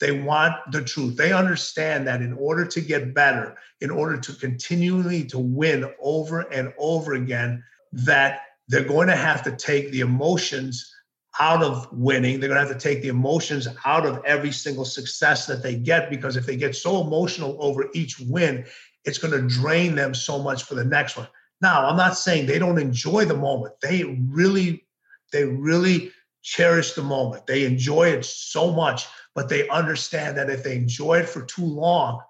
They 0.00 0.20
want 0.20 0.54
the 0.72 0.82
truth. 0.82 1.16
They 1.16 1.32
understand 1.32 2.08
that 2.08 2.22
in 2.22 2.32
order 2.32 2.64
to 2.64 2.80
get 2.80 3.14
better, 3.14 3.56
in 3.80 3.90
order 3.90 4.16
to 4.16 4.32
continually 4.32 5.24
to 5.26 5.38
win 5.38 5.88
over 6.00 6.40
and 6.40 6.72
over 6.76 7.14
again, 7.14 7.62
that 7.92 8.40
they're 8.66 8.82
going 8.82 9.08
to 9.08 9.16
have 9.16 9.42
to 9.44 9.52
take 9.52 9.92
the 9.92 10.00
emotions 10.00 10.92
out 11.40 11.62
of 11.62 11.88
winning. 11.92 12.38
They're 12.38 12.48
going 12.48 12.60
to 12.60 12.66
have 12.66 12.78
to 12.78 12.88
take 12.88 13.02
the 13.02 13.08
emotions 13.08 13.68
out 13.84 14.06
of 14.06 14.22
every 14.24 14.52
single 14.52 14.84
success 14.84 15.46
that 15.46 15.62
they 15.62 15.76
get 15.76 16.10
because 16.10 16.36
if 16.36 16.46
they 16.46 16.56
get 16.56 16.76
so 16.76 17.00
emotional 17.00 17.56
over 17.60 17.88
each 17.94 18.20
win, 18.20 18.66
it's 19.04 19.18
going 19.18 19.32
to 19.32 19.46
drain 19.48 19.94
them 19.94 20.14
so 20.14 20.42
much 20.42 20.64
for 20.64 20.74
the 20.74 20.84
next 20.84 21.16
one. 21.16 21.28
Now, 21.60 21.86
I'm 21.86 21.96
not 21.96 22.16
saying 22.16 22.46
they 22.46 22.58
don't 22.58 22.78
enjoy 22.78 23.24
the 23.24 23.36
moment. 23.36 23.74
They 23.80 24.04
really, 24.30 24.86
they 25.32 25.44
really 25.44 26.12
cherish 26.42 26.92
the 26.92 27.02
moment. 27.02 27.46
They 27.46 27.64
enjoy 27.64 28.08
it 28.08 28.24
so 28.24 28.72
much 28.72 29.06
but 29.34 29.48
they 29.48 29.68
understand 29.68 30.36
that 30.36 30.50
if 30.50 30.62
they 30.62 30.76
enjoy 30.76 31.20
it 31.20 31.28
for 31.28 31.42
too 31.42 31.64
long, 31.64 32.20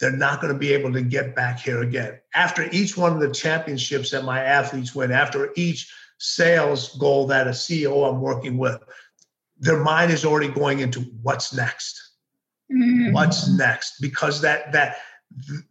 they're 0.00 0.10
not 0.10 0.40
going 0.40 0.52
to 0.52 0.58
be 0.58 0.72
able 0.72 0.92
to 0.92 1.02
get 1.02 1.36
back 1.36 1.60
here 1.60 1.82
again. 1.82 2.18
After 2.34 2.68
each 2.72 2.96
one 2.96 3.12
of 3.12 3.20
the 3.20 3.32
championships 3.32 4.10
that 4.10 4.24
my 4.24 4.42
athletes 4.42 4.94
win, 4.94 5.12
after 5.12 5.52
each 5.54 5.92
sales 6.22 6.96
goal 6.98 7.26
that 7.26 7.48
a 7.48 7.50
CEO 7.50 8.08
I'm 8.08 8.20
working 8.20 8.56
with, 8.56 8.80
their 9.58 9.82
mind 9.82 10.12
is 10.12 10.24
already 10.24 10.48
going 10.48 10.78
into 10.78 11.00
what's 11.22 11.52
next. 11.52 12.10
Mm-hmm. 12.72 13.12
What's 13.12 13.48
next? 13.48 14.00
Because 14.00 14.40
that 14.40 14.72
that 14.72 14.98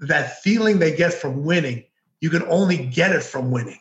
that 0.02 0.42
feeling 0.42 0.78
they 0.78 0.96
get 0.96 1.14
from 1.14 1.46
winning, 1.46 1.86
you 2.20 2.30
can 2.30 2.44
only 2.44 2.86
get 2.86 3.12
it 3.12 3.24
from 3.24 3.50
winning. 3.50 3.80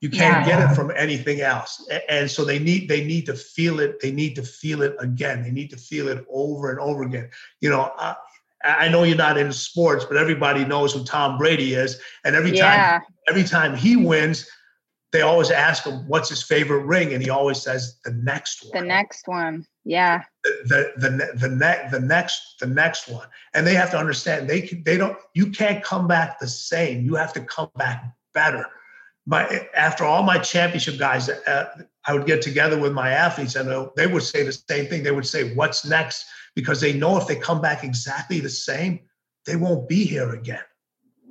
You 0.00 0.10
can't 0.10 0.46
yeah. 0.46 0.58
get 0.58 0.70
it 0.70 0.74
from 0.74 0.92
anything 0.96 1.40
else. 1.40 1.88
And 2.08 2.30
so 2.30 2.44
they 2.44 2.58
need 2.58 2.88
they 2.88 3.04
need 3.04 3.24
to 3.26 3.34
feel 3.34 3.78
it. 3.78 4.00
They 4.00 4.10
need 4.10 4.34
to 4.34 4.42
feel 4.42 4.82
it 4.82 4.96
again. 4.98 5.42
They 5.44 5.52
need 5.52 5.70
to 5.70 5.76
feel 5.76 6.08
it 6.08 6.26
over 6.28 6.70
and 6.70 6.80
over 6.80 7.04
again. 7.04 7.30
You 7.60 7.70
know, 7.70 7.92
I, 7.96 8.16
I 8.64 8.88
know 8.88 9.04
you're 9.04 9.16
not 9.16 9.38
in 9.38 9.52
sports, 9.52 10.04
but 10.04 10.16
everybody 10.16 10.64
knows 10.64 10.92
who 10.92 11.04
Tom 11.04 11.38
Brady 11.38 11.74
is. 11.74 12.00
And 12.24 12.34
every 12.34 12.56
yeah. 12.56 12.98
time 12.98 13.02
every 13.28 13.44
time 13.44 13.76
he 13.76 13.96
wins, 13.96 14.50
they 15.14 15.22
always 15.22 15.50
ask 15.50 15.84
him 15.84 16.06
what's 16.08 16.28
his 16.28 16.42
favorite 16.42 16.84
ring, 16.84 17.14
and 17.14 17.22
he 17.22 17.30
always 17.30 17.62
says 17.62 17.98
the 18.04 18.12
next 18.12 18.64
one. 18.64 18.82
The 18.82 18.86
next 18.86 19.26
one, 19.26 19.64
yeah. 19.84 20.24
The 20.42 20.92
the 20.96 21.10
the, 21.10 21.48
the, 21.48 21.48
ne- 21.48 21.88
the 21.90 22.00
next 22.00 22.58
the 22.60 22.66
next 22.66 23.08
one, 23.08 23.28
and 23.54 23.66
they 23.66 23.74
have 23.74 23.90
to 23.92 23.98
understand 23.98 24.50
they 24.50 24.60
can, 24.60 24.82
they 24.84 24.98
don't 24.98 25.16
you 25.32 25.50
can't 25.50 25.82
come 25.82 26.06
back 26.06 26.38
the 26.38 26.48
same. 26.48 27.04
You 27.04 27.14
have 27.14 27.32
to 27.34 27.40
come 27.40 27.70
back 27.76 28.04
better 28.34 28.66
my 29.26 29.68
after 29.74 30.04
all 30.04 30.22
my 30.22 30.38
championship 30.38 30.98
guys, 30.98 31.28
uh, 31.28 31.84
I 32.06 32.12
would 32.12 32.26
get 32.26 32.42
together 32.42 32.78
with 32.78 32.92
my 32.92 33.10
athletes, 33.10 33.56
and 33.56 33.88
they 33.96 34.06
would 34.06 34.22
say 34.22 34.42
the 34.42 34.52
same 34.52 34.86
thing. 34.86 35.02
They 35.02 35.12
would 35.12 35.26
say, 35.26 35.54
"What's 35.54 35.84
next?" 35.84 36.26
Because 36.54 36.80
they 36.80 36.92
know 36.92 37.16
if 37.16 37.26
they 37.26 37.36
come 37.36 37.60
back 37.60 37.84
exactly 37.84 38.40
the 38.40 38.50
same, 38.50 39.00
they 39.46 39.56
won't 39.56 39.88
be 39.88 40.04
here 40.04 40.34
again. 40.34 40.62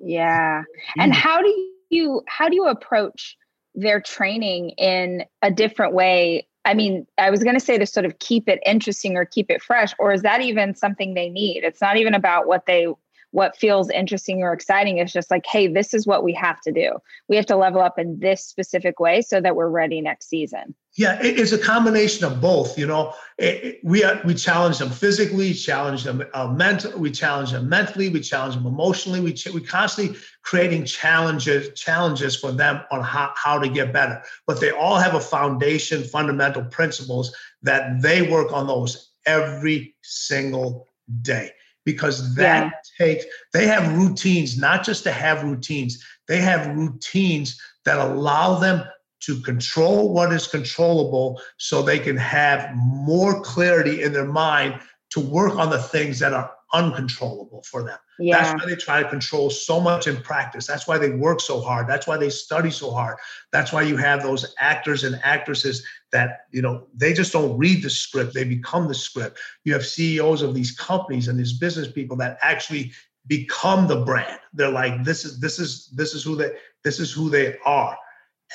Yeah. 0.02 0.64
And 0.98 1.14
how 1.14 1.42
do 1.42 1.70
you 1.90 2.24
how 2.28 2.50
do 2.50 2.56
you 2.56 2.66
approach 2.66 3.38
their 3.76 4.02
training 4.02 4.72
in 4.72 5.24
a 5.42 5.52
different 5.52 5.94
way? 5.94 6.48
I 6.66 6.74
mean, 6.74 7.08
I 7.18 7.30
was 7.30 7.44
going 7.44 7.56
to 7.56 7.60
say 7.60 7.78
to 7.78 7.86
sort 7.86 8.06
of 8.06 8.20
keep 8.20 8.48
it 8.48 8.60
interesting 8.66 9.18
or 9.18 9.26
keep 9.26 9.52
it 9.52 9.62
fresh, 9.62 9.94
or 10.00 10.14
is 10.14 10.22
that 10.22 10.42
even 10.42 10.76
something 10.76 11.14
they 11.14 11.30
need? 11.30 11.64
It's 11.64 11.82
not 11.82 11.98
even 11.98 12.14
about 12.14 12.48
what 12.48 12.66
they 12.66 12.88
what 13.34 13.58
feels 13.58 13.90
interesting 13.90 14.44
or 14.44 14.54
exciting. 14.54 15.00
is 15.00 15.12
just 15.12 15.32
like, 15.32 15.44
hey, 15.48 15.66
this 15.68 15.96
is 15.96 16.06
what 16.06 16.24
we 16.24 16.34
have 16.34 16.62
to 16.62 16.72
do. 16.72 16.92
We 17.28 17.36
have 17.36 17.48
to 17.48 17.58
level 17.58 17.82
up 17.82 17.98
in 17.98 18.20
this 18.20 18.46
specific 18.46 19.00
way 19.00 19.24
so 19.24 19.42
that 19.42 19.56
we're 19.56 19.70
ready 19.70 20.02
next 20.02 20.30
season. 20.30 20.76
Yeah, 20.96 21.18
it's 21.20 21.52
a 21.52 21.58
combination 21.58 22.26
of 22.26 22.40
both. 22.40 22.78
You 22.78 22.86
know, 22.86 23.16
it, 23.40 23.80
we 23.84 24.06
we 24.24 24.36
challenge 24.36 24.78
them 24.78 24.92
physically, 24.92 25.52
challenge 25.56 26.04
them 26.04 26.24
uh, 26.36 26.48
mentally, 26.50 26.96
we 26.96 27.10
challenge 27.10 27.54
them 27.54 27.68
mentally, 27.68 28.10
we 28.10 28.20
challenge 28.20 28.54
them 28.54 28.68
emotionally. 28.68 29.20
We 29.20 29.34
ch- 29.34 29.50
we 29.50 29.62
constantly 29.62 30.20
creating 30.44 30.86
challenges 30.86 31.74
challenges 31.74 32.36
for 32.36 32.52
them 32.52 32.82
on 32.92 33.02
how 33.02 33.34
how 33.36 33.58
to 33.58 33.68
get 33.68 33.92
better. 33.92 34.22
But 34.46 34.62
they 34.62 34.70
all 34.70 34.98
have 34.98 35.16
a 35.16 35.20
foundation, 35.20 36.04
fundamental 36.04 36.66
principles 36.66 37.36
that 37.64 38.04
they 38.04 38.22
work 38.22 38.54
on 38.54 38.68
those 38.68 39.10
every 39.26 39.96
single 40.04 40.88
day 41.24 41.54
because 41.86 42.36
that 42.36 42.66
yeah. 42.66 43.06
takes 43.06 43.26
they 43.54 43.68
have 43.68 43.98
routines 43.98 44.58
not 44.58 44.84
just 44.84 45.04
to 45.04 45.12
have 45.12 45.44
routines 45.44 46.04
they 46.28 46.40
have 46.40 46.68
routines 46.76 47.60
that 47.86 48.00
allow 48.00 48.60
them 48.60 48.84
to 49.20 49.40
control 49.42 50.14
what 50.14 50.34
is 50.34 50.48
controllable 50.48 51.42
so 51.58 51.82
they 51.82 52.00
can 52.00 52.18
have 52.18 52.76
more 52.76 53.42
clarity 53.42 54.04
in 54.04 54.12
their 54.12 54.26
mind 54.26 54.80
to 55.12 55.20
work 55.20 55.56
on 55.56 55.70
the 55.70 55.82
things 55.82 56.20
that 56.20 56.34
are 56.34 56.52
uncontrollable 56.74 57.64
for 57.70 57.84
them. 57.84 57.98
Yeah. 58.20 58.42
That's 58.42 58.62
why 58.62 58.70
they 58.70 58.76
try 58.76 59.04
to 59.04 59.10
control 59.10 59.50
so 59.50 59.80
much 59.80 60.08
in 60.08 60.18
practice. 60.18 60.66
That's 60.66 60.88
why 60.88 60.98
they 60.98 61.12
work 61.12 61.40
so 61.40 61.62
hard. 61.62 61.88
That's 61.88 62.08
why 62.08 62.18
they 62.18 62.30
study 62.30 62.72
so 62.72 62.92
hard. 62.92 63.18
That's 63.52 63.72
why 63.72 63.84
you 63.84 63.96
have 63.96 64.24
those 64.24 64.54
actors 64.58 65.04
and 65.04 65.20
actresses 65.24 65.86
that, 66.14 66.46
you 66.52 66.62
know, 66.62 66.88
they 66.94 67.12
just 67.12 67.34
don't 67.34 67.58
read 67.58 67.84
the 67.84 67.90
script, 67.90 68.34
they 68.34 68.46
become 68.46 68.88
the 68.88 68.96
script. 68.96 69.40
You 69.66 69.74
have 69.74 69.86
CEOs 69.86 70.42
of 70.42 70.54
these 70.54 70.72
companies 70.72 71.28
and 71.28 71.38
these 71.38 71.58
business 71.60 71.92
people 71.92 72.16
that 72.18 72.38
actually 72.42 72.94
become 73.28 73.88
the 73.88 74.06
brand. 74.06 74.40
They're 74.54 74.70
like 74.70 75.04
this 75.04 75.26
is 75.26 75.40
this 75.40 75.60
is 75.60 75.90
this 75.90 76.14
is 76.14 76.24
who 76.24 76.36
they 76.36 76.52
this 76.84 77.00
is 77.00 77.12
who 77.12 77.30
they 77.30 77.58
are. 77.66 77.98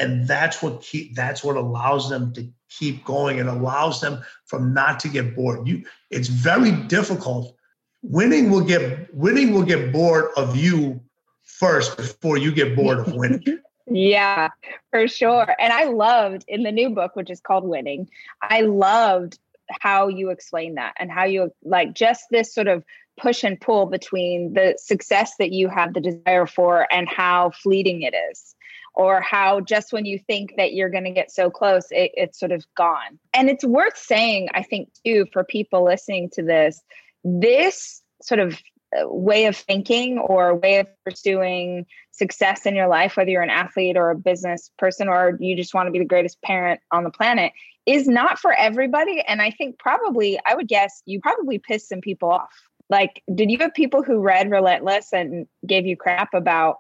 And 0.01 0.27
that's 0.27 0.63
what 0.63 0.81
keep 0.81 1.15
that's 1.15 1.43
what 1.43 1.57
allows 1.57 2.09
them 2.09 2.33
to 2.35 2.49
keep 2.71 3.05
going 3.05 3.41
and 3.41 3.49
allows 3.49 4.01
them 4.01 4.23
from 4.47 4.73
not 4.73 5.01
to 5.01 5.09
get 5.09 5.35
bored. 5.35 5.67
You 5.67 5.85
it's 6.11 6.29
very 6.29 6.73
difficult 6.73 7.55
winning 8.03 8.51
will 8.51 8.65
get 8.65 9.13
winning 9.13 9.53
will 9.53 9.65
get 9.65 9.93
bored 9.93 10.27
of 10.37 10.57
you 10.57 11.01
first 11.43 11.97
before 11.97 12.39
you 12.39 12.53
get 12.53 12.77
bored 12.77 13.01
of 13.01 13.13
winning. 13.15 13.43
yeah, 13.91 14.49
for 14.91 15.09
sure. 15.09 15.55
And 15.59 15.73
I 15.73 15.85
loved 15.85 16.45
in 16.49 16.63
the 16.63 16.73
new 16.73 16.91
book, 16.91 17.17
which 17.17 17.31
is 17.31 17.41
called 17.41 17.65
Winning, 17.65 18.09
I 18.43 18.63
loved 18.63 19.39
how 19.81 20.09
you 20.09 20.31
explain 20.31 20.75
that 20.75 20.95
and 20.99 21.11
how 21.11 21.25
you 21.25 21.53
like 21.63 21.95
just 21.95 22.25
this 22.31 22.55
sort 22.55 22.69
of 22.69 22.85
push 23.19 23.45
and 23.45 23.61
pull 23.61 23.87
between 23.87 24.55
the 24.55 24.77
success 24.79 25.35
that 25.39 25.53
you 25.53 25.69
have 25.69 25.93
the 25.93 26.01
desire 26.01 26.47
for 26.47 26.87
and 26.93 27.09
how 27.09 27.51
fleeting 27.51 28.03
it 28.03 28.15
is 28.31 28.55
or 28.95 29.21
how 29.21 29.61
just 29.61 29.93
when 29.93 30.05
you 30.05 30.19
think 30.19 30.55
that 30.57 30.73
you're 30.73 30.89
going 30.89 31.05
to 31.05 31.11
get 31.11 31.31
so 31.31 31.51
close 31.51 31.87
it, 31.91 32.11
it's 32.15 32.39
sort 32.39 32.53
of 32.53 32.65
gone 32.77 33.19
and 33.35 33.51
it's 33.51 33.65
worth 33.65 33.97
saying 33.97 34.49
i 34.55 34.63
think 34.63 34.89
too 35.05 35.27
for 35.33 35.45
people 35.45 35.85
listening 35.85 36.31
to 36.31 36.43
this 36.43 36.81
this 37.25 38.03
sort 38.23 38.41
of 38.41 38.59
Uh, 38.97 39.07
way 39.07 39.45
of 39.45 39.55
thinking 39.55 40.19
or 40.19 40.55
way 40.55 40.79
of 40.79 40.87
pursuing 41.05 41.85
success 42.11 42.65
in 42.65 42.75
your 42.75 42.89
life, 42.89 43.19
whether 43.19 43.29
you're 43.31 43.43
an 43.43 43.51
athlete 43.51 43.99
or 43.99 44.09
a 44.09 44.15
business 44.15 44.71
person 44.79 45.09
or 45.09 45.37
you 45.41 45.55
just 45.55 45.75
want 45.75 45.87
to 45.87 45.91
be 45.91 45.99
the 45.99 46.07
greatest 46.07 46.41
parent 46.41 46.81
on 46.91 47.05
the 47.05 47.11
planet, 47.11 47.53
is 47.85 48.09
not 48.09 48.39
for 48.39 48.53
everybody. 48.55 49.21
And 49.21 49.43
I 49.43 49.51
think 49.51 49.79
probably, 49.79 50.39
I 50.47 50.55
would 50.55 50.69
guess 50.69 51.03
you 51.05 51.21
probably 51.21 51.59
pissed 51.59 51.91
some 51.91 52.01
people 52.01 52.31
off. 52.31 52.49
Like, 52.89 53.23
did 53.35 53.51
you 53.51 53.59
have 53.59 53.75
people 53.75 54.03
who 54.03 54.21
read 54.21 54.51
Relentless 54.51 55.13
and 55.13 55.47
gave 55.67 55.85
you 55.85 55.95
crap 55.95 56.33
about 56.33 56.79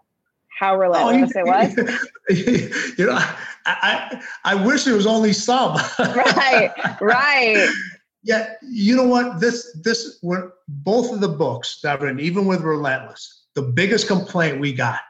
how 0.59 0.75
oh, 0.75 0.79
relentless 0.79 1.33
oh, 1.37 1.41
it 1.41 1.47
was? 1.47 2.09
you 2.99 3.07
know, 3.07 3.13
I, 3.13 3.37
I, 3.67 4.23
I 4.45 4.55
wish 4.55 4.87
it 4.87 4.93
was 4.93 5.07
only 5.07 5.35
some. 5.35 5.77
right, 5.99 6.73
right. 7.01 7.69
Yeah, 8.29 8.53
you 8.61 8.95
know 8.95 9.07
what? 9.07 9.41
This 9.41 9.75
this 9.83 10.19
were 10.21 10.53
both 10.69 11.11
of 11.15 11.21
the 11.21 11.31
books 11.31 11.81
that 11.83 11.99
were 11.99 12.11
even 12.19 12.45
with 12.45 12.61
Relentless. 12.61 13.47
The 13.55 13.63
biggest 13.63 14.07
complaint 14.07 14.61
we 14.61 14.75
got 14.75 15.01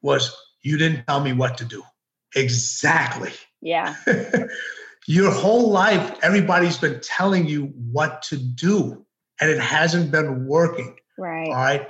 was 0.00 0.32
you 0.62 0.78
didn't 0.78 1.04
tell 1.08 1.18
me 1.18 1.32
what 1.32 1.58
to 1.58 1.64
do. 1.64 1.82
Exactly. 2.36 3.32
Yeah. 3.60 3.96
Your 5.08 5.32
whole 5.32 5.70
life, 5.70 6.18
everybody's 6.22 6.78
been 6.78 7.00
telling 7.00 7.48
you 7.48 7.72
what 7.90 8.22
to 8.22 8.36
do, 8.36 9.04
and 9.40 9.50
it 9.50 9.58
hasn't 9.58 10.12
been 10.12 10.46
working. 10.46 10.96
Right. 11.18 11.48
All 11.48 11.54
right. 11.54 11.88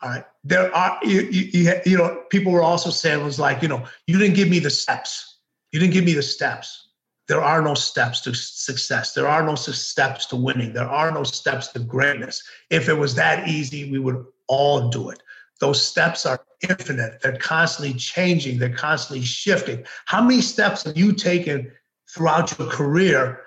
All 0.00 0.08
right. 0.08 0.24
There 0.42 0.74
are 0.74 0.98
you, 1.02 1.20
you, 1.20 1.74
you 1.84 1.98
know 1.98 2.24
people 2.30 2.50
were 2.50 2.62
also 2.62 2.88
saying 2.88 3.22
was 3.22 3.38
like 3.38 3.60
you 3.60 3.68
know 3.68 3.84
you 4.06 4.18
didn't 4.18 4.36
give 4.36 4.48
me 4.48 4.58
the 4.58 4.70
steps. 4.70 5.36
You 5.70 5.80
didn't 5.80 5.92
give 5.92 6.04
me 6.04 6.14
the 6.14 6.22
steps 6.22 6.88
there 7.30 7.40
are 7.40 7.62
no 7.62 7.74
steps 7.74 8.20
to 8.22 8.34
success. 8.34 9.12
There 9.12 9.28
are 9.28 9.44
no 9.44 9.54
steps 9.54 10.26
to 10.26 10.36
winning. 10.36 10.72
There 10.72 10.88
are 10.88 11.12
no 11.12 11.22
steps 11.22 11.68
to 11.68 11.78
greatness. 11.78 12.42
If 12.70 12.88
it 12.88 12.94
was 12.94 13.14
that 13.14 13.46
easy, 13.46 13.88
we 13.88 14.00
would 14.00 14.26
all 14.48 14.88
do 14.88 15.10
it. 15.10 15.22
those 15.60 15.80
steps 15.80 16.26
are 16.26 16.40
infinite. 16.68 17.20
They're 17.20 17.36
constantly 17.36 17.94
changing, 17.94 18.58
they're 18.58 18.74
constantly 18.74 19.24
shifting. 19.24 19.84
How 20.06 20.20
many 20.20 20.40
steps 20.40 20.82
have 20.82 20.98
you 20.98 21.12
taken 21.12 21.70
throughout 22.12 22.58
your 22.58 22.66
career? 22.68 23.42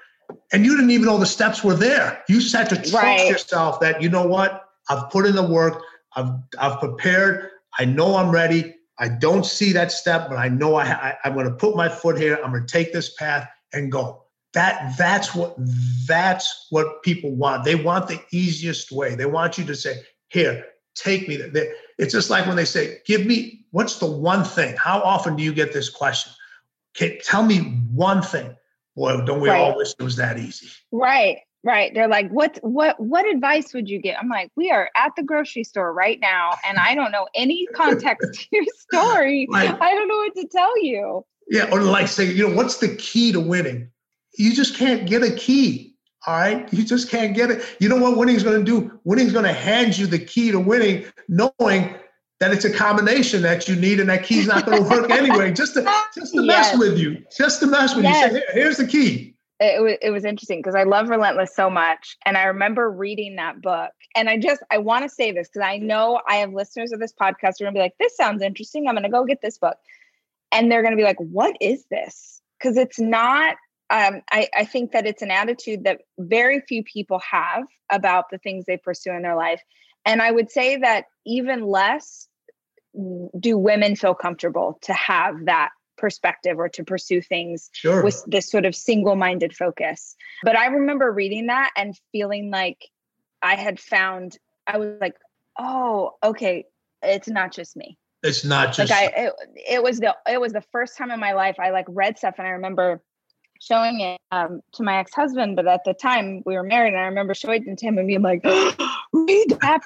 And 0.54 0.64
you 0.64 0.78
didn't 0.78 0.92
even 0.92 1.08
know 1.08 1.18
the 1.18 1.26
steps 1.26 1.62
were 1.62 1.76
there. 1.76 2.24
You 2.30 2.40
just 2.40 2.56
had 2.56 2.70
to 2.70 2.78
trust 2.78 2.94
right. 2.94 3.30
yourself 3.30 3.82
that, 3.82 4.02
you 4.02 4.08
know 4.08 4.26
what, 4.26 4.64
I've 4.90 5.10
put 5.10 5.26
in 5.26 5.36
the 5.36 5.46
work, 5.46 5.82
I've, 6.16 6.30
I've 6.58 6.80
prepared, 6.80 7.50
I 7.78 7.84
know 7.84 8.16
I'm 8.16 8.32
ready. 8.32 8.76
I 8.98 9.10
don't 9.10 9.46
see 9.46 9.74
that 9.74 9.92
step, 9.92 10.30
but 10.30 10.38
I 10.38 10.48
know 10.48 10.76
I, 10.76 10.86
I, 10.86 11.16
I'm 11.26 11.34
going 11.34 11.50
to 11.50 11.56
put 11.56 11.76
my 11.76 11.90
foot 11.90 12.18
here. 12.18 12.40
I'm 12.42 12.52
going 12.52 12.66
to 12.66 12.72
take 12.72 12.94
this 12.94 13.16
path 13.16 13.50
and 13.74 13.92
go. 13.92 14.24
That 14.54 14.96
that's 14.98 15.34
what 15.34 15.56
that's 16.08 16.68
what 16.70 17.02
people 17.02 17.32
want. 17.36 17.64
They 17.64 17.76
want 17.76 18.08
the 18.08 18.22
easiest 18.32 18.92
way. 18.92 19.16
They 19.16 19.26
want 19.26 19.58
you 19.58 19.66
to 19.66 19.76
say, 19.76 20.02
"Here, 20.30 20.66
take 20.96 21.28
me 21.28 21.38
there." 21.38 21.74
It's 21.98 22.14
just 22.14 22.30
like 22.30 22.46
when 22.46 22.56
they 22.56 22.66
say, 22.66 23.00
"Give 23.06 23.26
me 23.26 23.66
what's 23.72 23.98
the 23.98 24.06
one 24.06 24.44
thing?" 24.44 24.76
How 24.78 25.02
often 25.02 25.36
do 25.36 25.44
you 25.44 25.54
get 25.54 25.74
this 25.74 25.90
question? 25.90 26.32
Okay, 26.96 27.20
tell 27.24 27.44
me 27.44 27.60
one 27.92 28.22
thing. 28.22 28.56
Boy, 28.96 29.26
don't 29.26 29.42
we 29.42 29.50
right. 29.50 29.60
all 29.60 29.76
wish 29.76 29.94
it 29.98 30.04
was 30.04 30.18
that 30.18 30.38
easy? 30.38 30.68
Right. 30.92 31.40
Right. 31.66 31.94
They're 31.94 32.10
like, 32.10 32.30
what 32.30 32.60
what 32.62 33.00
what 33.00 33.26
advice 33.26 33.74
would 33.74 33.90
you 33.90 33.98
give? 33.98 34.16
I'm 34.20 34.28
like, 34.28 34.52
we 34.58 34.70
are 34.70 34.90
at 34.98 35.14
the 35.16 35.24
grocery 35.24 35.64
store 35.64 35.94
right 35.94 36.20
now, 36.20 36.58
and 36.68 36.78
I 36.78 36.94
don't 36.94 37.12
know 37.12 37.26
any 37.34 37.66
context 37.74 38.34
to 38.34 38.48
your 38.52 38.66
story. 38.80 39.48
I 39.54 39.68
don't 39.68 40.08
know 40.10 40.18
what 40.18 40.36
to 40.36 40.48
tell 40.52 40.84
you. 40.84 41.26
Yeah, 41.54 41.70
or 41.72 41.84
like 41.84 42.08
say, 42.08 42.26
you 42.26 42.50
know, 42.50 42.56
what's 42.56 42.78
the 42.78 42.96
key 42.96 43.32
to 43.32 43.40
winning? 43.40 43.92
You 44.38 44.54
just 44.54 44.76
can't 44.76 45.08
get 45.08 45.22
a 45.22 45.32
key. 45.32 45.96
All 46.26 46.36
right. 46.36 46.72
You 46.74 46.84
just 46.84 47.10
can't 47.10 47.36
get 47.36 47.52
it. 47.52 47.64
You 47.80 47.90
know 47.90 47.98
what 47.98 48.18
winning's 48.18 48.44
gonna 48.44 48.64
do? 48.64 49.00
Winning's 49.04 49.34
gonna 49.34 49.54
hand 49.54 49.98
you 49.98 50.08
the 50.08 50.18
key 50.18 50.52
to 50.52 50.60
winning, 50.60 51.06
knowing 51.30 51.96
that 52.40 52.52
it's 52.52 52.66
a 52.66 52.74
combination 52.74 53.44
that 53.44 53.68
you 53.68 53.76
need 53.76 54.00
and 54.00 54.10
that 54.10 54.24
key's 54.24 54.48
not 54.48 54.66
gonna 54.66 54.82
work 54.82 55.10
anyway. 55.12 55.54
Just 55.54 55.76
to 55.76 55.84
just 56.16 56.34
to 56.34 56.44
yes. 56.44 56.74
mess 56.74 56.80
with 56.80 56.98
you. 56.98 57.24
Just 57.38 57.60
to 57.60 57.68
mess 57.68 57.96
with 57.96 58.06
yes. 58.06 58.34
you. 58.34 58.40
Say, 58.40 58.46
here's 58.54 58.78
the 58.78 58.88
key 58.88 59.34
it 59.60 59.82
was 59.82 59.98
it 60.02 60.10
was 60.10 60.26
interesting 60.26 60.60
because 60.60 60.76
I 60.76 60.84
love 60.84 61.10
Relentless 61.10 61.56
so 61.56 61.70
much, 61.70 62.18
and 62.26 62.38
I 62.38 62.44
remember 62.44 62.90
reading 62.90 63.36
that 63.36 63.62
book. 63.62 63.92
And 64.16 64.30
I 64.30 64.38
just 64.38 64.62
I 64.72 64.78
want 64.78 65.04
to 65.04 65.10
say 65.10 65.32
this 65.32 65.48
because 65.48 65.66
I 65.66 65.78
know 65.78 66.22
I 66.28 66.36
have 66.36 66.54
listeners 66.54 66.92
of 66.92 67.00
this 67.00 67.14
podcast 67.14 67.56
who 67.60 67.66
are 67.66 67.68
gonna 67.68 67.74
be 67.74 67.80
like, 67.80 67.98
"This 68.00 68.16
sounds 68.16 68.42
interesting. 68.42 68.88
I'm 68.88 68.96
gonna 68.96 69.10
go 69.10 69.24
get 69.24 69.42
this 69.42 69.58
book," 69.58 69.78
and 70.54 70.72
they're 70.72 70.84
gonna 70.84 70.96
be 70.96 71.04
like, 71.04 71.20
"What 71.20 71.58
is 71.60 71.86
this?" 71.90 72.42
Because 72.58 72.78
it's 72.78 73.00
not. 73.00 73.58
Um, 73.90 74.22
I, 74.32 74.48
I 74.56 74.66
think 74.66 74.94
that 74.94 75.06
it's 75.06 75.22
an 75.22 75.30
attitude 75.30 75.84
that 75.84 76.02
very 76.18 76.62
few 76.62 76.84
people 76.84 77.20
have 77.20 77.66
about 77.92 78.26
the 78.32 78.38
things 78.40 78.66
they 78.66 78.78
pursue 78.78 79.12
in 79.12 79.22
their 79.22 79.36
life, 79.36 79.62
and 80.06 80.22
I 80.22 80.32
would 80.32 80.52
say 80.52 80.78
that 80.78 81.06
even 81.26 81.66
less 81.66 82.28
do 83.40 83.58
women 83.58 83.96
feel 83.96 84.14
comfortable 84.14 84.78
to 84.84 84.94
have 84.94 85.46
that 85.46 85.70
perspective 85.98 86.58
or 86.58 86.70
to 86.70 86.84
pursue 86.84 87.22
things 87.22 87.70
sure. 87.74 88.04
with 88.04 88.24
this 88.28 88.50
sort 88.50 88.66
of 88.66 88.76
single-minded 88.76 89.56
focus. 89.56 90.16
But 90.44 90.58
I 90.58 90.68
remember 90.68 91.12
reading 91.12 91.48
that 91.48 91.72
and 91.76 91.96
feeling 92.12 92.52
like 92.52 92.78
I 93.42 93.56
had 93.56 93.80
found 93.80 94.38
I 94.66 94.78
was 94.78 94.98
like, 95.02 95.16
"Oh, 95.58 96.12
okay, 96.24 96.66
it's 97.02 97.28
not 97.28 97.52
just 97.52 97.76
me." 97.76 97.98
It's 98.24 98.46
not 98.46 98.74
just 98.74 98.90
like 98.90 98.92
I 98.92 99.26
it, 99.26 99.34
it 99.70 99.84
was 99.84 100.00
the 100.00 100.16
it 100.28 100.40
was 100.40 100.54
the 100.54 100.64
first 100.72 100.98
time 100.98 101.12
in 101.12 101.20
my 101.20 101.34
life 101.34 101.58
I 101.60 101.72
like 101.72 101.86
read 101.90 102.18
stuff 102.18 102.36
and 102.38 102.48
I 102.48 102.52
remember 102.52 103.02
showing 103.64 104.02
it 104.02 104.20
um, 104.32 104.62
to 104.74 104.84
my 104.84 104.98
ex-husband, 104.98 105.56
but 105.56 105.68
at 105.68 105.84
the 105.86 105.94
time 105.94 106.44
we 106.46 106.56
were 106.56 106.64
married, 106.64 106.94
and 106.94 107.02
I 107.02 107.06
remember 107.06 107.34
showing 107.34 107.68
it 107.68 107.78
to 107.78 107.86
him 107.86 107.98
and 107.98 108.08
being 108.08 108.22
like, 108.22 108.44
"Read 109.14 109.58
that," 109.62 109.82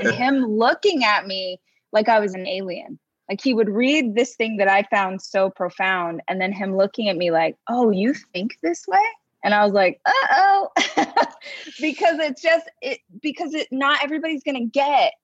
and 0.00 0.12
him 0.12 0.44
looking 0.44 1.04
at 1.04 1.26
me 1.26 1.60
like 1.92 2.08
I 2.08 2.20
was 2.20 2.34
an 2.34 2.46
alien. 2.46 2.98
Like 3.28 3.40
he 3.42 3.54
would 3.54 3.70
read 3.70 4.14
this 4.14 4.36
thing 4.36 4.58
that 4.58 4.68
I 4.68 4.82
found 4.84 5.22
so 5.22 5.50
profound, 5.50 6.22
and 6.28 6.40
then 6.40 6.52
him 6.52 6.76
looking 6.76 7.08
at 7.08 7.16
me 7.16 7.30
like, 7.30 7.56
"Oh, 7.68 7.90
you 7.90 8.14
think 8.14 8.58
this 8.62 8.86
way?" 8.86 9.04
And 9.42 9.54
I 9.54 9.64
was 9.64 9.72
like, 9.72 10.00
"Uh 10.04 10.12
oh," 10.32 10.68
because 11.80 12.18
it's 12.18 12.42
just 12.42 12.70
it 12.82 13.00
because 13.22 13.54
it 13.54 13.68
not 13.70 14.02
everybody's 14.04 14.42
gonna 14.42 14.66
get 14.66 15.14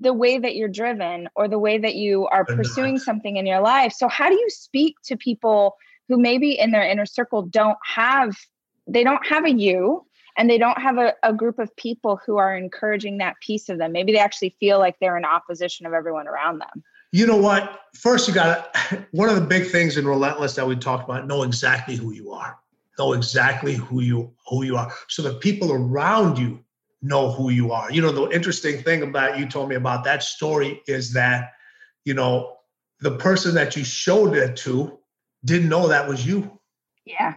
the 0.00 0.12
way 0.12 0.38
that 0.38 0.56
you're 0.56 0.68
driven 0.68 1.28
or 1.34 1.48
the 1.48 1.58
way 1.58 1.78
that 1.78 1.94
you 1.94 2.26
are 2.26 2.44
pursuing 2.44 2.98
something 2.98 3.36
in 3.36 3.46
your 3.46 3.60
life. 3.60 3.92
So 3.92 4.08
how 4.08 4.28
do 4.28 4.34
you 4.34 4.50
speak 4.50 4.96
to 5.04 5.16
people 5.16 5.76
who 6.08 6.18
maybe 6.18 6.58
in 6.58 6.70
their 6.70 6.86
inner 6.86 7.06
circle 7.06 7.42
don't 7.42 7.78
have 7.84 8.36
they 8.86 9.02
don't 9.02 9.26
have 9.26 9.44
a 9.44 9.50
you 9.50 10.06
and 10.36 10.48
they 10.48 10.58
don't 10.58 10.80
have 10.80 10.98
a, 10.98 11.14
a 11.22 11.32
group 11.32 11.58
of 11.58 11.74
people 11.76 12.20
who 12.24 12.36
are 12.36 12.56
encouraging 12.56 13.18
that 13.18 13.34
piece 13.40 13.68
of 13.68 13.78
them. 13.78 13.92
Maybe 13.92 14.12
they 14.12 14.18
actually 14.18 14.54
feel 14.60 14.78
like 14.78 14.96
they're 15.00 15.16
in 15.16 15.24
opposition 15.24 15.86
of 15.86 15.92
everyone 15.92 16.28
around 16.28 16.58
them. 16.58 16.84
You 17.12 17.26
know 17.26 17.36
what? 17.36 17.80
First, 17.94 18.28
you 18.28 18.34
got 18.34 18.74
to, 18.74 19.06
one 19.12 19.28
of 19.28 19.34
the 19.36 19.40
big 19.40 19.70
things 19.70 19.96
in 19.96 20.06
Relentless 20.06 20.54
that 20.54 20.66
we 20.66 20.76
talked 20.76 21.04
about, 21.04 21.26
know 21.26 21.42
exactly 21.42 21.96
who 21.96 22.12
you 22.12 22.32
are. 22.32 22.58
Know 22.98 23.12
exactly 23.12 23.74
who 23.74 24.00
you 24.00 24.32
who 24.48 24.64
you 24.64 24.76
are. 24.76 24.92
So 25.08 25.22
the 25.22 25.34
people 25.34 25.72
around 25.72 26.38
you 26.38 26.64
know 27.02 27.30
who 27.30 27.50
you 27.50 27.72
are. 27.72 27.90
You 27.90 28.02
know, 28.02 28.12
the 28.12 28.34
interesting 28.34 28.82
thing 28.82 29.02
about 29.02 29.38
you 29.38 29.46
told 29.46 29.68
me 29.68 29.76
about 29.76 30.04
that 30.04 30.22
story 30.22 30.82
is 30.86 31.12
that, 31.12 31.52
you 32.04 32.14
know, 32.14 32.56
the 33.00 33.16
person 33.18 33.54
that 33.54 33.76
you 33.76 33.84
showed 33.84 34.34
it 34.34 34.56
to 34.56 34.98
didn't 35.44 35.68
know 35.68 35.88
that 35.88 36.08
was 36.08 36.26
you. 36.26 36.58
Yeah, 37.04 37.34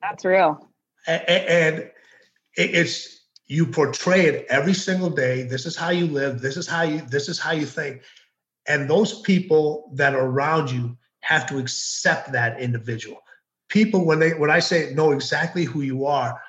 that's 0.00 0.24
real. 0.24 0.68
And, 1.06 1.90
it's 2.60 3.20
you 3.46 3.66
portray 3.66 4.26
it 4.26 4.44
every 4.48 4.74
single 4.74 5.10
day. 5.10 5.44
This 5.44 5.64
is 5.64 5.76
how 5.76 5.90
you 5.90 6.08
live. 6.08 6.40
This 6.40 6.56
is 6.56 6.66
how 6.66 6.82
you. 6.82 7.02
This 7.02 7.28
is 7.28 7.38
how 7.38 7.52
you 7.52 7.66
think. 7.66 8.02
And 8.66 8.90
those 8.90 9.20
people 9.20 9.92
that 9.94 10.14
are 10.14 10.26
around 10.26 10.70
you 10.70 10.98
have 11.20 11.46
to 11.46 11.58
accept 11.58 12.32
that 12.32 12.60
individual. 12.60 13.18
People, 13.68 14.04
when 14.04 14.18
they 14.18 14.34
when 14.34 14.50
I 14.50 14.58
say 14.58 14.92
know 14.92 15.12
exactly 15.12 15.62
who 15.64 15.82
you 15.82 16.04
are, 16.04 16.40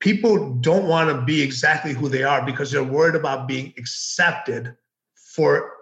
people 0.00 0.54
don't 0.54 0.86
want 0.86 1.10
to 1.10 1.24
be 1.24 1.42
exactly 1.42 1.92
who 1.92 2.08
they 2.08 2.22
are 2.22 2.44
because 2.44 2.70
they're 2.70 2.84
worried 2.84 3.14
about 3.14 3.48
being 3.48 3.72
accepted 3.78 4.76
for 5.14 5.72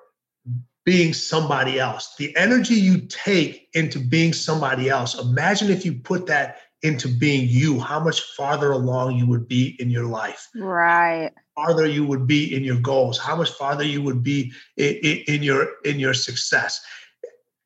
being 0.84 1.12
somebody 1.14 1.78
else. 1.78 2.14
The 2.16 2.36
energy 2.36 2.74
you 2.74 3.00
take 3.08 3.68
into 3.72 3.98
being 3.98 4.32
somebody 4.32 4.88
else, 4.88 5.18
imagine 5.18 5.70
if 5.70 5.84
you 5.84 5.94
put 5.94 6.26
that 6.26 6.58
into 6.82 7.08
being 7.08 7.48
you, 7.48 7.80
how 7.80 7.98
much 7.98 8.20
farther 8.36 8.72
along 8.72 9.16
you 9.16 9.26
would 9.26 9.48
be 9.48 9.76
in 9.80 9.90
your 9.90 10.04
life. 10.04 10.48
Right 10.54 11.32
farther 11.54 11.86
you 11.86 12.04
would 12.04 12.26
be 12.26 12.54
in 12.54 12.64
your 12.64 12.80
goals, 12.80 13.18
how 13.18 13.36
much 13.36 13.50
farther 13.50 13.84
you 13.84 14.02
would 14.02 14.22
be 14.22 14.52
in, 14.76 14.94
in, 15.02 15.18
in 15.28 15.42
your 15.42 15.68
in 15.84 15.98
your 15.98 16.14
success. 16.14 16.84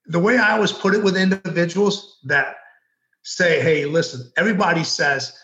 The 0.06 0.18
way 0.18 0.38
I 0.38 0.52
always 0.52 0.72
put 0.72 0.94
it 0.94 1.02
with 1.02 1.16
individuals 1.16 2.18
that 2.24 2.56
say, 3.22 3.60
"Hey, 3.60 3.84
listen, 3.84 4.30
everybody 4.36 4.84
says 4.84 5.36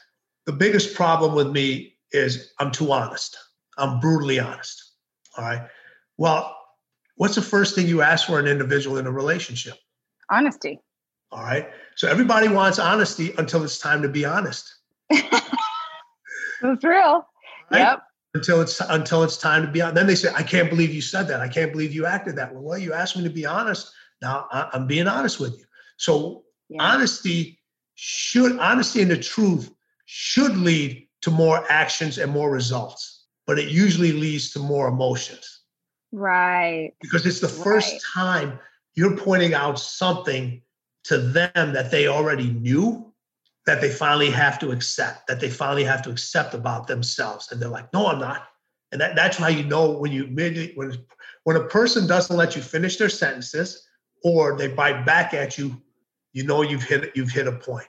the 0.47 0.53
biggest 0.53 0.95
problem 0.95 1.35
with 1.35 1.51
me 1.51 1.97
is 2.13 2.53
I'm 2.59 2.71
too 2.71 2.93
honest. 2.93 3.37
I'm 3.79 4.01
brutally 4.01 4.39
honest." 4.39 4.93
All 5.37 5.45
right. 5.45 5.69
Well, 6.17 6.57
what's 7.17 7.35
the 7.35 7.43
first 7.43 7.75
thing 7.75 7.89
you 7.89 8.03
ask 8.03 8.27
for 8.27 8.39
an 8.39 8.47
individual 8.47 8.99
in 8.99 9.07
a 9.07 9.11
relationship? 9.11 9.75
Honesty. 10.31 10.81
All 11.33 11.43
right. 11.43 11.69
So 11.97 12.09
everybody 12.09 12.49
wants 12.49 12.79
honesty 12.79 13.35
until 13.39 13.65
it's 13.65 13.79
time 13.79 14.03
to 14.03 14.09
be 14.09 14.25
honest. 14.25 14.73
That's 15.11 16.85
real. 16.85 17.27
Right? 17.71 17.81
Yep 17.81 18.03
until 18.35 18.61
it's 18.61 18.81
until 18.81 19.23
it's 19.23 19.37
time 19.37 19.65
to 19.65 19.71
be 19.71 19.81
honest. 19.81 19.95
Then 19.95 20.07
they 20.07 20.15
say, 20.15 20.33
"I 20.35 20.43
can't 20.43 20.69
believe 20.69 20.93
you 20.93 21.01
said 21.01 21.29
that. 21.29 21.41
I 21.41 21.49
can't 21.49 21.73
believe 21.73 21.93
you 21.93 22.05
acted 22.05 22.37
that 22.37 22.55
way." 22.55 22.61
Well, 22.61 22.79
you 22.79 22.93
asked 22.93 23.17
me 23.17 23.23
to 23.23 23.31
be 23.31 23.47
honest. 23.47 23.93
Now 24.21 24.47
I, 24.51 24.69
am 24.75 24.87
being 24.87 25.07
honest 25.07 25.41
with 25.41 25.57
you. 25.57 25.65
So 25.97 26.45
yeah. 26.69 26.83
honesty 26.83 27.61
should 27.95 28.59
honesty 28.59 29.03
and 29.03 29.11
the 29.11 29.17
truth 29.17 29.71
should 30.17 30.57
lead 30.57 31.09
to 31.23 31.31
more 31.33 31.67
actions 31.69 32.19
and 32.19 32.31
more 32.31 32.49
results, 32.49 33.25
but 33.49 33.59
it 33.59 33.69
usually 33.69 34.13
leads 34.13 34.53
to 34.53 34.61
more 34.61 34.87
emotions. 34.87 35.63
Right. 36.13 36.93
Because 37.01 37.27
it's 37.27 37.41
the 37.41 37.49
first 37.49 37.91
right. 37.91 38.01
time 38.15 38.61
you're 38.95 39.17
pointing 39.17 39.55
out 39.55 39.81
something 39.81 40.63
to 41.03 41.19
them 41.19 41.73
that 41.73 41.91
they 41.91 42.07
already 42.07 42.51
knew 42.51 43.13
that 43.67 43.81
they 43.81 43.91
finally 43.91 44.31
have 44.31 44.61
to 44.61 44.71
accept, 44.71 45.27
that 45.27 45.41
they 45.41 45.51
finally 45.51 45.83
have 45.83 46.01
to 46.03 46.11
accept 46.11 46.55
about 46.55 46.87
themselves. 46.87 47.51
And 47.51 47.61
they're 47.61 47.69
like, 47.69 47.93
no, 47.93 48.07
I'm 48.07 48.21
not. 48.21 48.47
And 48.93 49.01
that, 49.01 49.17
that's 49.17 49.37
how 49.37 49.49
you 49.49 49.65
know 49.65 49.99
when 49.99 50.13
you 50.13 50.27
when 50.27 50.97
when 51.43 51.57
a 51.57 51.65
person 51.65 52.07
doesn't 52.07 52.37
let 52.37 52.55
you 52.55 52.63
finish 52.63 52.99
their 52.99 53.09
sentences 53.09 53.85
or 54.23 54.57
they 54.57 54.69
bite 54.69 55.05
back 55.05 55.35
at 55.35 55.59
you, 55.59 55.83
you 56.33 56.45
know 56.45 56.63
you've 56.63 56.85
hit 56.85 57.11
you've 57.17 57.33
hit 57.33 57.49
a 57.49 57.53
point. 57.53 57.89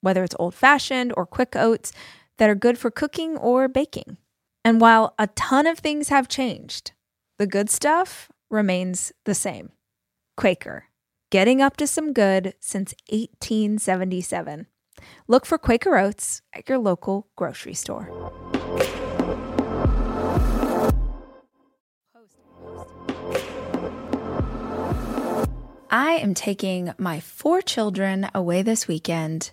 whether 0.00 0.24
it's 0.24 0.36
old 0.38 0.54
fashioned 0.54 1.12
or 1.16 1.26
quick 1.26 1.56
oats 1.56 1.92
that 2.38 2.48
are 2.48 2.54
good 2.54 2.78
for 2.78 2.90
cooking 2.90 3.36
or 3.36 3.68
baking. 3.68 4.16
And 4.64 4.80
while 4.80 5.14
a 5.18 5.26
ton 5.28 5.66
of 5.66 5.78
things 5.78 6.08
have 6.08 6.28
changed, 6.28 6.92
the 7.38 7.46
good 7.46 7.70
stuff 7.70 8.30
remains 8.50 9.12
the 9.24 9.34
same. 9.34 9.72
Quaker, 10.36 10.84
getting 11.30 11.60
up 11.60 11.76
to 11.76 11.86
some 11.86 12.12
good 12.12 12.54
since 12.60 12.94
1877. 13.10 14.66
Look 15.26 15.46
for 15.46 15.58
Quaker 15.58 15.96
Oats 15.96 16.42
at 16.52 16.68
your 16.68 16.78
local 16.78 17.28
grocery 17.36 17.74
store. 17.74 18.08
I 25.90 26.12
am 26.14 26.34
taking 26.34 26.92
my 26.98 27.20
four 27.20 27.62
children 27.62 28.28
away 28.34 28.60
this 28.62 28.86
weekend 28.86 29.52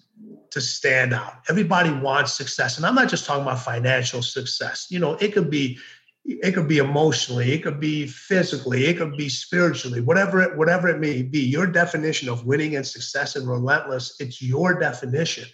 to 0.51 0.61
stand 0.61 1.13
out. 1.13 1.33
Everybody 1.49 1.91
wants 1.91 2.33
success. 2.33 2.77
And 2.77 2.85
I'm 2.85 2.95
not 2.95 3.09
just 3.09 3.25
talking 3.25 3.43
about 3.43 3.59
financial 3.59 4.21
success. 4.21 4.87
You 4.89 4.99
know, 4.99 5.13
it 5.15 5.33
could 5.33 5.49
be 5.49 5.79
it 6.23 6.53
could 6.53 6.67
be 6.67 6.77
emotionally, 6.77 7.51
it 7.51 7.63
could 7.63 7.79
be 7.79 8.05
physically, 8.05 8.85
it 8.85 8.97
could 8.97 9.17
be 9.17 9.27
spiritually, 9.27 10.01
whatever 10.01 10.39
it, 10.39 10.55
whatever 10.55 10.87
it 10.87 10.99
may 10.99 11.23
be. 11.23 11.39
Your 11.39 11.65
definition 11.65 12.29
of 12.29 12.45
winning 12.45 12.75
and 12.75 12.85
success 12.85 13.35
and 13.35 13.47
relentless, 13.49 14.17
it's 14.19 14.39
your 14.39 14.77
definition. 14.77 15.45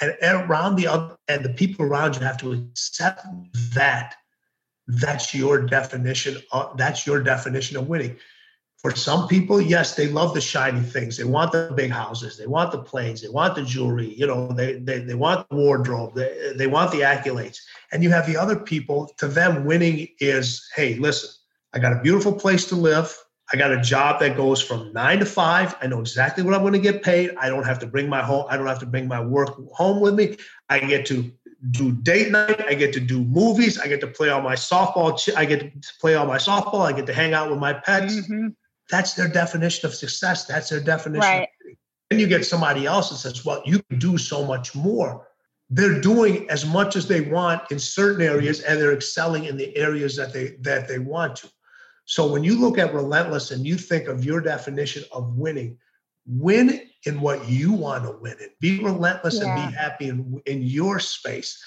And 0.00 0.16
around 0.22 0.76
the 0.76 0.86
other 0.86 1.16
and 1.28 1.44
the 1.44 1.50
people 1.50 1.84
around 1.84 2.14
you 2.14 2.22
have 2.22 2.38
to 2.38 2.52
accept 2.52 3.26
that 3.74 4.14
that's 4.86 5.34
your 5.34 5.60
definition 5.60 6.38
of, 6.50 6.78
that's 6.78 7.06
your 7.06 7.22
definition 7.22 7.76
of 7.76 7.86
winning 7.86 8.16
for 8.86 8.94
some 8.94 9.26
people, 9.26 9.60
yes, 9.60 9.96
they 9.96 10.06
love 10.06 10.32
the 10.32 10.40
shiny 10.40 10.80
things. 10.80 11.16
They 11.16 11.24
want 11.24 11.50
the 11.50 11.72
big 11.74 11.90
houses. 11.90 12.38
They 12.38 12.46
want 12.46 12.70
the 12.70 12.78
planes. 12.78 13.20
They 13.20 13.28
want 13.28 13.56
the 13.56 13.62
jewelry. 13.64 14.14
You 14.14 14.28
know, 14.28 14.52
they 14.52 14.78
they, 14.78 15.00
they 15.00 15.14
want 15.14 15.48
the 15.48 15.56
wardrobe. 15.56 16.14
They, 16.14 16.52
they 16.56 16.68
want 16.68 16.92
the 16.92 17.00
accolades. 17.00 17.58
And 17.90 18.04
you 18.04 18.10
have 18.10 18.28
the 18.28 18.36
other 18.36 18.54
people, 18.54 19.10
to 19.18 19.26
them, 19.26 19.64
winning 19.64 20.06
is 20.20 20.64
hey, 20.76 20.94
listen, 20.98 21.30
I 21.74 21.80
got 21.80 21.94
a 21.94 22.00
beautiful 22.00 22.32
place 22.32 22.64
to 22.66 22.76
live. 22.76 23.12
I 23.52 23.56
got 23.56 23.72
a 23.72 23.80
job 23.80 24.20
that 24.20 24.36
goes 24.36 24.62
from 24.62 24.92
nine 24.92 25.18
to 25.18 25.26
five. 25.26 25.74
I 25.82 25.88
know 25.88 25.98
exactly 25.98 26.44
what 26.44 26.54
I'm 26.54 26.60
going 26.60 26.72
to 26.74 26.78
get 26.78 27.02
paid. 27.02 27.34
I 27.40 27.48
don't 27.48 27.66
have 27.66 27.80
to 27.80 27.88
bring 27.88 28.08
my 28.08 28.22
home. 28.22 28.46
I 28.48 28.56
don't 28.56 28.68
have 28.68 28.80
to 28.80 28.86
bring 28.86 29.08
my 29.08 29.20
work 29.20 29.50
home 29.72 30.00
with 30.00 30.14
me. 30.14 30.36
I 30.68 30.78
get 30.78 31.06
to 31.06 31.28
do 31.72 31.90
date 31.90 32.30
night. 32.30 32.64
I 32.68 32.74
get 32.74 32.92
to 32.92 33.00
do 33.00 33.24
movies. 33.24 33.80
I 33.80 33.88
get 33.88 34.00
to 34.02 34.06
play 34.06 34.28
all 34.28 34.42
my 34.42 34.54
softball. 34.54 35.18
I 35.36 35.44
get 35.44 35.82
to 35.82 35.92
play 36.00 36.14
all 36.14 36.26
my 36.26 36.38
softball. 36.38 36.82
I 36.82 36.92
get 36.92 37.06
to 37.06 37.14
hang 37.14 37.34
out 37.34 37.50
with 37.50 37.58
my 37.58 37.72
pets. 37.72 38.14
Mm-hmm. 38.14 38.48
That's 38.90 39.14
their 39.14 39.28
definition 39.28 39.86
of 39.86 39.94
success. 39.94 40.46
That's 40.46 40.68
their 40.68 40.80
definition. 40.80 41.28
Right. 41.28 41.48
Then 42.10 42.20
you 42.20 42.26
get 42.26 42.46
somebody 42.46 42.86
else 42.86 43.10
that 43.10 43.16
says, 43.16 43.44
well, 43.44 43.62
you 43.64 43.82
can 43.82 43.98
do 43.98 44.16
so 44.16 44.44
much 44.44 44.74
more. 44.74 45.28
They're 45.70 46.00
doing 46.00 46.48
as 46.48 46.64
much 46.64 46.94
as 46.94 47.08
they 47.08 47.22
want 47.22 47.62
in 47.72 47.78
certain 47.80 48.22
areas 48.22 48.60
and 48.60 48.80
they're 48.80 48.94
excelling 48.94 49.46
in 49.46 49.56
the 49.56 49.76
areas 49.76 50.14
that 50.16 50.32
they 50.32 50.56
that 50.60 50.86
they 50.86 51.00
want 51.00 51.36
to. 51.36 51.50
So 52.04 52.30
when 52.30 52.44
you 52.44 52.56
look 52.56 52.78
at 52.78 52.94
relentless 52.94 53.50
and 53.50 53.66
you 53.66 53.76
think 53.76 54.06
of 54.06 54.24
your 54.24 54.40
definition 54.40 55.02
of 55.10 55.36
winning, 55.36 55.76
win 56.24 56.88
in 57.04 57.20
what 57.20 57.48
you 57.48 57.72
want 57.72 58.04
to 58.04 58.12
win 58.12 58.36
in. 58.40 58.48
Be 58.60 58.82
relentless 58.82 59.40
yeah. 59.40 59.56
and 59.56 59.70
be 59.70 59.76
happy 59.76 60.08
in, 60.08 60.40
in 60.46 60.62
your 60.62 61.00
space. 61.00 61.60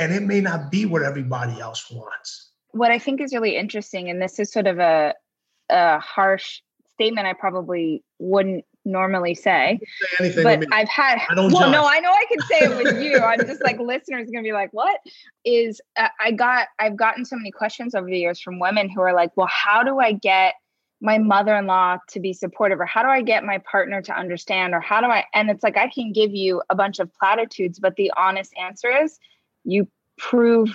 And 0.00 0.12
it 0.12 0.22
may 0.24 0.40
not 0.40 0.72
be 0.72 0.84
what 0.84 1.02
everybody 1.02 1.60
else 1.60 1.90
wants. 1.90 2.50
What 2.72 2.90
I 2.90 2.98
think 2.98 3.20
is 3.20 3.32
really 3.32 3.56
interesting, 3.56 4.10
and 4.10 4.20
this 4.20 4.38
is 4.40 4.50
sort 4.52 4.66
of 4.66 4.78
a 4.78 5.14
a 5.70 5.98
harsh 6.00 6.60
statement 6.94 7.26
I 7.26 7.34
probably 7.34 8.02
wouldn't 8.18 8.64
normally 8.86 9.34
say. 9.34 9.78
say 10.18 10.42
but 10.42 10.64
I've 10.72 10.88
had 10.88 11.18
I 11.28 11.34
don't 11.34 11.52
well, 11.52 11.64
judge. 11.64 11.72
no, 11.72 11.84
I 11.84 11.98
know 12.00 12.10
I 12.10 12.24
can 12.28 12.40
say 12.42 12.58
it 12.60 12.84
with 12.84 13.02
you. 13.02 13.18
I'm 13.18 13.44
just 13.46 13.62
like 13.62 13.78
listeners 13.80 14.28
gonna 14.30 14.44
be 14.44 14.52
like, 14.52 14.72
what 14.72 15.00
is 15.44 15.80
uh, 15.96 16.08
I 16.20 16.30
got 16.30 16.68
I've 16.78 16.96
gotten 16.96 17.24
so 17.24 17.36
many 17.36 17.50
questions 17.50 17.94
over 17.94 18.06
the 18.06 18.18
years 18.18 18.40
from 18.40 18.58
women 18.58 18.88
who 18.88 19.00
are 19.02 19.12
like, 19.12 19.36
well, 19.36 19.48
how 19.50 19.82
do 19.82 19.98
I 19.98 20.12
get 20.12 20.54
my 21.02 21.18
mother-in-law 21.18 21.98
to 22.08 22.20
be 22.20 22.32
supportive 22.32 22.80
or 22.80 22.86
how 22.86 23.02
do 23.02 23.08
I 23.08 23.20
get 23.20 23.44
my 23.44 23.58
partner 23.58 24.00
to 24.00 24.16
understand 24.16 24.72
or 24.72 24.80
how 24.80 25.00
do 25.00 25.08
I 25.08 25.24
and 25.34 25.50
it's 25.50 25.62
like 25.62 25.76
I 25.76 25.88
can 25.88 26.12
give 26.12 26.30
you 26.30 26.62
a 26.70 26.74
bunch 26.74 27.00
of 27.00 27.12
platitudes, 27.12 27.78
but 27.78 27.96
the 27.96 28.12
honest 28.16 28.52
answer 28.58 28.90
is 28.90 29.18
you 29.64 29.88
prove 30.16 30.70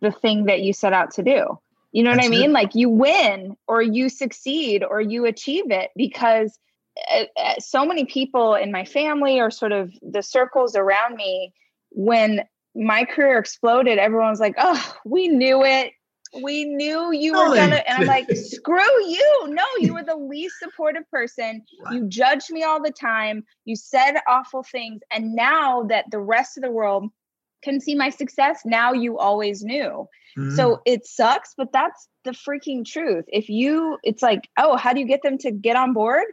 the 0.00 0.10
thing 0.10 0.46
that 0.46 0.62
you 0.62 0.72
set 0.72 0.92
out 0.92 1.12
to 1.12 1.22
do. 1.22 1.58
You 1.92 2.04
know 2.04 2.10
That's 2.10 2.28
what 2.28 2.34
I 2.34 2.38
mean? 2.38 2.50
It. 2.50 2.54
Like 2.54 2.74
you 2.74 2.88
win 2.88 3.56
or 3.66 3.82
you 3.82 4.08
succeed 4.08 4.84
or 4.84 5.00
you 5.00 5.26
achieve 5.26 5.70
it 5.70 5.90
because 5.96 6.58
uh, 7.10 7.24
uh, 7.36 7.54
so 7.58 7.84
many 7.84 8.04
people 8.04 8.54
in 8.54 8.70
my 8.72 8.84
family 8.84 9.40
or 9.40 9.50
sort 9.50 9.72
of 9.72 9.92
the 10.02 10.22
circles 10.22 10.76
around 10.76 11.16
me, 11.16 11.52
when 11.90 12.42
my 12.74 13.04
career 13.04 13.38
exploded, 13.38 13.98
everyone 13.98 14.30
was 14.30 14.40
like, 14.40 14.54
oh, 14.58 14.96
we 15.04 15.28
knew 15.28 15.64
it. 15.64 15.92
We 16.44 16.64
knew 16.64 17.10
you 17.12 17.32
were 17.32 17.56
gonna, 17.56 17.82
and 17.88 18.02
I'm 18.02 18.06
like, 18.06 18.30
screw 18.36 19.04
you. 19.08 19.46
No, 19.48 19.64
you 19.80 19.94
were 19.94 20.04
the 20.04 20.14
least 20.14 20.54
supportive 20.60 21.02
person. 21.10 21.64
You 21.90 22.06
judged 22.06 22.52
me 22.52 22.62
all 22.62 22.80
the 22.80 22.92
time. 22.92 23.42
You 23.64 23.74
said 23.74 24.14
awful 24.28 24.62
things. 24.62 25.00
And 25.10 25.34
now 25.34 25.82
that 25.84 26.04
the 26.12 26.20
rest 26.20 26.56
of 26.56 26.62
the 26.62 26.70
world 26.70 27.10
can 27.62 27.80
see 27.80 27.94
my 27.94 28.10
success, 28.10 28.62
now 28.64 28.92
you 28.92 29.18
always 29.18 29.62
knew. 29.62 30.08
Mm-hmm. 30.38 30.54
So 30.56 30.80
it 30.86 31.06
sucks, 31.06 31.54
but 31.56 31.72
that's 31.72 32.08
the 32.24 32.32
freaking 32.32 32.84
truth. 32.84 33.24
If 33.28 33.48
you, 33.48 33.98
it's 34.02 34.22
like, 34.22 34.48
oh, 34.58 34.76
how 34.76 34.92
do 34.92 35.00
you 35.00 35.06
get 35.06 35.22
them 35.22 35.38
to 35.38 35.50
get 35.50 35.76
on 35.76 35.92
board? 35.92 36.24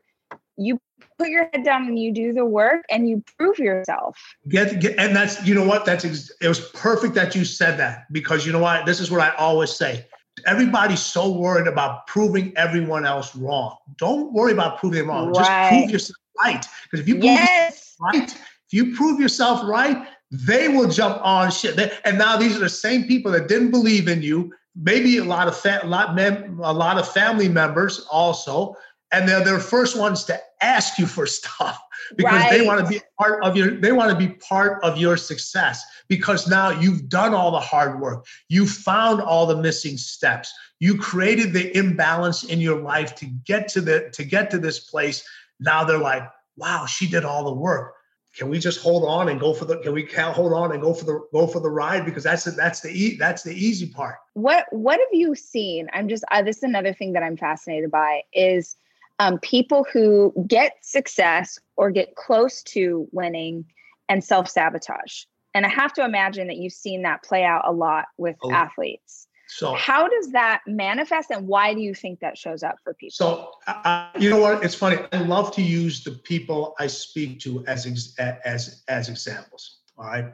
you 0.57 0.81
put 1.17 1.29
your 1.29 1.49
head 1.53 1.63
down 1.63 1.85
and 1.85 1.97
you 1.97 2.11
do 2.11 2.33
the 2.33 2.45
work 2.45 2.83
and 2.89 3.07
you 3.07 3.23
prove 3.37 3.59
yourself. 3.59 4.17
Get, 4.49 4.79
get 4.81 4.99
and 4.99 5.15
that's 5.15 5.45
you 5.45 5.53
know 5.53 5.65
what 5.65 5.85
that's 5.85 6.03
it 6.03 6.47
was 6.47 6.69
perfect 6.71 7.13
that 7.13 7.35
you 7.35 7.45
said 7.45 7.77
that 7.77 8.11
because 8.11 8.45
you 8.45 8.51
know 8.51 8.59
what 8.59 8.85
this 8.85 8.99
is 8.99 9.09
what 9.09 9.21
I 9.21 9.29
always 9.35 9.71
say. 9.71 10.05
Everybody's 10.45 11.03
so 11.03 11.31
worried 11.31 11.67
about 11.67 12.05
proving 12.05 12.53
everyone 12.57 13.05
else 13.05 13.35
wrong. 13.35 13.77
Don't 13.97 14.33
worry 14.33 14.51
about 14.51 14.77
proving 14.77 14.99
them 14.99 15.09
wrong. 15.09 15.31
Right. 15.31 15.35
Just 15.35 15.69
prove 15.69 15.91
yourself 15.91 16.17
right. 16.43 16.65
Because 16.83 16.99
if 16.99 17.07
you 17.07 17.15
prove 17.15 17.23
yes. 17.23 17.95
right, 17.99 18.31
if 18.31 18.73
you 18.73 18.95
prove 18.95 19.19
yourself 19.19 19.67
right, 19.67 20.07
they 20.31 20.67
will 20.67 20.89
jump 20.89 21.19
on 21.23 21.51
shit. 21.51 21.99
And 22.03 22.17
now 22.17 22.37
these 22.37 22.55
are 22.55 22.59
the 22.59 22.69
same 22.69 23.05
people 23.05 23.31
that 23.31 23.47
didn't 23.47 23.71
believe 23.71 24.07
in 24.07 24.21
you. 24.21 24.53
Maybe 24.75 25.17
a 25.17 25.23
lot 25.23 25.47
of 25.47 25.57
fa- 25.57 25.79
a 25.81 25.87
lot 25.87 26.15
mem- 26.15 26.59
a 26.61 26.73
lot 26.73 26.97
of 26.97 27.07
family 27.11 27.49
members 27.49 28.05
also 28.11 28.75
and 29.11 29.27
they're 29.27 29.43
the 29.43 29.59
first 29.59 29.97
ones 29.97 30.23
to 30.25 30.39
ask 30.61 30.97
you 30.97 31.05
for 31.05 31.25
stuff 31.25 31.79
because 32.15 32.33
right. 32.33 32.51
they 32.51 32.65
want 32.65 32.79
to 32.79 32.87
be 32.87 32.99
part 33.19 33.43
of 33.43 33.55
your 33.57 33.71
they 33.79 33.91
want 33.91 34.09
to 34.09 34.17
be 34.17 34.33
part 34.35 34.81
of 34.83 34.97
your 34.97 35.17
success 35.17 35.83
because 36.07 36.47
now 36.47 36.69
you've 36.69 37.09
done 37.09 37.33
all 37.33 37.51
the 37.51 37.59
hard 37.59 37.99
work 37.99 38.25
you 38.49 38.65
found 38.65 39.21
all 39.21 39.45
the 39.45 39.57
missing 39.57 39.97
steps 39.97 40.53
you 40.79 40.97
created 40.97 41.53
the 41.53 41.75
imbalance 41.75 42.43
in 42.43 42.59
your 42.59 42.79
life 42.79 43.15
to 43.15 43.25
get 43.45 43.67
to 43.67 43.81
the 43.81 44.09
to 44.13 44.23
get 44.23 44.49
to 44.49 44.57
this 44.57 44.79
place 44.79 45.23
now 45.59 45.83
they're 45.83 45.97
like 45.97 46.23
wow 46.55 46.85
she 46.85 47.09
did 47.09 47.25
all 47.25 47.43
the 47.43 47.53
work 47.53 47.93
can 48.37 48.49
we 48.49 48.59
just 48.59 48.81
hold 48.81 49.03
on 49.03 49.29
and 49.29 49.39
go 49.39 49.53
for 49.53 49.65
the 49.65 49.77
can 49.79 49.93
we 49.93 50.03
can 50.03 50.33
hold 50.33 50.53
on 50.53 50.71
and 50.71 50.81
go 50.81 50.93
for 50.93 51.05
the 51.05 51.25
go 51.31 51.47
for 51.47 51.59
the 51.59 51.69
ride 51.69 52.05
because 52.05 52.23
that's 52.23 52.43
the, 52.43 52.51
that's 52.51 52.81
the 52.81 53.17
that's 53.17 53.43
the 53.43 53.53
easy 53.53 53.87
part 53.87 54.17
what 54.33 54.65
what 54.71 54.99
have 54.99 55.13
you 55.13 55.33
seen 55.35 55.87
i'm 55.93 56.07
just 56.07 56.23
uh, 56.31 56.41
this 56.41 56.57
is 56.57 56.63
another 56.63 56.93
thing 56.93 57.13
that 57.13 57.23
i'm 57.23 57.37
fascinated 57.37 57.89
by 57.89 58.21
is 58.33 58.75
um, 59.19 59.39
people 59.39 59.85
who 59.91 60.33
get 60.47 60.73
success 60.81 61.59
or 61.75 61.91
get 61.91 62.15
close 62.15 62.61
to 62.63 63.07
winning 63.11 63.65
and 64.09 64.23
self 64.23 64.49
sabotage. 64.49 65.23
And 65.53 65.65
I 65.65 65.69
have 65.69 65.93
to 65.93 66.05
imagine 66.05 66.47
that 66.47 66.57
you've 66.57 66.73
seen 66.73 67.01
that 67.03 67.23
play 67.23 67.43
out 67.43 67.63
a 67.65 67.71
lot 67.71 68.05
with 68.17 68.35
oh. 68.43 68.51
athletes. 68.51 69.26
So, 69.49 69.73
how 69.73 70.07
does 70.07 70.31
that 70.31 70.61
manifest, 70.67 71.31
and 71.31 71.47
why 71.47 71.73
do 71.73 71.79
you 71.79 71.93
think 71.93 72.19
that 72.19 72.37
shows 72.37 72.63
up 72.63 72.77
for 72.83 72.93
people? 72.93 73.13
So, 73.13 73.51
uh, 73.67 74.09
you 74.19 74.29
know 74.29 74.39
what? 74.39 74.63
It's 74.63 74.75
funny. 74.75 74.97
I 75.11 75.19
love 75.19 75.53
to 75.55 75.61
use 75.61 76.03
the 76.03 76.11
people 76.11 76.75
I 76.79 76.87
speak 76.87 77.39
to 77.41 77.65
as 77.65 77.85
as 78.19 78.83
as 78.87 79.09
examples. 79.09 79.79
All 79.97 80.05
right, 80.05 80.33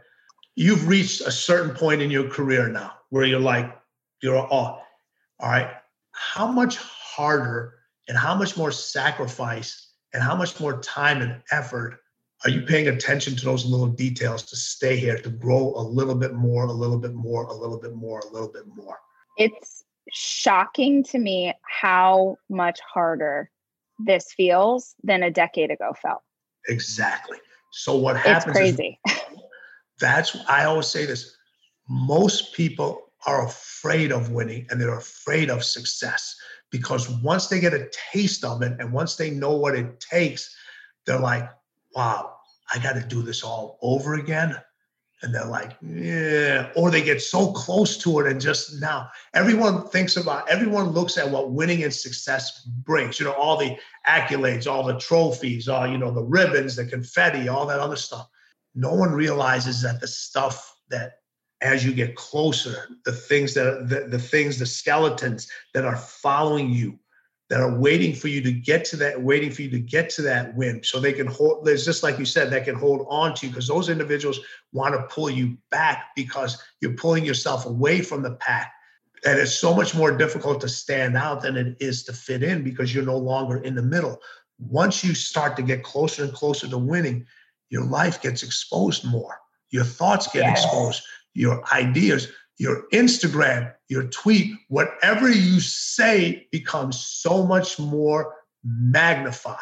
you've 0.56 0.88
reached 0.88 1.22
a 1.22 1.32
certain 1.32 1.76
point 1.76 2.02
in 2.02 2.10
your 2.10 2.28
career 2.28 2.70
now 2.70 2.94
where 3.10 3.24
you're 3.24 3.40
like, 3.40 3.78
you're 4.22 4.38
all, 4.38 4.82
all 5.40 5.50
right. 5.50 5.70
How 6.12 6.48
much 6.48 6.78
harder 6.78 7.76
and 8.08 8.18
how 8.18 8.36
much 8.36 8.58
more 8.58 8.72
sacrifice 8.72 9.92
and 10.14 10.24
how 10.24 10.36
much 10.36 10.60
more 10.60 10.80
time 10.80 11.22
and 11.22 11.42
effort 11.52 12.00
are 12.44 12.50
you 12.50 12.62
paying 12.62 12.88
attention 12.88 13.36
to 13.38 13.46
those 13.46 13.66
little 13.66 13.88
details 13.88 14.44
to 14.44 14.56
stay 14.56 14.98
here 14.98 15.18
to 15.18 15.30
grow 15.30 15.74
a 15.76 15.82
little 15.82 16.16
bit 16.16 16.34
more 16.34 16.66
a 16.66 16.72
little 16.72 16.98
bit 16.98 17.14
more 17.14 17.44
a 17.46 17.54
little 17.54 17.80
bit 17.80 17.94
more 17.94 18.20
a 18.20 18.34
little 18.34 18.52
bit 18.52 18.64
more? 18.68 18.98
It's 19.38 19.84
shocking 20.12 21.04
to 21.06 21.20
me 21.20 21.54
how 21.64 22.36
much 22.50 22.80
harder 22.82 23.50
this 24.00 24.34
feels 24.34 24.96
than 25.04 25.24
a 25.24 25.32
decade 25.32 25.72
ago 25.72 25.94
felt. 26.02 26.22
Exactly. 26.68 27.38
So 27.72 27.96
what 27.96 28.18
happens 28.18 28.58
it's 28.58 28.78
crazy. 28.78 29.00
that's 30.00 30.36
i 30.50 30.66
always 30.66 30.88
say 30.88 31.06
this 31.06 31.38
most 31.88 32.54
people 32.54 33.12
are 33.26 33.46
afraid 33.46 34.12
of 34.12 34.32
winning 34.32 34.66
and 34.70 34.80
they're 34.80 34.98
afraid 34.98 35.50
of 35.50 35.64
success 35.64 36.36
because 36.72 37.10
once 37.22 37.48
they 37.48 37.60
get 37.60 37.74
a 37.74 37.90
taste 38.12 38.44
of 38.44 38.62
it 38.62 38.74
and 38.80 38.92
once 38.92 39.16
they 39.16 39.30
know 39.30 39.56
what 39.56 39.76
it 39.76 40.00
takes, 40.00 40.54
they're 41.06 41.20
like, 41.20 41.50
wow, 41.96 42.36
I 42.74 42.80
got 42.80 42.94
to 42.94 43.02
do 43.02 43.22
this 43.22 43.44
all 43.44 43.78
over 43.82 44.16
again. 44.16 44.56
And 45.22 45.34
they're 45.34 45.46
like, 45.46 45.78
yeah, 45.82 46.70
or 46.76 46.92
they 46.92 47.02
get 47.02 47.22
so 47.22 47.54
close 47.54 47.96
to 48.00 48.20
it 48.20 48.28
and 48.28 48.42
just 48.42 48.82
now 48.82 49.08
everyone 49.34 49.88
thinks 49.88 50.18
about, 50.18 50.50
everyone 50.50 50.88
looks 50.90 51.18
at 51.18 51.30
what 51.30 51.52
winning 51.52 51.82
and 51.84 51.94
success 51.94 52.66
brings, 52.66 53.22
you 53.22 53.26
know, 53.26 53.32
all 53.32 53.56
the 53.56 53.78
accolades, 54.06 54.70
all 54.70 54.84
the 54.84 55.00
trophies, 55.00 55.70
all, 55.70 55.88
you 55.88 55.98
know, 55.98 56.12
the 56.12 56.22
ribbons, 56.22 56.76
the 56.76 56.86
confetti, 56.86 57.48
all 57.48 57.66
that 57.66 57.80
other 57.80 57.96
stuff. 57.96 58.28
No 58.76 58.94
one 58.94 59.14
realizes 59.14 59.82
that 59.84 60.02
the 60.02 60.08
stuff 60.08 60.76
that 60.90 61.20
as 61.62 61.86
you 61.86 61.94
get 61.94 62.16
closer, 62.16 62.90
the 63.06 63.14
things 63.14 63.54
that 63.54 63.88
the, 63.88 64.08
the 64.10 64.20
things, 64.20 64.60
the 64.60 64.66
skeletons 64.66 65.50
that 65.74 65.86
are 65.86 65.96
following 65.96 66.70
you, 66.70 67.00
that 67.54 67.62
are 67.62 67.78
waiting 67.78 68.16
for 68.16 68.30
you 68.30 68.42
to 68.42 68.52
get 68.52 68.84
to 68.84 68.98
that, 68.98 69.22
waiting 69.22 69.52
for 69.52 69.62
you 69.62 69.70
to 69.70 69.78
get 69.78 70.10
to 70.10 70.24
that 70.24 70.56
win. 70.56 70.82
So 70.84 71.00
they 71.00 71.14
can 71.14 71.28
hold, 71.28 71.64
there's 71.64 71.86
just 71.86 72.02
like 72.02 72.18
you 72.18 72.26
said, 72.26 72.50
that 72.50 72.66
can 72.66 72.74
hold 72.74 73.06
on 73.12 73.36
to 73.36 73.46
you 73.46 73.52
because 73.52 73.68
those 73.68 73.90
individuals 73.90 74.40
want 74.72 74.96
to 74.96 75.04
pull 75.14 75.30
you 75.30 75.56
back 75.70 76.06
because 76.16 76.58
you're 76.82 76.96
pulling 76.96 77.24
yourself 77.24 77.68
away 77.68 78.02
from 78.02 78.24
the 78.24 78.32
pack. 78.38 78.74
And 79.24 79.38
it's 79.38 79.54
so 79.54 79.72
much 79.72 79.94
more 79.94 80.18
difficult 80.18 80.62
to 80.62 80.68
stand 80.68 81.16
out 81.16 81.44
than 81.44 81.56
it 81.56 81.78
is 81.80 82.04
to 82.06 82.14
fit 82.14 82.42
in 82.42 82.64
because 82.64 82.92
you're 82.92 83.06
no 83.06 83.18
longer 83.18 83.58
in 83.58 83.76
the 83.76 83.84
middle. 83.84 84.20
Once 84.58 85.04
you 85.04 85.14
start 85.14 85.56
to 85.58 85.62
get 85.62 85.84
closer 85.84 86.24
and 86.24 86.34
closer 86.34 86.68
to 86.68 86.78
winning, 86.80 87.24
your 87.70 87.86
life 87.86 88.20
gets 88.20 88.42
exposed 88.42 89.06
more. 89.06 89.38
Your 89.70 89.84
thoughts 89.84 90.26
get 90.26 90.42
yes. 90.42 90.64
exposed 90.64 91.04
your 91.36 91.64
ideas, 91.72 92.30
your 92.58 92.88
Instagram, 92.94 93.72
your 93.94 94.08
tweet, 94.08 94.56
whatever 94.70 95.30
you 95.30 95.60
say 95.60 96.48
becomes 96.52 97.00
so 97.00 97.46
much 97.46 97.78
more 97.80 98.36
magnified. 98.64 99.58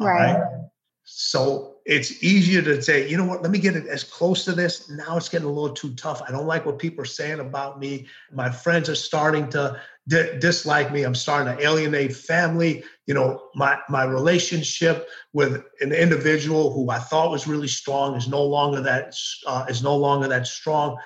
Right. 0.00 0.32
right. 0.32 0.64
So 1.04 1.74
it's 1.84 2.24
easier 2.24 2.62
to 2.62 2.80
say, 2.80 3.06
you 3.08 3.18
know 3.18 3.26
what, 3.26 3.42
let 3.42 3.50
me 3.50 3.58
get 3.58 3.76
it 3.76 3.86
as 3.86 4.02
close 4.02 4.44
to 4.46 4.52
this. 4.52 4.88
Now 4.88 5.18
it's 5.18 5.28
getting 5.28 5.46
a 5.46 5.52
little 5.52 5.74
too 5.74 5.94
tough. 5.94 6.22
I 6.26 6.30
don't 6.30 6.46
like 6.46 6.64
what 6.64 6.78
people 6.78 7.02
are 7.02 7.06
saying 7.06 7.40
about 7.40 7.78
me. 7.78 8.06
My 8.32 8.50
friends 8.50 8.88
are 8.88 8.94
starting 8.94 9.50
to 9.50 9.78
di- 10.08 10.38
dislike 10.38 10.90
me. 10.90 11.02
I'm 11.02 11.14
starting 11.14 11.54
to 11.54 11.62
alienate 11.62 12.16
family. 12.16 12.82
You 13.06 13.12
know, 13.12 13.48
my 13.54 13.78
my 13.90 14.04
relationship 14.04 15.08
with 15.34 15.62
an 15.82 15.92
individual 15.92 16.72
who 16.72 16.88
I 16.88 16.98
thought 16.98 17.30
was 17.30 17.46
really 17.46 17.68
strong 17.68 18.16
is 18.16 18.28
no 18.28 18.42
longer 18.42 18.80
that 18.80 19.14
uh, 19.46 19.66
is 19.68 19.82
no 19.82 19.94
longer 19.96 20.26
that 20.28 20.46
strong. 20.46 20.96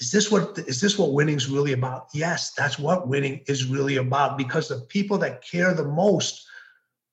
Is 0.00 0.12
this 0.12 0.30
what 0.30 0.58
is 0.58 0.80
this 0.80 0.98
what 0.98 1.12
winning's 1.12 1.48
really 1.48 1.72
about? 1.72 2.08
Yes, 2.14 2.52
that's 2.52 2.78
what 2.78 3.08
winning 3.08 3.42
is 3.46 3.64
really 3.64 3.96
about 3.96 4.38
because 4.38 4.68
the 4.68 4.80
people 4.88 5.18
that 5.18 5.42
care 5.42 5.74
the 5.74 5.84
most 5.84 6.46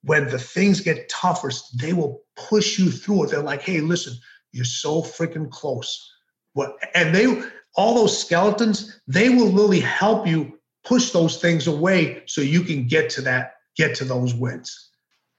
when 0.04 0.28
the 0.30 0.38
things 0.38 0.82
get 0.82 1.10
tougher, 1.10 1.50
they 1.80 1.92
will 1.92 2.22
push 2.36 2.78
you 2.78 2.92
through 2.92 3.24
it. 3.24 3.32
They're 3.32 3.42
like, 3.42 3.64
hey, 3.64 3.82
listen, 3.82 4.14
you're 4.52 4.64
so 4.64 5.02
freaking 5.02 5.50
close. 5.50 6.12
What 6.54 6.78
and 6.94 7.14
they 7.14 7.44
all 7.76 7.96
those 7.96 8.18
skeletons, 8.18 9.00
they 9.08 9.30
will 9.30 9.52
really 9.52 9.80
help 9.80 10.28
you 10.28 10.58
push 10.86 11.12
those 11.12 11.42
things 11.42 11.68
away 11.68 12.24
so 12.28 12.42
you 12.42 12.62
can 12.62 12.88
get 12.88 13.10
to 13.12 13.22
that, 13.22 13.56
get 13.76 13.96
to 13.96 14.06
those 14.06 14.34
wins. 14.34 14.90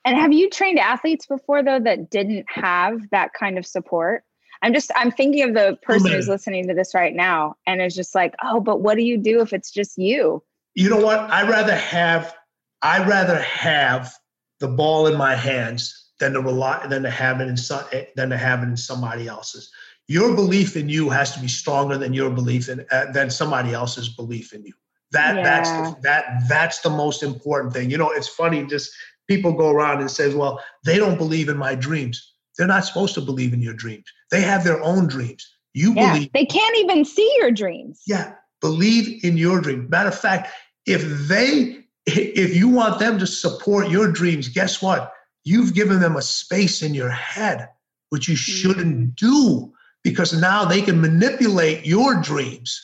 And 0.04 0.16
have 0.16 0.32
you 0.32 0.50
trained 0.50 0.78
athletes 0.78 1.26
before 1.26 1.62
though 1.62 1.80
that 1.80 2.10
didn't 2.10 2.46
have 2.48 3.00
that 3.10 3.32
kind 3.32 3.58
of 3.58 3.64
support? 3.64 4.24
I'm 4.66 4.74
just 4.74 4.90
I'm 4.96 5.12
thinking 5.12 5.44
of 5.44 5.54
the 5.54 5.78
person 5.80 6.10
who's 6.10 6.26
listening 6.26 6.66
to 6.66 6.74
this 6.74 6.92
right 6.92 7.14
now 7.14 7.54
and 7.68 7.80
is 7.80 7.94
just 7.94 8.16
like, 8.16 8.34
oh, 8.42 8.58
but 8.58 8.80
what 8.80 8.96
do 8.96 9.04
you 9.04 9.16
do 9.16 9.40
if 9.40 9.52
it's 9.52 9.70
just 9.70 9.96
you? 9.96 10.42
You 10.74 10.90
know 10.90 10.98
what? 10.98 11.20
I 11.20 11.48
rather 11.48 11.76
have 11.76 12.34
I 12.82 13.06
rather 13.06 13.40
have 13.40 14.12
the 14.58 14.66
ball 14.66 15.06
in 15.06 15.16
my 15.16 15.36
hands 15.36 16.10
than 16.18 16.32
to 16.32 16.40
rely 16.40 16.84
than 16.88 17.04
to 17.04 17.10
have 17.10 17.40
it 17.40 17.46
in 17.46 17.56
some, 17.56 17.84
than 18.16 18.28
to 18.30 18.36
have 18.36 18.64
it 18.64 18.66
in 18.66 18.76
somebody 18.76 19.28
else's. 19.28 19.70
Your 20.08 20.34
belief 20.34 20.76
in 20.76 20.88
you 20.88 21.10
has 21.10 21.32
to 21.34 21.40
be 21.40 21.46
stronger 21.46 21.96
than 21.96 22.12
your 22.12 22.30
belief 22.30 22.68
in 22.68 22.84
uh, 22.90 23.12
than 23.12 23.30
somebody 23.30 23.72
else's 23.72 24.08
belief 24.08 24.52
in 24.52 24.64
you. 24.64 24.74
That 25.12 25.36
yeah. 25.36 25.42
that's 25.44 25.70
the, 25.70 26.00
that 26.02 26.42
that's 26.48 26.80
the 26.80 26.90
most 26.90 27.22
important 27.22 27.72
thing. 27.72 27.88
You 27.88 27.98
know, 27.98 28.10
it's 28.10 28.28
funny. 28.28 28.66
Just 28.66 28.90
people 29.28 29.52
go 29.52 29.70
around 29.70 30.00
and 30.00 30.10
says, 30.10 30.34
"Well, 30.34 30.60
they 30.84 30.98
don't 30.98 31.18
believe 31.18 31.48
in 31.48 31.56
my 31.56 31.76
dreams." 31.76 32.32
They're 32.56 32.66
not 32.66 32.84
supposed 32.84 33.14
to 33.14 33.20
believe 33.20 33.52
in 33.52 33.62
your 33.62 33.74
dreams. 33.74 34.04
They 34.30 34.40
have 34.42 34.64
their 34.64 34.82
own 34.82 35.06
dreams. 35.06 35.46
You 35.74 35.92
yeah, 35.94 36.12
believe. 36.12 36.32
They 36.32 36.46
can't 36.46 36.76
even 36.78 37.04
see 37.04 37.30
your 37.38 37.50
dreams. 37.50 38.02
Yeah, 38.06 38.34
believe 38.60 39.22
in 39.24 39.36
your 39.36 39.60
dream. 39.60 39.88
Matter 39.90 40.08
of 40.08 40.18
fact, 40.18 40.50
if 40.86 41.02
they 41.28 41.84
if 42.06 42.54
you 42.54 42.68
want 42.68 42.98
them 42.98 43.18
to 43.18 43.26
support 43.26 43.90
your 43.90 44.10
dreams, 44.10 44.48
guess 44.48 44.80
what? 44.80 45.12
You've 45.44 45.74
given 45.74 46.00
them 46.00 46.16
a 46.16 46.22
space 46.22 46.82
in 46.82 46.94
your 46.94 47.10
head, 47.10 47.68
which 48.10 48.28
you 48.28 48.36
shouldn't 48.36 48.96
mm-hmm. 48.96 49.10
do 49.16 49.72
because 50.02 50.32
now 50.32 50.64
they 50.64 50.80
can 50.80 51.00
manipulate 51.00 51.84
your 51.84 52.14
dreams. 52.14 52.80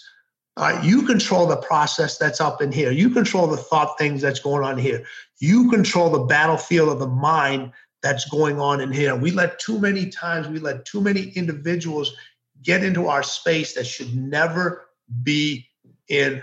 Uh, 0.57 0.79
you 0.83 1.03
control 1.03 1.47
the 1.47 1.57
process 1.57 2.19
that's 2.19 2.41
up 2.41 2.61
in 2.61 2.71
here. 2.71 2.91
You 2.91 3.09
control 3.11 3.47
the 3.47 3.57
thought 3.57 3.97
things 3.97 4.21
that's 4.21 4.41
going 4.41 4.65
on 4.65 4.77
here. 4.77 5.05
You 5.41 5.71
control 5.71 6.11
the 6.11 6.25
battlefield 6.25 6.91
of 6.91 6.99
the 6.99 7.07
mind 7.07 7.73
that's 8.03 8.29
going 8.29 8.61
on 8.61 8.81
in 8.81 8.93
here. 8.93 9.15
We 9.15 9.31
let 9.31 9.59
too 9.59 9.79
many 9.79 10.07
times, 10.07 10.49
we 10.49 10.59
let 10.59 10.85
too 10.85 11.01
many 11.01 11.31
individuals 11.31 12.15
get 12.63 12.85
into 12.85 13.09
our 13.09 13.23
space 13.23 13.75
that 13.75 13.87
should 13.87 14.15
never 14.15 14.89
be 15.23 15.69
in 16.09 16.43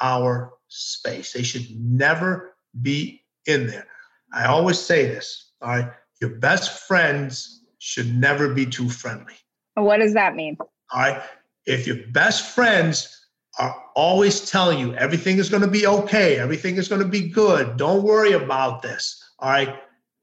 our 0.00 0.52
space. 0.68 1.32
They 1.32 1.42
should 1.42 1.68
never 1.80 2.54
be 2.80 3.22
in 3.46 3.66
there. 3.66 3.86
I 4.32 4.46
always 4.46 4.78
say 4.78 5.06
this 5.06 5.52
All 5.60 5.68
right. 5.68 5.90
Your 6.20 6.30
best 6.30 6.86
friends 6.86 7.64
should 7.78 8.14
never 8.14 8.52
be 8.54 8.66
too 8.66 8.88
friendly. 8.88 9.34
What 9.74 9.98
does 9.98 10.14
that 10.14 10.36
mean? 10.36 10.56
All 10.60 10.68
right. 11.00 11.22
If 11.66 11.86
your 11.86 11.96
best 12.12 12.54
friends 12.54 13.16
are 13.58 13.74
always 13.94 14.48
telling 14.48 14.78
you 14.78 14.94
everything 14.94 15.38
is 15.38 15.48
going 15.48 15.62
to 15.62 15.68
be 15.68 15.86
okay, 15.86 16.38
everything 16.38 16.76
is 16.76 16.88
going 16.88 17.02
to 17.02 17.08
be 17.08 17.28
good, 17.28 17.76
don't 17.76 18.02
worry 18.02 18.32
about 18.32 18.82
this. 18.82 19.22
All 19.38 19.50
right. 19.50 19.76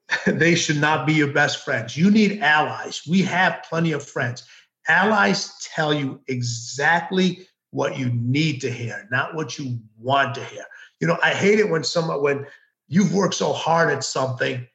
they 0.27 0.55
should 0.55 0.79
not 0.79 1.05
be 1.05 1.13
your 1.13 1.31
best 1.31 1.63
friends. 1.63 1.97
You 1.97 2.09
need 2.11 2.41
allies. 2.41 3.01
We 3.07 3.21
have 3.23 3.65
plenty 3.67 3.91
of 3.91 4.07
friends. 4.07 4.43
Allies 4.87 5.53
tell 5.73 5.93
you 5.93 6.21
exactly 6.27 7.47
what 7.71 7.97
you 7.97 8.09
need 8.13 8.61
to 8.61 8.71
hear, 8.71 9.07
not 9.11 9.35
what 9.35 9.57
you 9.59 9.79
want 9.99 10.33
to 10.35 10.43
hear. 10.45 10.63
You 11.01 11.07
know, 11.07 11.17
I 11.21 11.31
hate 11.31 11.59
it 11.59 11.69
when 11.69 11.83
someone 11.83 12.21
when 12.21 12.45
you've 12.87 13.13
worked 13.13 13.35
so 13.35 13.51
hard 13.51 13.91
at 13.91 14.03
something 14.03 14.65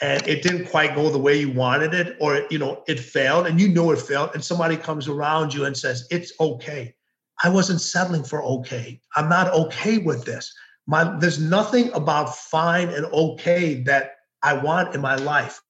and 0.00 0.26
it 0.26 0.42
didn't 0.42 0.66
quite 0.66 0.94
go 0.94 1.08
the 1.10 1.18
way 1.18 1.38
you 1.38 1.50
wanted 1.50 1.94
it 1.94 2.16
or 2.20 2.44
you 2.50 2.58
know 2.58 2.82
it 2.88 2.98
failed 2.98 3.46
and 3.46 3.60
you 3.60 3.68
know 3.68 3.90
it 3.92 3.98
failed 3.98 4.30
and 4.34 4.44
somebody 4.44 4.76
comes 4.76 5.08
around 5.08 5.54
you 5.54 5.64
and 5.64 5.76
says 5.76 6.06
it's 6.10 6.32
okay 6.40 6.94
i 7.42 7.48
wasn't 7.48 7.80
settling 7.80 8.24
for 8.24 8.42
okay 8.42 9.00
i'm 9.16 9.28
not 9.28 9.52
okay 9.52 9.98
with 9.98 10.24
this 10.24 10.52
my 10.86 11.16
there's 11.18 11.40
nothing 11.40 11.92
about 11.92 12.34
fine 12.34 12.88
and 12.88 13.06
okay 13.06 13.82
that 13.82 14.13
i 14.44 14.52
want 14.52 14.94
in 14.94 15.00
my 15.00 15.16
life 15.16 15.60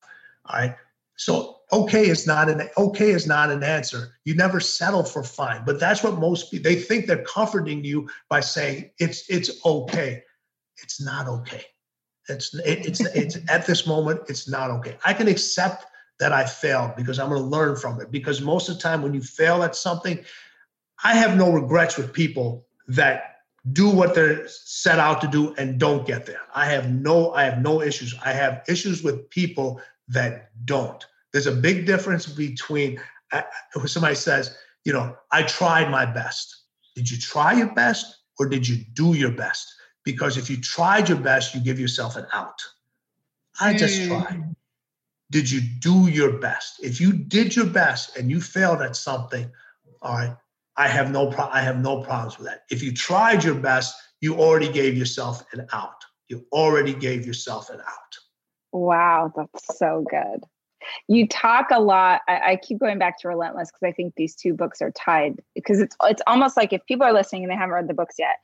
all 0.47 0.61
right 0.61 0.77
so 1.16 1.55
okay 1.72 2.09
is 2.09 2.27
not 2.27 2.49
an 2.49 2.68
okay 2.77 3.11
is 3.11 3.27
not 3.27 3.51
an 3.51 3.62
answer. 3.62 4.14
You 4.25 4.35
never 4.35 4.61
settle 4.61 5.05
for 5.05 5.22
fine. 5.22 5.62
But 5.64 5.81
that's 5.81 6.03
what 6.03 6.18
most 6.18 6.51
people 6.51 6.70
they 6.70 6.77
think 6.77 7.07
they're 7.07 7.25
comforting 7.25 7.85
you 7.85 8.09
by 8.29 8.41
saying 8.41 8.91
it's 8.99 9.29
it's 9.29 9.64
okay. 9.64 10.22
It's 10.83 11.01
not 11.01 11.29
okay. 11.29 11.64
It's 12.29 12.55
it's 12.55 13.01
it's 13.01 13.39
at 13.49 13.66
this 13.66 13.87
moment 13.87 14.22
it's 14.29 14.49
not 14.49 14.70
okay. 14.70 14.97
I 15.05 15.14
can 15.14 15.29
accept 15.29 15.87
that 16.20 16.33
I 16.33 16.45
failed 16.47 16.95
because 16.97 17.18
I'm 17.18 17.29
going 17.29 17.43
to 17.43 17.49
learn 17.49 17.77
from 17.77 18.01
it. 18.01 18.11
Because 18.11 18.41
most 18.41 18.68
of 18.68 18.77
the 18.77 18.83
time 18.83 19.03
when 19.03 19.14
you 19.14 19.20
fail 19.20 19.64
at 19.64 19.75
something, 19.75 20.25
I 21.03 21.14
have 21.14 21.37
no 21.37 21.53
regrets 21.53 21.97
with 21.97 22.12
people 22.12 22.66
that 22.87 23.34
do 23.73 23.89
what 23.89 24.15
they're 24.15 24.47
set 24.49 24.99
out 24.99 25.21
to 25.23 25.27
do 25.27 25.55
and 25.57 25.79
don't 25.79 26.07
get 26.07 26.27
there. 26.27 26.41
I 26.55 26.67
have 26.67 26.91
no 26.91 27.33
I 27.33 27.45
have 27.45 27.61
no 27.62 27.81
issues. 27.81 28.15
I 28.25 28.33
have 28.33 28.62
issues 28.69 29.03
with 29.03 29.29
people 29.31 29.81
that 30.09 30.51
don't. 30.67 31.05
There's 31.33 31.47
a 31.47 31.53
big 31.53 31.87
difference 31.87 32.27
between 32.27 33.01
uh, 33.33 33.43
somebody 33.87 34.15
says, 34.15 34.57
you 34.85 34.93
know, 34.93 35.17
I 35.33 35.43
tried 35.43 35.91
my 35.91 36.05
best. 36.05 36.65
Did 36.95 37.11
you 37.11 37.19
try 37.19 37.55
your 37.55 37.73
best 37.73 38.19
or 38.39 38.49
did 38.49 38.69
you 38.69 38.85
do 38.93 39.15
your 39.15 39.33
best? 39.33 39.73
Because 40.05 40.37
if 40.37 40.51
you 40.51 40.61
tried 40.61 41.09
your 41.09 41.19
best, 41.19 41.55
you 41.55 41.61
give 41.61 41.81
yourself 41.81 42.17
an 42.17 42.27
out. 42.33 42.61
I 43.61 43.75
just 43.75 44.01
mm. 44.01 44.09
tried. 44.09 44.55
Did 45.31 45.51
you 45.51 45.62
do 45.81 46.07
your 46.09 46.39
best? 46.39 46.85
If 46.85 47.01
you 47.01 47.12
did 47.12 47.57
your 47.57 47.67
best 47.67 48.17
and 48.17 48.31
you 48.31 48.41
failed 48.41 48.83
at 48.83 48.95
something, 48.95 49.51
all 50.03 50.15
right, 50.15 50.37
I 50.77 50.89
have 50.89 51.11
no 51.11 51.31
pro- 51.31 51.49
I 51.49 51.61
have 51.61 51.79
no 51.81 52.03
problems 52.03 52.39
with 52.39 52.47
that. 52.49 52.62
If 52.70 52.83
you 52.83 52.93
tried 52.93 53.45
your 53.45 53.55
best, 53.55 53.95
you 54.20 54.37
already 54.37 54.70
gave 54.70 54.97
yourself 54.97 55.45
an 55.53 55.66
out. 55.72 56.05
You 56.29 56.47
already 56.53 56.95
gave 56.95 57.27
yourself 57.27 57.70
an 57.70 57.81
out. 57.81 58.18
Wow, 58.72 59.33
that's 59.37 59.79
so 59.79 60.05
good 60.11 60.41
you 61.09 61.27
talk 61.27 61.68
a 61.70 61.81
lot 61.81 62.20
I, 62.29 62.53
I 62.53 62.57
keep 62.57 62.79
going 62.79 62.99
back 62.99 63.18
to 63.20 63.29
relentless 63.29 63.70
because 63.70 63.89
i 63.89 63.93
think 63.93 64.14
these 64.16 64.35
two 64.35 64.55
books 64.55 64.83
are 64.83 64.91
tied 64.91 65.41
because 65.55 65.81
it's 65.81 65.97
it's 66.05 66.22
almost 66.27 66.57
like 66.57 66.72
if 66.72 66.85
people 66.87 67.07
are 67.07 67.12
listening 67.12 67.45
and 67.45 67.51
they 67.51 67.57
haven't 67.57 67.75
read 67.75 67.89
the 67.89 67.95
books 67.95 68.16
yet 68.18 68.37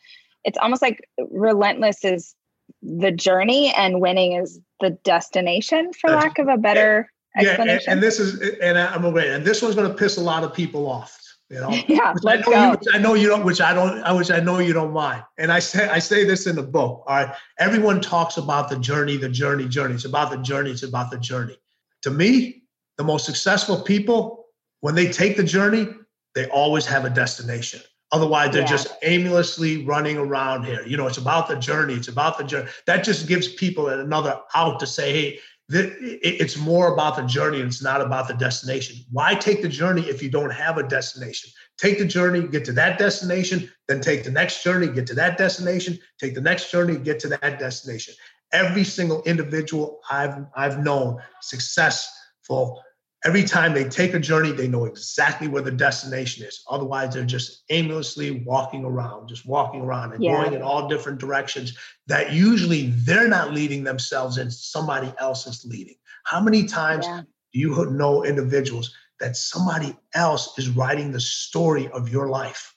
it's 0.44 0.58
almost 0.58 0.82
like 0.82 1.08
relentless 1.30 2.04
is 2.04 2.34
the 2.82 3.10
journey 3.10 3.72
and 3.76 4.00
winning 4.00 4.32
is 4.32 4.60
the 4.80 4.90
destination 5.04 5.92
for 5.92 6.10
That's, 6.10 6.24
lack 6.24 6.38
of 6.38 6.48
a 6.48 6.56
better 6.56 7.10
yeah, 7.36 7.42
explanation. 7.42 7.92
And, 7.92 7.98
and 7.98 8.02
this 8.02 8.18
is 8.18 8.40
and 8.60 8.78
I'm 8.78 9.04
aware, 9.04 9.34
and 9.34 9.44
this 9.44 9.62
one's 9.62 9.74
going 9.74 9.90
to 9.90 9.96
piss 9.96 10.16
a 10.16 10.22
lot 10.22 10.44
of 10.44 10.54
people 10.54 10.88
off. 10.88 11.19
You 11.50 11.60
know, 11.60 11.70
yeah, 11.88 12.14
let's 12.22 12.26
I 12.26 12.36
know 12.36 12.76
go. 12.76 12.80
You, 12.82 12.92
I 12.94 12.98
know 12.98 13.14
you 13.14 13.28
don't, 13.28 13.44
which 13.44 13.60
I 13.60 13.74
don't, 13.74 14.02
I 14.02 14.12
which 14.12 14.30
I 14.30 14.40
know 14.40 14.58
you 14.58 14.72
don't 14.72 14.92
mind. 14.92 15.24
And 15.36 15.50
I 15.50 15.58
say, 15.58 15.88
I 15.88 15.98
say 15.98 16.24
this 16.24 16.46
in 16.46 16.56
the 16.56 16.62
book. 16.62 17.04
All 17.06 17.16
right, 17.16 17.34
everyone 17.58 18.00
talks 18.00 18.36
about 18.36 18.68
the 18.68 18.78
journey, 18.78 19.16
the 19.16 19.28
journey, 19.28 19.66
journey. 19.68 19.94
It's 19.94 20.04
about 20.04 20.30
the 20.30 20.38
journey. 20.38 20.70
It's 20.70 20.84
about 20.84 21.10
the 21.10 21.18
journey 21.18 21.56
to 22.02 22.10
me, 22.10 22.62
the 22.96 23.04
most 23.04 23.26
successful 23.26 23.80
people, 23.80 24.46
when 24.80 24.94
they 24.94 25.10
take 25.10 25.36
the 25.36 25.44
journey, 25.44 25.88
they 26.34 26.46
always 26.48 26.86
have 26.86 27.04
a 27.04 27.10
destination. 27.10 27.80
Otherwise, 28.12 28.52
they're 28.52 28.62
yeah. 28.62 28.68
just 28.68 28.88
aimlessly 29.02 29.84
running 29.84 30.16
around 30.16 30.64
here. 30.64 30.84
You 30.84 30.96
know, 30.96 31.06
it's 31.06 31.18
about 31.18 31.48
the 31.48 31.56
journey. 31.56 31.94
It's 31.94 32.08
about 32.08 32.38
the 32.38 32.44
journey. 32.44 32.68
That 32.86 33.04
just 33.04 33.28
gives 33.28 33.48
people 33.48 33.88
another 33.88 34.40
out 34.54 34.80
to 34.80 34.86
say, 34.86 35.12
hey, 35.12 35.38
it's 35.72 36.56
more 36.56 36.92
about 36.92 37.16
the 37.16 37.22
journey 37.22 37.60
and 37.60 37.68
it's 37.68 37.82
not 37.82 38.00
about 38.00 38.28
the 38.28 38.34
destination. 38.34 38.96
Why 39.10 39.34
take 39.34 39.62
the 39.62 39.68
journey 39.68 40.02
if 40.02 40.22
you 40.22 40.30
don't 40.30 40.50
have 40.50 40.78
a 40.78 40.82
destination? 40.82 41.50
Take 41.78 41.98
the 41.98 42.04
journey, 42.04 42.46
get 42.46 42.64
to 42.66 42.72
that 42.72 42.98
destination, 42.98 43.70
then 43.88 44.00
take 44.00 44.24
the 44.24 44.30
next 44.30 44.62
journey, 44.62 44.88
get 44.88 45.06
to 45.06 45.14
that 45.14 45.38
destination, 45.38 45.98
take 46.18 46.34
the 46.34 46.40
next 46.40 46.70
journey, 46.70 46.96
get 46.96 47.20
to 47.20 47.28
that 47.28 47.58
destination 47.58 48.14
every 48.52 48.84
single 48.84 49.22
individual 49.24 50.00
I've 50.10 50.44
I've 50.54 50.80
known 50.80 51.18
successful. 51.40 52.82
Every 53.22 53.44
time 53.44 53.74
they 53.74 53.84
take 53.84 54.14
a 54.14 54.18
journey, 54.18 54.50
they 54.50 54.66
know 54.66 54.86
exactly 54.86 55.46
where 55.46 55.60
the 55.60 55.70
destination 55.70 56.46
is. 56.46 56.62
Otherwise, 56.70 57.12
they're 57.12 57.24
just 57.24 57.64
aimlessly 57.68 58.42
walking 58.46 58.82
around, 58.82 59.28
just 59.28 59.44
walking 59.44 59.82
around 59.82 60.14
and 60.14 60.24
yeah. 60.24 60.40
going 60.40 60.54
in 60.54 60.62
all 60.62 60.88
different 60.88 61.18
directions 61.18 61.76
that 62.06 62.32
usually 62.32 62.86
they're 62.90 63.28
not 63.28 63.52
leading 63.52 63.84
themselves 63.84 64.38
in, 64.38 64.50
somebody 64.50 65.12
else 65.18 65.46
is 65.46 65.66
leading. 65.66 65.96
How 66.24 66.40
many 66.40 66.64
times 66.64 67.04
yeah. 67.06 67.22
do 67.52 67.58
you 67.58 67.90
know 67.90 68.24
individuals 68.24 68.94
that 69.20 69.36
somebody 69.36 69.94
else 70.14 70.58
is 70.58 70.70
writing 70.70 71.12
the 71.12 71.20
story 71.20 71.88
of 71.88 72.08
your 72.08 72.28
life? 72.28 72.74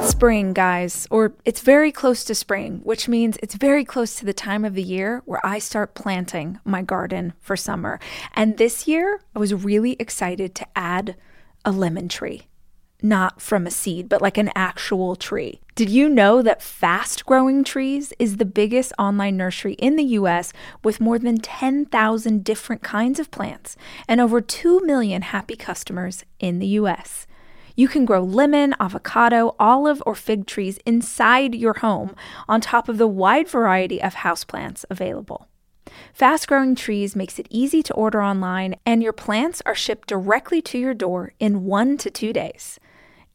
It's 0.00 0.12
spring, 0.12 0.54
guys, 0.54 1.06
or 1.10 1.34
it's 1.44 1.60
very 1.60 1.92
close 1.92 2.24
to 2.24 2.34
spring, 2.34 2.80
which 2.84 3.06
means 3.06 3.36
it's 3.42 3.54
very 3.54 3.84
close 3.84 4.14
to 4.14 4.24
the 4.24 4.32
time 4.32 4.64
of 4.64 4.74
the 4.74 4.82
year 4.82 5.20
where 5.26 5.44
I 5.44 5.58
start 5.58 5.94
planting 5.94 6.58
my 6.64 6.80
garden 6.80 7.34
for 7.38 7.54
summer. 7.54 8.00
And 8.32 8.56
this 8.56 8.88
year, 8.88 9.20
I 9.36 9.38
was 9.38 9.52
really 9.52 9.96
excited 9.98 10.54
to 10.54 10.66
add 10.74 11.16
a 11.66 11.70
lemon 11.70 12.08
tree. 12.08 12.44
Not 13.02 13.42
from 13.42 13.66
a 13.66 13.70
seed, 13.70 14.08
but 14.08 14.22
like 14.22 14.38
an 14.38 14.50
actual 14.54 15.16
tree. 15.16 15.60
Did 15.74 15.90
you 15.90 16.08
know 16.08 16.40
that 16.40 16.62
Fast 16.62 17.26
Growing 17.26 17.62
Trees 17.62 18.14
is 18.18 18.38
the 18.38 18.46
biggest 18.46 18.94
online 18.98 19.36
nursery 19.36 19.74
in 19.74 19.96
the 19.96 20.04
US 20.04 20.54
with 20.82 20.98
more 20.98 21.18
than 21.18 21.36
10,000 21.36 22.42
different 22.42 22.82
kinds 22.82 23.20
of 23.20 23.30
plants 23.30 23.76
and 24.08 24.18
over 24.18 24.40
2 24.40 24.80
million 24.80 25.20
happy 25.20 25.56
customers 25.56 26.24
in 26.38 26.58
the 26.58 26.68
US? 26.68 27.26
You 27.80 27.88
can 27.88 28.04
grow 28.04 28.22
lemon, 28.22 28.74
avocado, 28.78 29.56
olive, 29.58 30.02
or 30.04 30.14
fig 30.14 30.44
trees 30.44 30.78
inside 30.84 31.54
your 31.54 31.78
home 31.78 32.14
on 32.46 32.60
top 32.60 32.90
of 32.90 32.98
the 32.98 33.08
wide 33.08 33.48
variety 33.48 34.02
of 34.02 34.16
houseplants 34.16 34.84
available. 34.90 35.48
Fast 36.12 36.46
growing 36.46 36.74
trees 36.74 37.16
makes 37.16 37.38
it 37.38 37.46
easy 37.48 37.82
to 37.84 37.94
order 37.94 38.22
online, 38.22 38.74
and 38.84 39.02
your 39.02 39.14
plants 39.14 39.62
are 39.64 39.74
shipped 39.74 40.08
directly 40.08 40.60
to 40.60 40.78
your 40.78 40.92
door 40.92 41.32
in 41.40 41.64
one 41.64 41.96
to 41.96 42.10
two 42.10 42.34
days. 42.34 42.78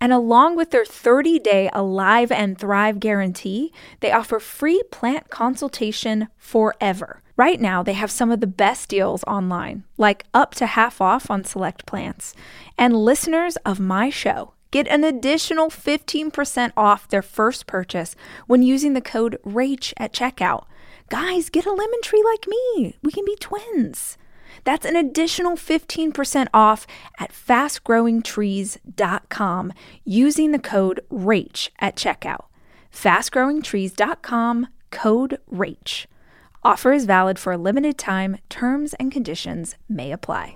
And 0.06 0.14
along 0.14 0.56
with 0.56 0.70
their 0.70 0.86
30 0.86 1.40
day 1.40 1.68
Alive 1.74 2.32
and 2.32 2.60
Thrive 2.60 3.00
guarantee, 3.00 3.74
they 4.02 4.12
offer 4.12 4.40
free 4.40 4.84
plant 4.92 5.32
consultation 5.32 6.28
forever. 6.38 7.24
Right 7.36 7.60
now, 7.60 7.82
they 7.82 7.94
have 7.94 8.12
some 8.12 8.30
of 8.30 8.40
the 8.40 8.46
best 8.46 8.88
deals 8.88 9.24
online, 9.24 9.84
like 9.98 10.26
up 10.32 10.54
to 10.56 10.68
half 10.68 11.02
off 11.02 11.32
on 11.32 11.44
select 11.44 11.88
plants. 11.88 12.36
And 12.78 12.96
listeners 12.96 13.56
of 13.66 13.80
my 13.80 14.12
show 14.12 14.54
get 14.70 14.88
an 14.90 15.04
additional 15.04 15.72
15% 15.72 16.72
off 16.78 17.08
their 17.08 17.24
first 17.24 17.66
purchase 17.66 18.16
when 18.46 18.62
using 18.62 18.94
the 18.94 19.02
code 19.02 19.40
RACH 19.44 19.92
at 19.98 20.14
checkout. 20.14 20.66
Guys, 21.10 21.50
get 21.50 21.66
a 21.66 21.72
lemon 21.72 22.02
tree 22.04 22.24
like 22.24 22.46
me. 22.48 22.96
We 23.02 23.12
can 23.12 23.26
be 23.26 23.38
twins. 23.38 24.20
That's 24.64 24.86
an 24.86 24.96
additional 24.96 25.56
15% 25.56 26.48
off 26.54 26.86
at 27.20 27.32
fastgrowingtrees.com 27.32 29.74
using 30.04 30.52
the 30.52 30.60
code 30.60 31.02
RACH 31.10 31.72
at 31.80 31.96
checkout. 31.96 32.46
Fastgrowingtrees.com, 32.94 34.68
code 34.92 35.40
RACH. 35.48 36.08
Offer 36.64 36.94
is 36.94 37.06
valid 37.06 37.38
for 37.38 37.54
a 37.54 37.58
limited 37.58 37.98
time. 37.98 38.38
Terms 38.50 38.94
and 38.96 39.12
conditions 39.12 39.76
may 39.88 40.12
apply. 40.12 40.56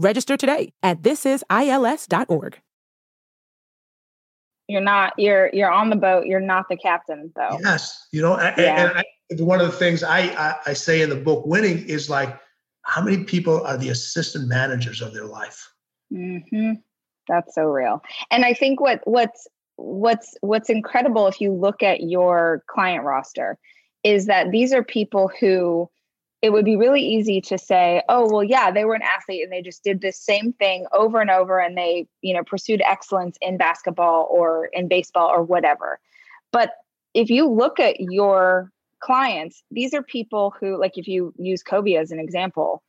Register 0.00 0.36
today 0.36 0.72
at 0.82 1.02
thisisils.org. 1.02 2.60
You're 4.66 4.80
not 4.80 5.12
you're 5.18 5.50
you're 5.52 5.70
on 5.70 5.90
the 5.90 5.96
boat. 5.96 6.26
You're 6.26 6.40
not 6.40 6.66
the 6.70 6.76
captain, 6.76 7.32
though. 7.34 7.58
Yes, 7.62 8.06
you 8.12 8.22
know, 8.22 8.38
yeah. 8.38 8.54
and, 8.56 8.98
I, 8.98 9.04
one 9.42 9.60
of 9.60 9.66
the 9.66 9.76
things 9.76 10.02
I, 10.02 10.20
I 10.20 10.56
I 10.66 10.72
say 10.72 11.02
in 11.02 11.10
the 11.10 11.16
book, 11.16 11.44
winning 11.44 11.84
is 11.88 12.08
like, 12.08 12.38
how 12.82 13.02
many 13.02 13.24
people 13.24 13.66
are 13.66 13.76
the 13.76 13.88
assistant 13.88 14.48
managers 14.48 15.02
of 15.02 15.12
their 15.12 15.26
life? 15.26 15.68
Mm-hmm. 16.12 16.74
That's 17.28 17.54
so 17.54 17.64
real. 17.64 18.02
And 18.30 18.44
I 18.44 18.54
think 18.54 18.80
what 18.80 19.00
what's 19.04 19.48
what's 19.76 20.36
what's 20.40 20.70
incredible 20.70 21.26
if 21.26 21.40
you 21.40 21.52
look 21.52 21.82
at 21.82 22.02
your 22.02 22.62
client 22.68 23.04
roster 23.04 23.58
is 24.04 24.26
that 24.26 24.50
these 24.50 24.72
are 24.72 24.84
people 24.84 25.30
who 25.40 25.90
it 26.42 26.50
would 26.50 26.64
be 26.64 26.76
really 26.76 27.02
easy 27.02 27.40
to 27.42 27.58
say, 27.58 28.02
oh, 28.08 28.26
well, 28.30 28.42
yeah, 28.42 28.70
they 28.70 28.84
were 28.84 28.94
an 28.94 29.02
athlete 29.02 29.42
and 29.42 29.52
they 29.52 29.60
just 29.60 29.84
did 29.84 30.00
this 30.00 30.18
same 30.18 30.52
thing 30.54 30.86
over 30.92 31.20
and 31.20 31.30
over 31.30 31.58
and 31.58 31.76
they, 31.76 32.06
you 32.22 32.32
know, 32.32 32.42
pursued 32.42 32.82
excellence 32.86 33.36
in 33.42 33.58
basketball 33.58 34.26
or 34.30 34.66
in 34.72 34.88
baseball 34.88 35.28
or 35.28 35.42
whatever. 35.42 36.00
But 36.50 36.72
if 37.12 37.28
you 37.28 37.46
look 37.46 37.78
at 37.78 38.00
your 38.00 38.72
clients, 39.00 39.62
these 39.70 39.92
are 39.92 40.02
people 40.02 40.54
who, 40.58 40.80
like, 40.80 40.96
if 40.96 41.06
you 41.06 41.34
use 41.38 41.62
Kobe 41.62 41.94
as 41.94 42.10
an 42.10 42.18
example, 42.18 42.82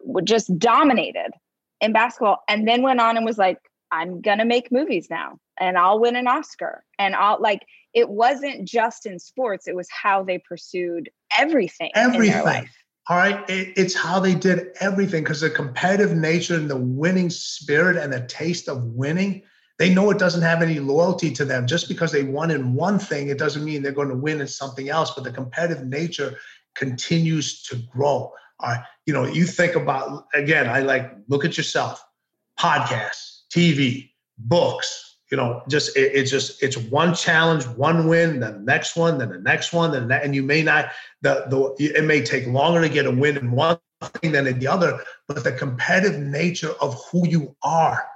would 0.00 0.26
just 0.26 0.58
dominated 0.58 1.30
in 1.80 1.92
basketball 1.92 2.42
and 2.48 2.66
then 2.66 2.82
went 2.82 3.00
on 3.00 3.16
and 3.16 3.24
was 3.24 3.38
like, 3.38 3.58
I'm 3.92 4.20
going 4.20 4.38
to 4.38 4.44
make 4.44 4.72
movies 4.72 5.08
now 5.08 5.38
and 5.58 5.78
I'll 5.78 6.00
win 6.00 6.16
an 6.16 6.26
Oscar. 6.26 6.84
And 6.98 7.14
I'll 7.14 7.40
like, 7.40 7.62
it 7.94 8.08
wasn't 8.08 8.66
just 8.66 9.06
in 9.06 9.18
sports, 9.18 9.66
it 9.66 9.74
was 9.74 9.88
how 9.90 10.22
they 10.22 10.38
pursued 10.38 11.10
everything. 11.36 11.90
Everything. 11.94 12.68
All 13.08 13.16
right. 13.16 13.48
It, 13.48 13.72
it's 13.76 13.94
how 13.94 14.20
they 14.20 14.34
did 14.34 14.68
everything 14.80 15.24
because 15.24 15.40
the 15.40 15.48
competitive 15.48 16.14
nature 16.14 16.54
and 16.54 16.68
the 16.68 16.76
winning 16.76 17.30
spirit 17.30 17.96
and 17.96 18.12
the 18.12 18.26
taste 18.26 18.68
of 18.68 18.84
winning, 18.84 19.42
they 19.78 19.92
know 19.92 20.10
it 20.10 20.18
doesn't 20.18 20.42
have 20.42 20.60
any 20.60 20.78
loyalty 20.78 21.30
to 21.32 21.44
them. 21.46 21.66
Just 21.66 21.88
because 21.88 22.12
they 22.12 22.24
won 22.24 22.50
in 22.50 22.74
one 22.74 22.98
thing, 22.98 23.28
it 23.28 23.38
doesn't 23.38 23.64
mean 23.64 23.82
they're 23.82 23.92
going 23.92 24.10
to 24.10 24.14
win 24.14 24.42
in 24.42 24.46
something 24.46 24.90
else. 24.90 25.12
But 25.12 25.24
the 25.24 25.32
competitive 25.32 25.86
nature 25.86 26.36
continues 26.74 27.62
to 27.62 27.76
grow. 27.76 28.32
All 28.60 28.70
right. 28.70 28.82
You 29.06 29.14
know, 29.14 29.24
you 29.24 29.46
think 29.46 29.74
about, 29.74 30.26
again, 30.34 30.68
I 30.68 30.80
like 30.80 31.10
look 31.28 31.46
at 31.46 31.56
yourself, 31.56 32.04
podcasts, 32.58 33.42
TV, 33.50 34.10
books, 34.36 35.07
you 35.30 35.36
know, 35.36 35.62
just 35.68 35.96
it, 35.96 36.12
it's 36.14 36.30
just 36.30 36.62
it's 36.62 36.76
one 36.76 37.14
challenge, 37.14 37.66
one 37.66 38.08
win, 38.08 38.40
then 38.40 38.52
the 38.54 38.60
next 38.60 38.96
one, 38.96 39.18
then 39.18 39.30
the 39.30 39.38
next 39.38 39.72
one, 39.72 39.92
then 39.92 40.08
that, 40.08 40.24
and 40.24 40.34
you 40.34 40.42
may 40.42 40.62
not 40.62 40.90
the 41.22 41.44
the 41.48 41.94
it 41.96 42.04
may 42.04 42.22
take 42.22 42.46
longer 42.46 42.80
to 42.80 42.88
get 42.88 43.06
a 43.06 43.10
win 43.10 43.36
in 43.36 43.50
one 43.50 43.78
thing 44.02 44.32
than 44.32 44.46
in 44.46 44.58
the 44.58 44.66
other, 44.66 45.02
but 45.26 45.44
the 45.44 45.52
competitive 45.52 46.20
nature 46.20 46.72
of 46.80 47.00
who 47.10 47.28
you 47.28 47.54
are, 47.62 48.06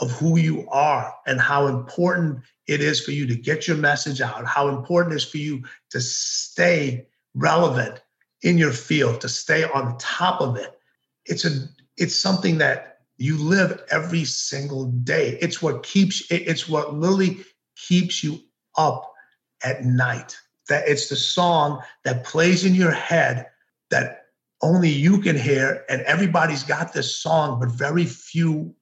of 0.00 0.10
who 0.12 0.38
you 0.38 0.68
are, 0.70 1.14
and 1.26 1.40
how 1.40 1.66
important 1.66 2.40
it 2.66 2.80
is 2.80 3.00
for 3.00 3.12
you 3.12 3.26
to 3.26 3.36
get 3.36 3.68
your 3.68 3.76
message 3.76 4.20
out, 4.20 4.44
how 4.44 4.68
important 4.68 5.12
it 5.12 5.16
is 5.16 5.24
for 5.24 5.38
you 5.38 5.62
to 5.90 6.00
stay 6.00 7.06
relevant 7.34 8.00
in 8.42 8.58
your 8.58 8.72
field, 8.72 9.20
to 9.20 9.28
stay 9.28 9.64
on 9.64 9.96
top 9.98 10.40
of 10.40 10.56
it. 10.56 10.78
It's 11.26 11.44
a 11.44 11.68
it's 11.96 12.16
something 12.16 12.58
that 12.58 12.95
you 13.18 13.38
live 13.38 13.82
every 13.90 14.24
single 14.24 14.86
day. 14.86 15.38
It's 15.40 15.62
what 15.62 15.82
keeps 15.82 16.26
it's 16.30 16.68
what 16.68 16.94
literally 16.94 17.44
keeps 17.76 18.22
you 18.22 18.40
up 18.76 19.12
at 19.64 19.84
night. 19.84 20.36
That 20.68 20.88
it's 20.88 21.08
the 21.08 21.16
song 21.16 21.82
that 22.04 22.24
plays 22.24 22.64
in 22.64 22.74
your 22.74 22.90
head 22.90 23.46
that 23.90 24.26
only 24.62 24.88
you 24.88 25.20
can 25.20 25.36
hear 25.36 25.84
and 25.88 26.02
everybody's 26.02 26.62
got 26.62 26.92
this 26.92 27.16
song 27.16 27.60
but 27.60 27.70
very 27.70 28.04
few 28.04 28.74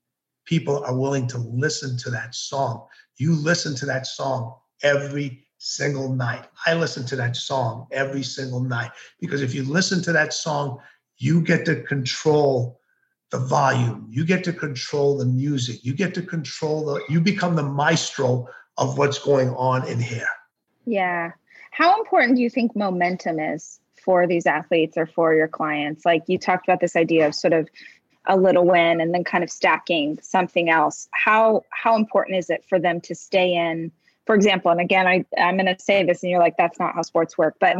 people 0.46 0.84
are 0.84 0.96
willing 0.96 1.26
to 1.28 1.38
listen 1.38 1.96
to 1.98 2.10
that 2.10 2.34
song. 2.34 2.86
You 3.16 3.34
listen 3.34 3.74
to 3.76 3.86
that 3.86 4.06
song 4.06 4.54
every 4.82 5.46
single 5.58 6.12
night. 6.12 6.44
I 6.66 6.74
listen 6.74 7.06
to 7.06 7.16
that 7.16 7.36
song 7.36 7.86
every 7.92 8.22
single 8.22 8.60
night 8.60 8.90
because 9.20 9.42
if 9.42 9.54
you 9.54 9.64
listen 9.64 10.02
to 10.02 10.12
that 10.12 10.32
song, 10.32 10.78
you 11.18 11.40
get 11.40 11.64
to 11.66 11.82
control 11.82 12.80
the 13.34 13.40
volume. 13.40 14.06
You 14.10 14.24
get 14.24 14.44
to 14.44 14.52
control 14.52 15.18
the 15.18 15.24
music. 15.24 15.84
You 15.84 15.92
get 15.92 16.14
to 16.14 16.22
control 16.22 16.84
the, 16.84 17.02
you 17.08 17.20
become 17.20 17.56
the 17.56 17.64
maestro 17.64 18.46
of 18.78 18.96
what's 18.96 19.18
going 19.18 19.50
on 19.50 19.88
in 19.88 19.98
here. 19.98 20.28
Yeah. 20.86 21.32
How 21.72 21.98
important 21.98 22.36
do 22.36 22.42
you 22.42 22.48
think 22.48 22.76
momentum 22.76 23.40
is 23.40 23.80
for 24.04 24.28
these 24.28 24.46
athletes 24.46 24.96
or 24.96 25.06
for 25.06 25.34
your 25.34 25.48
clients? 25.48 26.04
Like 26.04 26.22
you 26.28 26.38
talked 26.38 26.68
about 26.68 26.78
this 26.78 26.94
idea 26.94 27.26
of 27.26 27.34
sort 27.34 27.52
of 27.52 27.68
a 28.26 28.36
little 28.36 28.64
win 28.64 29.00
and 29.00 29.12
then 29.12 29.24
kind 29.24 29.42
of 29.42 29.50
stacking 29.50 30.20
something 30.22 30.70
else. 30.70 31.08
How 31.10 31.64
how 31.70 31.96
important 31.96 32.36
is 32.36 32.50
it 32.50 32.64
for 32.68 32.78
them 32.78 33.00
to 33.00 33.16
stay 33.16 33.52
in? 33.52 33.90
For 34.26 34.36
example, 34.36 34.70
and 34.70 34.80
again, 34.80 35.08
I, 35.08 35.24
I'm 35.36 35.56
going 35.56 35.66
to 35.66 35.76
say 35.82 36.04
this, 36.04 36.22
and 36.22 36.30
you're 36.30 36.40
like, 36.40 36.56
that's 36.56 36.78
not 36.78 36.94
how 36.94 37.02
sports 37.02 37.36
work. 37.36 37.56
But 37.58 37.76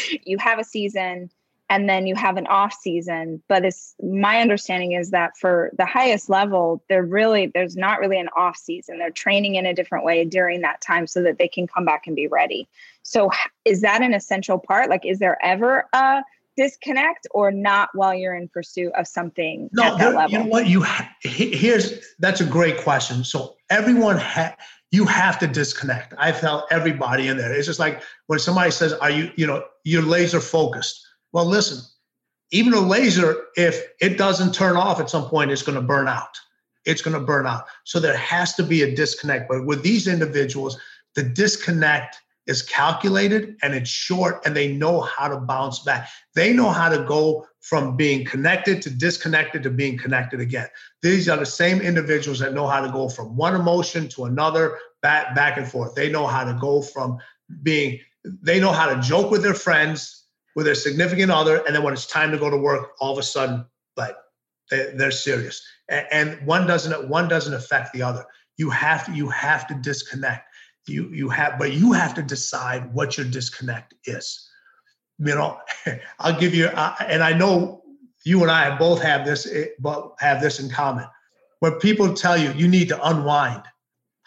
you 0.24 0.38
have 0.38 0.58
a 0.58 0.64
season, 0.64 1.30
and 1.70 1.88
then 1.88 2.06
you 2.06 2.14
have 2.14 2.36
an 2.36 2.46
off 2.46 2.74
season. 2.74 3.42
But 3.48 3.64
it's 3.64 3.94
my 4.02 4.40
understanding 4.40 4.92
is 4.92 5.10
that 5.10 5.36
for 5.36 5.70
the 5.76 5.86
highest 5.86 6.28
level 6.28 6.82
there 6.88 7.04
really 7.04 7.46
there's 7.46 7.76
not 7.76 8.00
really 8.00 8.18
an 8.18 8.28
off 8.36 8.56
season. 8.56 8.98
They're 8.98 9.10
training 9.10 9.54
in 9.54 9.66
a 9.66 9.74
different 9.74 10.04
way 10.04 10.24
during 10.24 10.60
that 10.60 10.80
time 10.80 11.06
so 11.06 11.22
that 11.22 11.38
they 11.38 11.48
can 11.48 11.66
come 11.66 11.84
back 11.84 12.06
and 12.06 12.16
be 12.16 12.26
ready. 12.26 12.68
So 13.02 13.30
is 13.64 13.80
that 13.80 14.02
an 14.02 14.14
essential 14.14 14.58
part? 14.58 14.90
Like 14.90 15.04
is 15.04 15.18
there 15.18 15.38
ever 15.42 15.86
a 15.92 16.22
disconnect 16.56 17.26
or 17.32 17.50
not 17.50 17.88
while 17.94 18.14
you're 18.14 18.34
in 18.34 18.48
pursuit 18.48 18.92
of 18.96 19.08
something 19.08 19.68
no, 19.72 19.82
at 19.82 19.90
that 19.90 19.98
there, 19.98 20.12
level? 20.12 20.30
you 20.30 20.38
know 20.38 20.46
what? 20.46 20.66
You 20.66 20.82
ha- 20.82 21.10
here's 21.20 22.14
that's 22.18 22.40
a 22.40 22.46
great 22.46 22.78
question. 22.78 23.24
So 23.24 23.56
everyone 23.70 24.18
ha- 24.18 24.56
you 24.90 25.06
have 25.06 25.38
to 25.40 25.48
disconnect. 25.48 26.14
I 26.18 26.30
felt 26.30 26.66
everybody 26.70 27.26
in 27.26 27.36
there. 27.36 27.52
It's 27.52 27.66
just 27.66 27.80
like 27.80 28.02
when 28.26 28.38
somebody 28.38 28.70
says 28.70 28.92
are 28.92 29.10
you 29.10 29.32
you 29.36 29.46
know 29.46 29.64
you're 29.82 30.02
laser 30.02 30.40
focused 30.40 31.04
well, 31.34 31.44
listen, 31.44 31.80
even 32.52 32.72
a 32.72 32.80
laser, 32.80 33.46
if 33.56 33.82
it 34.00 34.16
doesn't 34.16 34.54
turn 34.54 34.76
off 34.76 35.00
at 35.00 35.10
some 35.10 35.24
point, 35.24 35.50
it's 35.50 35.62
going 35.62 35.74
to 35.74 35.82
burn 35.82 36.06
out. 36.06 36.38
It's 36.86 37.02
going 37.02 37.18
to 37.18 37.26
burn 37.26 37.44
out. 37.44 37.64
So 37.82 37.98
there 37.98 38.16
has 38.16 38.54
to 38.54 38.62
be 38.62 38.82
a 38.82 38.94
disconnect. 38.94 39.48
But 39.48 39.66
with 39.66 39.82
these 39.82 40.06
individuals, 40.06 40.78
the 41.16 41.24
disconnect 41.24 42.18
is 42.46 42.62
calculated 42.62 43.56
and 43.62 43.74
it's 43.74 43.90
short, 43.90 44.46
and 44.46 44.54
they 44.54 44.72
know 44.72 45.00
how 45.00 45.26
to 45.26 45.38
bounce 45.38 45.80
back. 45.80 46.08
They 46.36 46.52
know 46.52 46.70
how 46.70 46.88
to 46.88 47.02
go 47.02 47.48
from 47.60 47.96
being 47.96 48.24
connected 48.24 48.80
to 48.82 48.90
disconnected 48.90 49.64
to 49.64 49.70
being 49.70 49.98
connected 49.98 50.38
again. 50.38 50.68
These 51.02 51.28
are 51.28 51.38
the 51.38 51.46
same 51.46 51.80
individuals 51.80 52.38
that 52.40 52.54
know 52.54 52.68
how 52.68 52.80
to 52.80 52.92
go 52.92 53.08
from 53.08 53.34
one 53.36 53.56
emotion 53.56 54.08
to 54.10 54.26
another, 54.26 54.78
back 55.02 55.34
back 55.34 55.56
and 55.56 55.66
forth. 55.66 55.96
They 55.96 56.10
know 56.12 56.26
how 56.26 56.44
to 56.44 56.56
go 56.60 56.80
from 56.80 57.18
being. 57.62 57.98
They 58.24 58.60
know 58.60 58.72
how 58.72 58.94
to 58.94 59.00
joke 59.00 59.30
with 59.32 59.42
their 59.42 59.54
friends 59.54 60.23
with 60.54 60.66
their 60.66 60.74
significant 60.74 61.30
other, 61.30 61.64
and 61.66 61.74
then 61.74 61.82
when 61.82 61.92
it's 61.92 62.06
time 62.06 62.30
to 62.30 62.38
go 62.38 62.50
to 62.50 62.56
work, 62.56 62.92
all 63.00 63.12
of 63.12 63.18
a 63.18 63.22
sudden, 63.22 63.64
like 63.96 64.16
they, 64.70 64.92
they're 64.94 65.10
serious. 65.10 65.62
And, 65.88 66.06
and 66.10 66.46
one 66.46 66.66
doesn't 66.66 67.08
one 67.08 67.28
doesn't 67.28 67.54
affect 67.54 67.92
the 67.92 68.02
other. 68.02 68.24
You 68.56 68.70
have 68.70 69.06
to 69.06 69.12
you 69.12 69.28
have 69.28 69.66
to 69.68 69.74
disconnect. 69.74 70.48
You 70.86 71.08
you 71.08 71.28
have, 71.30 71.58
but 71.58 71.72
you 71.72 71.92
have 71.92 72.14
to 72.14 72.22
decide 72.22 72.92
what 72.94 73.16
your 73.16 73.26
disconnect 73.26 73.94
is. 74.04 74.48
You 75.18 75.34
know, 75.34 75.58
I'll 76.18 76.38
give 76.38 76.54
you, 76.54 76.66
uh, 76.66 76.94
and 77.08 77.22
I 77.22 77.32
know 77.32 77.82
you 78.24 78.42
and 78.42 78.50
I 78.50 78.76
both 78.76 79.00
have 79.02 79.24
this, 79.24 79.46
eh, 79.46 79.66
but 79.78 80.12
have 80.18 80.40
this 80.40 80.60
in 80.60 80.70
common. 80.70 81.06
When 81.60 81.72
people 81.74 82.12
tell 82.14 82.36
you 82.36 82.52
you 82.52 82.68
need 82.68 82.88
to 82.88 83.08
unwind, 83.08 83.62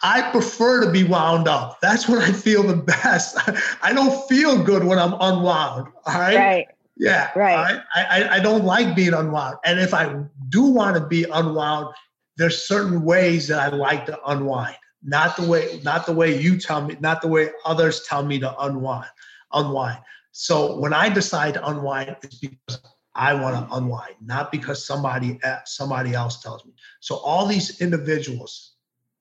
I 0.02 0.30
prefer 0.30 0.84
to 0.84 0.90
be 0.90 1.04
wound 1.04 1.48
up. 1.48 1.80
That's 1.80 2.08
when 2.08 2.20
I 2.20 2.32
feel 2.32 2.62
the 2.62 2.76
best. 2.76 3.36
I 3.82 3.92
don't 3.92 4.28
feel 4.28 4.62
good 4.62 4.84
when 4.84 4.98
I'm 4.98 5.14
unwound. 5.14 5.88
All 6.06 6.20
right. 6.20 6.36
Right. 6.36 6.66
Yeah. 6.96 7.30
Right. 7.36 7.80
I, 7.94 8.04
I, 8.04 8.36
I 8.36 8.40
don't 8.40 8.64
like 8.64 8.94
being 8.94 9.14
unwound. 9.14 9.56
And 9.64 9.78
if 9.78 9.94
I 9.94 10.24
do 10.48 10.64
want 10.64 10.96
to 10.96 11.06
be 11.06 11.24
unwound, 11.24 11.94
there's 12.36 12.62
certain 12.62 13.02
ways 13.02 13.48
that 13.48 13.60
I 13.60 13.76
like 13.76 14.06
to 14.06 14.18
unwind. 14.26 14.76
Not 15.02 15.36
the 15.36 15.48
way, 15.48 15.80
not 15.84 16.06
the 16.06 16.12
way 16.12 16.40
you 16.40 16.58
tell 16.58 16.84
me, 16.84 16.96
not 17.00 17.22
the 17.22 17.28
way 17.28 17.50
others 17.64 18.02
tell 18.02 18.24
me 18.24 18.38
to 18.40 18.56
unwind. 18.60 19.08
Unwind. 19.52 19.98
So 20.32 20.78
when 20.78 20.92
I 20.92 21.08
decide 21.08 21.54
to 21.54 21.68
unwind, 21.68 22.16
it's 22.22 22.38
because 22.38 22.80
I 23.14 23.34
want 23.34 23.68
to 23.68 23.74
unwind, 23.74 24.14
not 24.24 24.52
because 24.52 24.84
somebody 24.84 25.38
eh, 25.42 25.58
somebody 25.64 26.14
else 26.14 26.40
tells 26.40 26.64
me. 26.64 26.72
So 27.00 27.16
all 27.16 27.46
these 27.46 27.80
individuals 27.80 28.74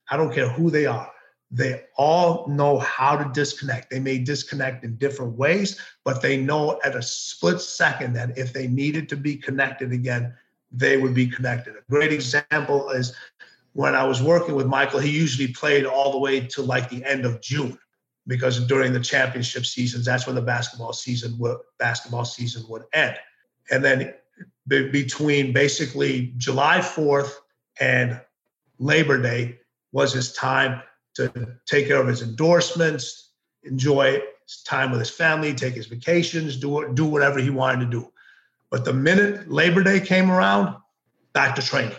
I 0.09 0.17
don't 0.17 0.33
care 0.33 0.49
who 0.49 0.69
they 0.69 0.85
are. 0.85 1.11
They 1.49 1.85
all 1.97 2.47
know 2.47 2.79
how 2.79 3.15
to 3.15 3.31
disconnect. 3.31 3.89
They 3.89 3.99
may 3.99 4.17
disconnect 4.17 4.83
in 4.83 4.97
different 4.97 5.37
ways, 5.37 5.79
but 6.03 6.21
they 6.21 6.37
know 6.37 6.79
at 6.83 6.95
a 6.95 7.01
split 7.01 7.61
second 7.61 8.13
that 8.13 8.37
if 8.37 8.51
they 8.51 8.67
needed 8.67 9.07
to 9.09 9.15
be 9.15 9.37
connected 9.37 9.93
again, 9.93 10.33
they 10.71 10.97
would 10.97 11.13
be 11.13 11.27
connected. 11.27 11.75
A 11.75 11.89
great 11.89 12.11
example 12.11 12.89
is 12.89 13.15
when 13.73 13.95
I 13.95 14.03
was 14.03 14.21
working 14.21 14.55
with 14.55 14.67
Michael, 14.67 14.99
he 14.99 15.09
usually 15.09 15.53
played 15.53 15.85
all 15.85 16.11
the 16.11 16.17
way 16.17 16.41
to 16.41 16.61
like 16.61 16.89
the 16.89 17.05
end 17.05 17.25
of 17.25 17.39
June 17.41 17.77
because 18.25 18.59
during 18.67 18.91
the 18.91 18.99
championship 18.99 19.65
seasons, 19.65 20.05
that's 20.05 20.25
when 20.25 20.35
the 20.35 20.41
basketball 20.41 20.91
season 20.91 21.37
would 21.39 21.57
basketball 21.79 22.25
season 22.25 22.65
would 22.67 22.83
end. 22.91 23.15
And 23.71 23.83
then 23.83 24.13
be, 24.67 24.89
between 24.89 25.53
basically 25.53 26.33
July 26.37 26.79
4th 26.79 27.31
and 27.79 28.19
Labor 28.79 29.21
Day 29.21 29.59
was 29.97 30.13
his 30.13 30.31
time 30.31 30.79
to 31.15 31.57
take 31.65 31.87
care 31.87 31.99
of 31.99 32.07
his 32.07 32.21
endorsements, 32.21 33.31
enjoy 33.63 34.21
his 34.45 34.61
time 34.63 34.91
with 34.91 34.99
his 34.99 35.09
family, 35.09 35.55
take 35.55 35.73
his 35.73 35.87
vacations, 35.87 36.55
do 36.55 36.93
do 36.93 37.03
whatever 37.03 37.39
he 37.39 37.49
wanted 37.49 37.79
to 37.79 37.89
do. 37.89 38.13
But 38.69 38.85
the 38.85 38.93
minute 38.93 39.49
Labor 39.49 39.81
Day 39.81 39.99
came 39.99 40.29
around, 40.29 40.75
back 41.33 41.55
to 41.55 41.63
training, 41.63 41.97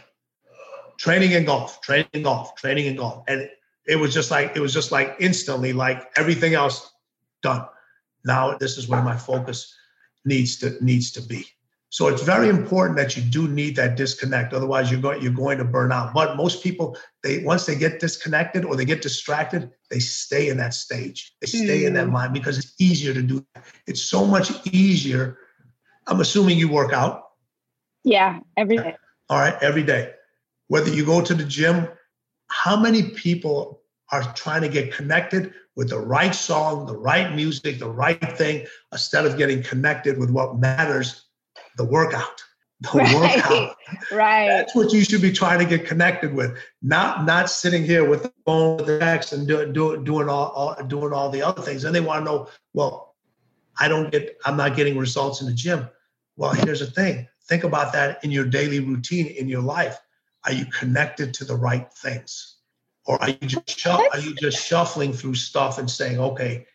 training 0.96 1.34
and 1.34 1.44
golf, 1.44 1.80
training 1.80 2.22
golf, 2.22 2.55
training 2.55 2.86
and 2.86 2.96
golf, 2.96 3.24
and 3.26 3.51
it 3.84 3.96
was 3.96 4.14
just 4.14 4.30
like 4.30 4.53
it 4.55 4.61
was 4.61 4.72
just 4.72 4.92
like 4.92 5.16
instantly 5.18 5.72
like 5.72 6.09
everything 6.16 6.55
else 6.55 6.92
done. 7.42 7.66
Now 8.24 8.57
this 8.59 8.78
is 8.78 8.86
where 8.86 9.03
my 9.03 9.16
focus 9.16 9.74
needs 10.24 10.57
to 10.59 10.78
needs 10.80 11.11
to 11.12 11.20
be. 11.20 11.44
So 11.91 12.09
it's 12.09 12.22
very 12.22 12.51
important 12.51 12.99
that 12.99 13.16
you 13.16 13.22
do 13.22 13.49
need 13.49 13.76
that 13.76 13.97
disconnect. 13.97 14.53
Otherwise, 14.53 14.91
you're 14.91 15.01
going 15.01 15.22
you're 15.22 15.32
going 15.32 15.57
to 15.59 15.64
burn 15.64 15.91
out. 15.91 16.12
But 16.12 16.36
most 16.36 16.62
people, 16.62 16.97
they 17.22 17.43
once 17.43 17.64
they 17.64 17.76
get 17.76 17.99
disconnected 17.99 18.64
or 18.64 18.76
they 18.76 18.84
get 18.84 19.01
distracted, 19.01 19.70
they 19.91 19.99
stay 19.99 20.49
in 20.51 20.59
that 20.59 20.74
stage. 20.74 21.32
They 21.41 21.47
stay 21.47 21.82
mm. 21.82 21.86
in 21.86 21.95
that 21.95 22.09
mm. 22.09 22.12
mind 22.12 22.34
because 22.34 22.59
it's 22.59 22.74
easier 22.78 23.14
to 23.14 23.22
do. 23.22 23.47
It's 23.86 24.03
so 24.03 24.26
much 24.26 24.53
easier. 24.66 25.39
I'm 26.07 26.20
assuming 26.20 26.59
you 26.59 26.68
work 26.68 26.93
out. 26.93 27.24
Yeah, 28.05 28.41
every 28.57 28.76
day. 28.76 28.95
All 29.30 29.39
right, 29.39 29.57
every 29.62 29.82
day. 29.82 30.12
Whether 30.68 30.93
you 30.93 31.07
go 31.07 31.22
to 31.22 31.34
the 31.34 31.45
gym, 31.45 31.89
how 32.49 32.76
many 32.76 33.11
people 33.11 33.80
are 34.12 34.22
trying 34.34 34.62
to 34.62 34.68
get 34.68 34.93
connected 34.93 35.55
with 35.74 35.91
the 35.91 35.99
right 35.99 36.34
song, 36.34 36.86
the 36.86 36.97
right 36.97 37.34
music, 37.34 37.78
the 37.78 37.91
right 37.91 38.36
thing, 38.36 38.66
instead 38.93 39.24
of 39.24 39.39
getting 39.39 39.62
connected 39.62 40.18
with 40.18 40.30
what 40.30 40.59
matters 40.59 41.28
the 41.79 41.85
workout. 41.85 42.45
The 42.81 42.99
right. 42.99 43.14
workout. 43.14 43.76
Right. 44.12 44.47
That's 44.47 44.72
what 44.72 44.93
you 44.93 45.03
should 45.03 45.20
be 45.20 45.33
trying 45.33 45.59
to 45.59 45.64
get 45.64 45.85
connected 45.85 46.33
with. 46.33 46.57
Not 46.81 47.24
not 47.24 47.51
sitting 47.51 47.83
here 47.83 48.09
with 48.09 48.22
the 48.22 48.33
phone 48.47 48.76
with 48.76 48.87
the 48.87 49.01
text 49.01 49.33
and 49.33 49.49
doing 49.49 49.72
do, 49.72 50.01
doing 50.05 50.29
all, 50.29 50.51
all 50.51 50.85
doing 50.85 51.12
all 51.12 51.29
the 51.29 51.43
other 51.43 51.61
things. 51.61 51.83
And 51.83 51.93
they 51.93 52.01
want 52.01 52.20
to 52.20 52.24
know, 52.24 52.49
well, 52.74 53.16
I 53.81 53.89
don't 53.89 54.12
get 54.12 54.37
I'm 54.45 54.57
not 54.57 54.76
getting 54.76 54.97
results 54.97 55.41
in 55.41 55.49
the 55.49 55.55
gym. 55.55 55.89
Well, 56.37 56.53
here's 56.53 56.79
the 56.79 56.87
thing. 56.87 57.26
Think 57.49 57.64
about 57.64 57.93
that 57.95 58.22
in 58.22 58.31
your 58.31 58.45
daily 58.45 58.79
routine 58.79 59.26
in 59.26 59.49
your 59.49 59.62
life. 59.62 59.99
Are 60.45 60.53
you 60.53 60.66
connected 60.66 61.35
to 61.35 61.45
the 61.45 61.57
right 61.57 61.93
things? 61.95 62.59
Or 63.07 63.20
are 63.20 63.31
you 63.31 63.39
just 63.39 63.76
shuff, 63.76 64.01
are 64.12 64.20
you 64.20 64.37
just 64.37 64.64
shuffling 64.64 65.12
through 65.12 65.35
stuff 65.35 65.79
and 65.79 65.91
saying, 65.91 66.20
okay, 66.20 66.66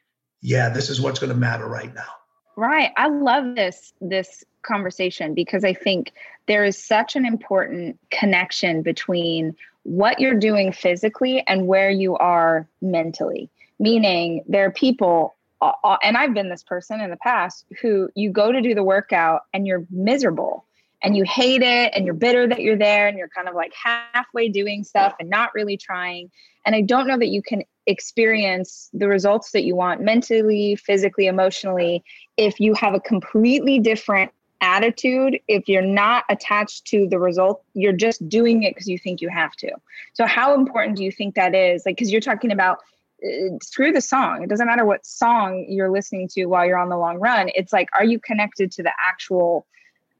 yeah, 0.41 0.68
this 0.68 0.89
is 0.89 0.99
what's 0.99 1.20
going 1.20 1.32
to 1.32 1.39
matter 1.39 1.68
right 1.68 1.93
now. 1.93 2.10
Right. 2.58 2.91
I 2.97 3.08
love 3.08 3.56
this 3.56 3.93
this 4.01 4.43
conversation 4.64 5.34
because 5.34 5.64
I 5.64 5.74
think 5.74 6.14
there 6.47 6.64
is 6.64 6.78
such 6.78 7.16
an 7.16 7.26
important 7.26 7.99
connection 8.09 8.82
between 8.82 9.55
what 9.84 10.20
you're 10.20 10.39
doing 10.39 10.72
physically 10.72 11.43
and 11.47 11.68
where 11.68 11.89
you 11.89 12.16
are 12.16 12.68
mentally. 12.82 13.49
Meaning, 13.80 14.43
there 14.47 14.66
are 14.66 14.72
people, 14.72 15.36
and 15.61 16.16
I've 16.16 16.34
been 16.34 16.49
this 16.49 16.64
person 16.64 17.01
in 17.01 17.09
the 17.09 17.18
past, 17.18 17.66
who 17.82 18.09
you 18.16 18.32
go 18.32 18.51
to 18.51 18.61
do 18.61 18.74
the 18.74 18.84
workout 18.84 19.41
and 19.53 19.68
you're 19.68 19.86
miserable 19.89 20.66
and 21.01 21.18
you 21.18 21.26
hate 21.26 21.61
it 21.61 21.91
and 21.93 22.05
you're 22.05 22.14
bitter 22.14 22.47
that 22.47 22.61
you're 22.61 22.78
there 22.78 23.07
and 23.07 23.18
you're 23.18 23.30
kind 23.30 23.49
of 23.49 23.55
like 23.55 23.74
halfway 23.74 24.47
doing 24.47 24.86
stuff 24.86 25.14
and 25.20 25.30
not 25.30 25.53
really 25.53 25.76
trying. 25.76 26.32
And 26.66 26.76
I 26.76 26.82
don't 26.82 27.07
know 27.07 27.18
that 27.18 27.28
you 27.28 27.41
can 27.41 27.64
experience 27.88 28.89
the 28.93 29.09
results 29.09 29.51
that 29.51 29.66
you 29.66 29.76
want 29.76 29.99
mentally, 29.99 30.78
physically, 30.78 31.28
emotionally 31.28 32.05
if 32.38 32.61
you 32.61 32.74
have 32.76 32.93
a 32.93 33.01
completely 33.01 33.80
different 33.80 34.32
attitude 34.64 35.39
if 35.49 35.68
you're 35.68 35.82
not 35.82 36.24
attached 36.30 36.86
to 36.86 37.05
the 37.07 37.20
result 37.20 37.64
you're 37.74 37.91
just 37.91 38.28
doing 38.30 38.64
it 38.64 38.74
because 38.74 38.88
you 38.88 38.97
think 38.97 39.22
you 39.22 39.28
have 39.28 39.51
to. 39.57 39.70
So 40.14 40.26
how 40.26 40.55
important 40.55 40.95
do 40.97 41.03
you 41.03 41.11
think 41.11 41.36
that 41.36 41.53
is? 41.53 41.86
Like 41.86 41.97
because 41.97 42.11
you're 42.11 42.22
talking 42.22 42.51
about 42.51 42.80
uh, 43.24 43.57
screw 43.61 43.91
the 43.91 44.01
song. 44.01 44.41
It 44.41 44.49
doesn't 44.49 44.66
matter 44.66 44.86
what 44.86 45.05
song 45.05 45.66
you're 45.68 45.91
listening 45.91 46.30
to 46.30 46.45
while 46.45 46.66
you're 46.66 46.78
on 46.78 46.89
the 46.89 46.97
long 46.97 47.20
run. 47.20 47.49
It's 47.55 47.74
like 47.74 47.89
are 47.93 48.05
you 48.05 48.20
connected 48.20 48.72
to 48.72 48.84
the 48.84 48.93
actual 49.05 49.68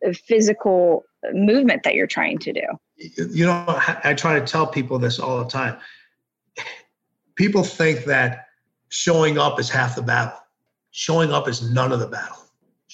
uh, 0.06 0.12
physical 0.12 1.06
movement 1.34 1.84
that 1.84 1.96
you're 1.96 2.06
trying 2.06 2.38
to 2.40 2.52
do? 2.52 2.66
You 2.98 3.46
know 3.46 3.64
i 4.04 4.14
try 4.14 4.40
to 4.40 4.46
tell 4.46 4.68
people 4.68 5.00
this 5.00 5.20
all 5.20 5.40
the 5.40 5.50
time. 5.50 5.78
People 7.36 7.64
think 7.64 8.04
that 8.06 8.48
showing 8.90 9.38
up 9.38 9.60
is 9.60 9.70
half 9.70 9.96
the 9.96 10.04
battle. 10.04 10.38
Showing 10.92 11.32
up 11.32 11.48
is 11.48 11.72
none 11.72 11.92
of 11.92 12.00
the 12.00 12.08
battle 12.08 12.43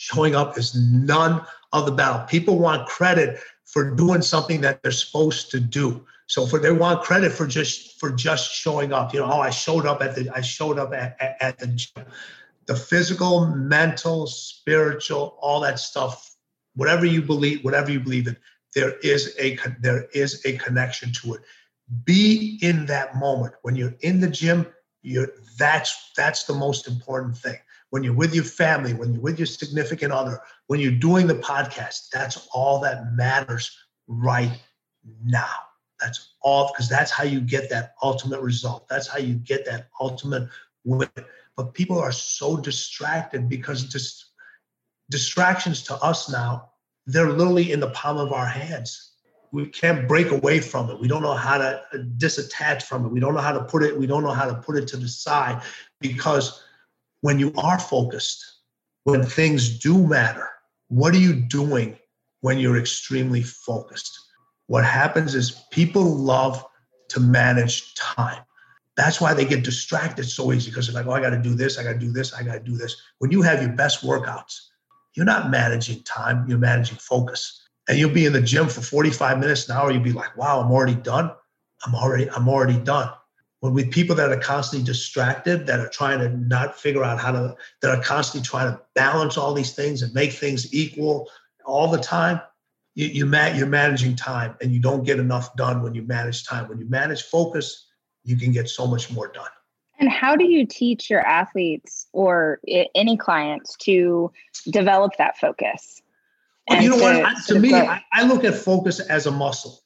Showing 0.02 0.34
up 0.34 0.58
is 0.58 0.74
none 0.76 1.45
of 1.74 1.86
the 1.86 1.91
battle. 1.91 2.26
People 2.26 2.58
want 2.58 2.88
credit 2.88 3.38
for 3.66 3.93
doing 3.93 4.22
something 4.22 4.62
that 4.62 4.82
they're 4.82 4.93
supposed 4.93 5.52
to 5.52 5.60
do. 5.60 6.06
So 6.28 6.45
for 6.45 6.58
they 6.58 6.72
want 6.72 7.04
credit 7.04 7.34
for 7.34 7.45
just 7.45 8.00
for 8.00 8.10
just 8.10 8.50
showing 8.50 8.93
up. 8.93 9.14
You 9.14 9.20
know, 9.20 9.26
oh, 9.26 9.41
I 9.41 9.50
showed 9.50 9.86
up 9.86 10.02
at 10.02 10.16
the 10.16 10.32
I 10.34 10.39
showed 10.39 10.80
up 10.80 10.93
at, 10.93 11.18
at, 11.20 11.36
at 11.41 11.60
the 11.60 11.68
gym. 11.68 12.06
The 12.66 12.78
physical, 12.78 13.47
mental, 13.47 14.26
spiritual, 14.26 15.38
all 15.41 15.60
that 15.60 15.80
stuff, 15.80 16.34
whatever 16.76 17.06
you 17.06 17.22
believe, 17.22 17.66
whatever 17.66 17.91
you 17.91 18.00
believe 18.00 18.28
in, 18.28 18.38
there 18.74 18.97
is 19.00 19.36
a 19.38 19.58
there 19.82 20.06
is 20.14 20.45
a 20.45 20.54
connection 20.54 21.12
to 21.24 21.34
it. 21.34 21.41
Be 22.06 22.58
in 22.62 22.86
that 22.86 23.18
moment 23.18 23.54
when 23.64 23.76
you're 23.76 23.95
in 24.00 24.22
the 24.22 24.30
gym. 24.30 24.66
You're 25.02 25.34
that's 25.58 26.14
that's 26.16 26.45
the 26.45 26.54
most 26.54 26.88
important 26.88 27.36
thing 27.36 27.58
when 27.90 28.04
you're 28.04 28.14
with 28.14 28.36
your 28.36 28.44
family, 28.44 28.94
when 28.94 29.14
you're 29.14 29.22
with 29.22 29.40
your 29.40 29.46
significant 29.46 30.12
other, 30.12 30.42
when 30.68 30.80
you're 30.80 30.92
doing 30.92 31.28
the 31.28 31.36
podcast, 31.36 32.10
that's 32.12 32.48
all 32.54 32.80
that 32.82 33.14
matters 33.14 33.76
right 34.08 34.52
now. 35.24 35.50
That's 36.00 36.36
all 36.42 36.72
because 36.72 36.88
that's 36.88 37.12
how 37.12 37.24
you 37.24 37.42
get 37.42 37.70
that 37.70 37.96
ultimate 38.02 38.42
result. 38.42 38.88
That's 38.88 39.08
how 39.08 39.20
you 39.20 39.36
get 39.36 39.66
that 39.66 39.90
ultimate 40.00 40.50
win. 40.86 41.10
But 41.56 41.74
people 41.74 42.00
are 42.00 42.12
so 42.12 42.56
distracted 42.56 43.50
because 43.50 43.84
just 43.84 44.26
distractions 45.10 45.84
to 45.84 45.96
us 45.96 46.30
now, 46.30 46.70
they're 47.06 47.32
literally 47.32 47.72
in 47.72 47.80
the 47.80 47.90
palm 47.90 48.18
of 48.18 48.32
our 48.32 48.46
hands. 48.46 49.14
We 49.52 49.66
can't 49.66 50.08
break 50.08 50.32
away 50.32 50.60
from 50.60 50.92
it. 50.92 51.00
We 51.00 51.08
don't 51.08 51.24
know 51.24 51.34
how 51.34 51.58
to 51.58 51.82
uh, 51.92 51.98
disattach 52.18 52.84
from 52.84 53.06
it. 53.06 53.10
We 53.10 53.20
don't 53.20 53.34
know 53.34 53.42
how 53.42 53.52
to 53.52 53.64
put 53.64 53.84
it, 53.84 53.98
we 53.98 54.06
don't 54.06 54.24
know 54.24 54.32
how 54.32 54.46
to 54.46 54.54
put 54.54 54.78
it 54.78 54.88
to 54.90 54.98
the 54.98 55.08
side 55.08 55.64
because 56.00 56.64
when 57.22 57.39
you 57.39 57.51
are 57.57 57.80
focused, 57.80 58.43
when 59.03 59.24
things 59.24 59.80
do 59.80 60.07
matter, 60.07 60.49
what 60.88 61.13
are 61.13 61.20
you 61.20 61.34
doing 61.34 61.97
when 62.41 62.59
you're 62.59 62.78
extremely 62.78 63.43
focused? 63.43 64.17
What 64.67 64.86
happens 64.86 65.36
is 65.36 65.63
people 65.72 66.03
love 66.03 66.63
to 67.09 67.20
manage 67.20 67.95
time. 67.95 68.43
That's 68.95 69.22
why 69.22 69.34
they 69.34 69.45
get 69.45 69.63
distracted 69.63 70.26
so 70.26 70.51
easy 70.51 70.72
because 70.72 70.88
they're 70.88 70.95
like, 70.95 71.07
oh, 71.07 71.15
I 71.15 71.22
got 71.22 71.32
to 71.32 71.41
do 71.41 71.55
this, 71.55 71.78
I 71.78 71.84
got 71.84 71.93
to 71.93 71.99
do 71.99 72.11
this, 72.11 72.34
I 72.34 72.43
got 72.43 72.53
to 72.53 72.59
do 72.59 72.78
this. 72.78 72.95
When 73.20 73.32
you 73.32 73.41
have 73.41 73.61
your 73.61 73.72
best 73.72 74.03
workouts, 74.03 74.59
you're 75.15 75.26
not 75.26 75.49
managing 75.49 76.03
time, 76.03 76.45
you're 76.47 76.57
managing 76.57 76.97
focus. 76.97 77.67
And 77.88 77.97
you'll 77.97 78.11
be 78.11 78.26
in 78.26 78.34
the 78.34 78.41
gym 78.41 78.67
for 78.67 78.82
45 78.82 79.39
minutes 79.39 79.67
an 79.67 79.76
hour, 79.76 79.91
you'll 79.91 80.03
be 80.03 80.11
like, 80.11 80.38
wow, 80.38 80.61
I'm 80.61 80.72
already 80.72 80.95
done. 80.95 81.32
I'm 81.86 81.95
already, 81.95 82.30
I'm 82.30 82.47
already 82.49 82.78
done 82.78 83.09
when 83.62 83.74
with 83.74 83.91
people 83.91 84.16
that 84.16 84.32
are 84.32 84.39
constantly 84.39 84.86
distracted, 84.86 85.68
that 85.68 85.80
are 85.80 85.89
trying 85.89 86.20
to 86.20 86.30
not 86.30 86.80
figure 86.80 87.03
out 87.03 87.20
how 87.20 87.32
to, 87.32 87.55
that 87.82 87.97
are 87.97 88.01
constantly 88.01 88.45
trying 88.45 88.72
to 88.72 88.82
balance 88.95 89.38
all 89.38 89.53
these 89.53 89.74
things 89.74 90.01
and 90.01 90.14
make 90.14 90.32
things 90.32 90.74
equal 90.74 91.30
all 91.66 91.89
the 91.89 91.97
time, 91.97 92.39
you, 92.95 93.07
you 93.07 93.26
ma- 93.26 93.47
you're 93.47 93.68
managing 93.68 94.16
time 94.16 94.55
and 94.62 94.72
you 94.72 94.80
don't 94.80 95.03
get 95.03 95.20
enough 95.20 95.55
done 95.55 95.84
when 95.84 95.93
you 95.93 96.03
manage 96.03 96.45
time. 96.45 96.70
When 96.70 96.80
you 96.80 96.89
manage 96.89 97.24
focus, 97.24 97.88
you 98.24 98.38
can 98.38 98.51
get 98.51 98.70
so 98.70 98.88
much 98.88 99.12
more 99.12 99.28
done. 99.28 99.49
And 99.99 100.10
how 100.10 100.38
do 100.38 100.45
you 100.45 100.66
teach 100.66 101.10
your 101.10 101.22
athletes 101.22 102.07
or 102.14 102.62
any 102.95 103.18
clients 103.18 103.76
to 103.82 104.32
develop 104.70 105.12
that 105.18 105.38
focus? 105.38 106.01
Well, 106.70 106.82
you 106.82 106.89
know 106.89 106.97
to, 106.97 107.03
what? 107.03 107.38
To, 107.47 107.53
to 107.55 107.60
me, 107.60 107.74
I, 107.74 108.01
I, 108.14 108.24
look 108.24 108.45
at 108.45 108.55
focus 108.55 109.01
as 109.01 109.26
a 109.26 109.32
muscle. 109.32 109.82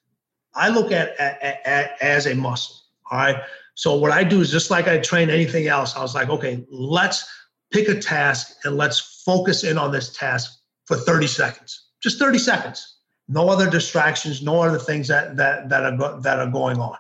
I 0.54 0.70
look 0.70 0.92
at, 0.92 1.20
at, 1.20 1.66
at 1.66 2.02
as 2.02 2.28
a 2.28 2.36
muscle. 2.36 2.76
All 3.10 3.18
right. 3.18 3.38
So 3.76 3.96
what 3.96 4.12
I 4.12 4.24
do 4.24 4.42
is 4.42 4.52
just 4.52 4.70
like 4.70 4.88
I 4.88 5.00
train 5.00 5.30
anything 5.30 5.68
else, 5.68 5.96
I 5.96 6.02
was 6.02 6.16
like, 6.16 6.30
okay, 6.30 6.66
let's 6.70 7.28
pick 7.72 7.88
a 7.90 8.00
task 8.00 8.56
and 8.64 8.78
let's 8.78 9.22
focus 9.26 9.64
in 9.64 9.78
on 9.78 9.92
this 9.92 10.16
task 10.16 10.60
for 10.86 10.96
30 10.96 11.28
seconds. 11.28 11.88
Just 12.02 12.20
30 12.20 12.38
seconds. 12.38 12.98
No 13.28 13.50
other 13.50 13.70
distractions, 13.70 14.44
no 14.44 14.62
other 14.62 14.78
things 14.78 15.08
that 15.08 15.38
that 15.38 15.70
that 15.70 15.84
are 15.84 15.98
go, 15.98 16.20
that 16.20 16.40
are 16.40 16.52
going 16.52 16.78
on. 16.78 16.98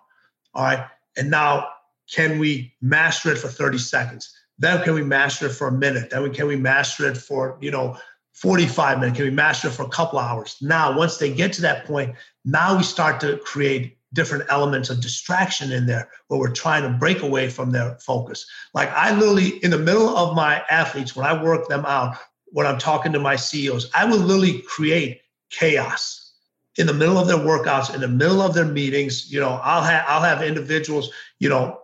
All 0.53 0.63
right. 0.63 0.85
And 1.17 1.29
now, 1.29 1.67
can 2.11 2.39
we 2.39 2.73
master 2.81 3.31
it 3.31 3.37
for 3.37 3.47
30 3.47 3.77
seconds? 3.77 4.33
Then 4.57 4.81
can 4.83 4.93
we 4.93 5.03
master 5.03 5.47
it 5.47 5.53
for 5.53 5.67
a 5.67 5.71
minute? 5.71 6.09
Then 6.09 6.23
we, 6.23 6.29
can 6.29 6.47
we 6.47 6.55
master 6.55 7.07
it 7.09 7.17
for, 7.17 7.57
you 7.61 7.71
know, 7.71 7.97
45 8.33 8.99
minutes? 8.99 9.17
Can 9.17 9.25
we 9.25 9.31
master 9.31 9.67
it 9.67 9.71
for 9.71 9.83
a 9.83 9.89
couple 9.89 10.19
hours? 10.19 10.57
Now, 10.61 10.97
once 10.97 11.17
they 11.17 11.33
get 11.33 11.53
to 11.53 11.61
that 11.63 11.85
point, 11.85 12.15
now 12.45 12.77
we 12.77 12.83
start 12.83 13.19
to 13.21 13.37
create 13.37 13.97
different 14.13 14.45
elements 14.49 14.89
of 14.89 15.01
distraction 15.01 15.71
in 15.71 15.85
there 15.85 16.09
where 16.27 16.39
we're 16.39 16.51
trying 16.51 16.83
to 16.83 16.97
break 16.97 17.21
away 17.21 17.49
from 17.49 17.71
their 17.71 17.97
focus. 17.99 18.45
Like 18.73 18.89
I 18.89 19.13
literally, 19.13 19.57
in 19.63 19.71
the 19.71 19.77
middle 19.77 20.15
of 20.15 20.35
my 20.35 20.63
athletes, 20.69 21.15
when 21.15 21.25
I 21.25 21.41
work 21.43 21.67
them 21.67 21.85
out, 21.85 22.15
when 22.47 22.67
I'm 22.67 22.77
talking 22.77 23.11
to 23.13 23.19
my 23.19 23.35
CEOs, 23.35 23.89
I 23.95 24.05
will 24.05 24.19
literally 24.19 24.59
create 24.61 25.21
chaos 25.49 26.31
in 26.77 26.87
the 26.87 26.93
middle 26.93 27.17
of 27.17 27.27
their 27.27 27.37
workouts, 27.37 27.93
in 27.93 28.01
the 28.01 28.07
middle 28.07 28.41
of 28.41 28.53
their 28.53 28.65
meetings. 28.65 29.31
You 29.31 29.39
know, 29.39 29.59
I'll 29.63 29.83
have 29.83 30.05
I'll 30.07 30.21
have 30.21 30.41
individuals, 30.41 31.11
you 31.39 31.49
know, 31.49 31.79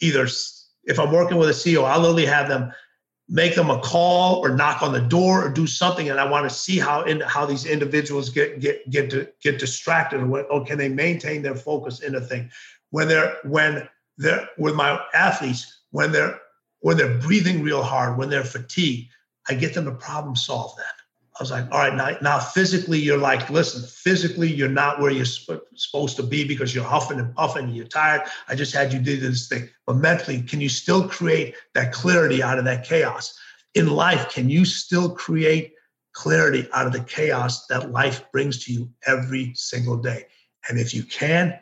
either 0.00 0.26
if 0.84 0.98
I'm 0.98 1.12
working 1.12 1.36
with 1.36 1.50
a 1.50 1.52
CEO, 1.52 1.84
I'll 1.84 2.00
literally 2.00 2.26
have 2.26 2.48
them 2.48 2.72
make 3.28 3.54
them 3.54 3.70
a 3.70 3.78
call 3.80 4.36
or 4.36 4.50
knock 4.54 4.82
on 4.82 4.92
the 4.92 5.00
door 5.00 5.44
or 5.44 5.50
do 5.50 5.66
something 5.66 6.08
and 6.08 6.18
i 6.18 6.24
want 6.24 6.48
to 6.48 6.54
see 6.54 6.78
how 6.78 7.02
in 7.02 7.20
how 7.20 7.44
these 7.44 7.66
individuals 7.66 8.30
get 8.30 8.58
get 8.58 8.88
get 8.90 9.10
to 9.10 9.28
get 9.42 9.58
distracted 9.58 10.20
or, 10.20 10.42
or 10.44 10.64
can 10.64 10.78
they 10.78 10.88
maintain 10.88 11.42
their 11.42 11.54
focus 11.54 12.00
in 12.00 12.14
a 12.14 12.20
thing. 12.20 12.50
When 12.90 13.06
they're 13.06 13.36
when 13.44 13.86
they're 14.16 14.48
with 14.58 14.74
my 14.74 15.00
athletes 15.14 15.82
when 15.90 16.12
they're 16.12 16.40
when 16.80 16.96
they're 16.96 17.18
breathing 17.18 17.62
real 17.62 17.82
hard 17.82 18.18
when 18.18 18.28
they're 18.28 18.44
fatigued 18.44 19.08
i 19.48 19.54
get 19.54 19.74
them 19.74 19.84
to 19.84 19.92
problem 19.92 20.36
solve 20.36 20.76
that 20.76 20.97
I 21.38 21.42
was 21.42 21.52
like, 21.52 21.66
all 21.70 21.78
right, 21.78 21.94
now, 21.94 22.16
now 22.20 22.40
physically, 22.40 22.98
you're 22.98 23.16
like, 23.16 23.48
listen, 23.48 23.82
physically, 23.82 24.52
you're 24.52 24.68
not 24.68 25.00
where 25.00 25.12
you're 25.12 25.24
sp- 25.24 25.62
supposed 25.76 26.16
to 26.16 26.24
be 26.24 26.42
because 26.42 26.74
you're 26.74 26.82
huffing 26.82 27.20
and 27.20 27.32
puffing 27.36 27.66
and 27.66 27.76
you're 27.76 27.86
tired. 27.86 28.22
I 28.48 28.56
just 28.56 28.74
had 28.74 28.92
you 28.92 28.98
do 28.98 29.16
this 29.16 29.46
thing. 29.46 29.68
But 29.86 29.96
mentally, 29.96 30.42
can 30.42 30.60
you 30.60 30.68
still 30.68 31.08
create 31.08 31.54
that 31.74 31.92
clarity 31.92 32.42
out 32.42 32.58
of 32.58 32.64
that 32.64 32.84
chaos? 32.84 33.38
In 33.74 33.88
life, 33.88 34.30
can 34.30 34.50
you 34.50 34.64
still 34.64 35.14
create 35.14 35.74
clarity 36.12 36.68
out 36.72 36.88
of 36.88 36.92
the 36.92 37.04
chaos 37.04 37.66
that 37.68 37.92
life 37.92 38.24
brings 38.32 38.64
to 38.64 38.72
you 38.72 38.90
every 39.06 39.52
single 39.54 39.96
day? 39.96 40.24
And 40.68 40.76
if 40.76 40.92
you 40.92 41.04
can, 41.04 41.56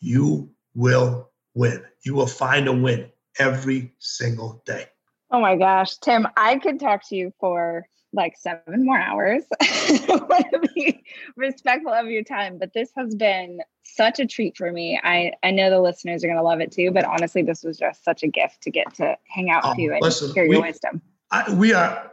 you 0.00 0.50
will 0.74 1.30
win. 1.54 1.82
You 2.04 2.14
will 2.14 2.26
find 2.26 2.68
a 2.68 2.72
win 2.72 3.10
every 3.38 3.94
single 3.98 4.62
day. 4.66 4.88
Oh 5.30 5.40
my 5.40 5.56
gosh, 5.56 5.96
Tim, 5.96 6.28
I 6.36 6.58
could 6.58 6.78
talk 6.78 7.08
to 7.08 7.16
you 7.16 7.32
for 7.40 7.86
like 8.16 8.36
seven 8.36 8.84
more 8.84 8.98
hours. 8.98 9.44
Want 10.08 10.46
to 10.52 10.68
be 10.74 11.04
respectful 11.36 11.92
of 11.92 12.06
your 12.06 12.24
time, 12.24 12.58
but 12.58 12.72
this 12.72 12.90
has 12.96 13.14
been 13.14 13.60
such 13.84 14.18
a 14.18 14.26
treat 14.26 14.56
for 14.56 14.72
me. 14.72 14.98
I, 15.02 15.32
I 15.42 15.50
know 15.50 15.70
the 15.70 15.80
listeners 15.80 16.24
are 16.24 16.26
going 16.26 16.38
to 16.38 16.42
love 16.42 16.60
it 16.60 16.72
too, 16.72 16.90
but 16.90 17.04
honestly, 17.04 17.42
this 17.42 17.62
was 17.62 17.78
just 17.78 18.02
such 18.02 18.22
a 18.22 18.28
gift 18.28 18.62
to 18.62 18.70
get 18.70 18.92
to 18.94 19.16
hang 19.28 19.50
out 19.50 19.64
with 19.64 19.72
um, 19.72 19.78
you 19.78 19.92
and 19.92 20.02
listen, 20.02 20.32
hear 20.34 20.44
your 20.44 20.60
we, 20.60 20.68
wisdom. 20.68 21.02
I, 21.30 21.52
we 21.54 21.72
are 21.72 22.12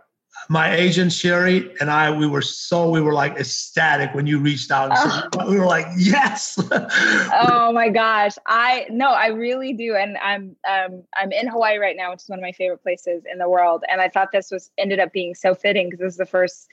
my 0.49 0.75
agent 0.75 1.11
Sherry 1.11 1.73
and 1.79 1.89
I, 1.89 2.11
we 2.11 2.27
were 2.27 2.41
so 2.41 2.89
we 2.89 3.01
were 3.01 3.13
like 3.13 3.37
ecstatic 3.37 4.13
when 4.13 4.27
you 4.27 4.39
reached 4.39 4.71
out. 4.71 4.91
And 4.91 5.29
oh. 5.39 5.49
we 5.49 5.59
were 5.59 5.65
like, 5.65 5.85
yes. 5.97 6.59
oh 6.71 7.71
my 7.73 7.89
gosh, 7.89 8.33
I 8.45 8.87
no, 8.89 9.09
I 9.09 9.27
really 9.27 9.73
do, 9.73 9.95
and 9.95 10.17
I'm 10.17 10.55
um 10.69 11.03
I'm 11.15 11.31
in 11.31 11.47
Hawaii 11.47 11.77
right 11.77 11.95
now, 11.95 12.11
which 12.11 12.23
is 12.23 12.29
one 12.29 12.39
of 12.39 12.43
my 12.43 12.51
favorite 12.51 12.83
places 12.83 13.23
in 13.31 13.37
the 13.37 13.49
world, 13.49 13.83
and 13.89 14.01
I 14.01 14.09
thought 14.09 14.29
this 14.31 14.51
was 14.51 14.71
ended 14.77 14.99
up 14.99 15.13
being 15.13 15.35
so 15.35 15.55
fitting 15.55 15.89
because 15.89 15.99
this 15.99 16.13
is 16.13 16.17
the 16.17 16.25
first 16.25 16.67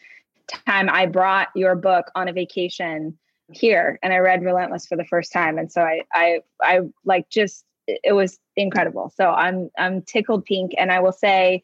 time 0.67 0.89
I 0.91 1.07
brought 1.07 1.49
your 1.55 1.77
book 1.77 2.11
on 2.15 2.29
a 2.29 2.33
vacation 2.33 3.17
here, 3.53 3.99
and 4.03 4.13
I 4.13 4.19
read 4.19 4.43
Relentless 4.43 4.87
for 4.87 4.97
the 4.97 5.05
first 5.05 5.33
time, 5.33 5.59
and 5.59 5.71
so 5.71 5.83
I 5.83 6.03
I 6.13 6.41
I 6.63 6.81
like 7.05 7.29
just 7.31 7.65
it 7.87 8.13
was 8.13 8.39
incredible. 8.57 9.13
So 9.15 9.31
I'm 9.31 9.71
I'm 9.79 10.03
tickled 10.03 10.45
pink, 10.45 10.73
and 10.77 10.91
I 10.91 11.01
will 11.01 11.13
say 11.13 11.63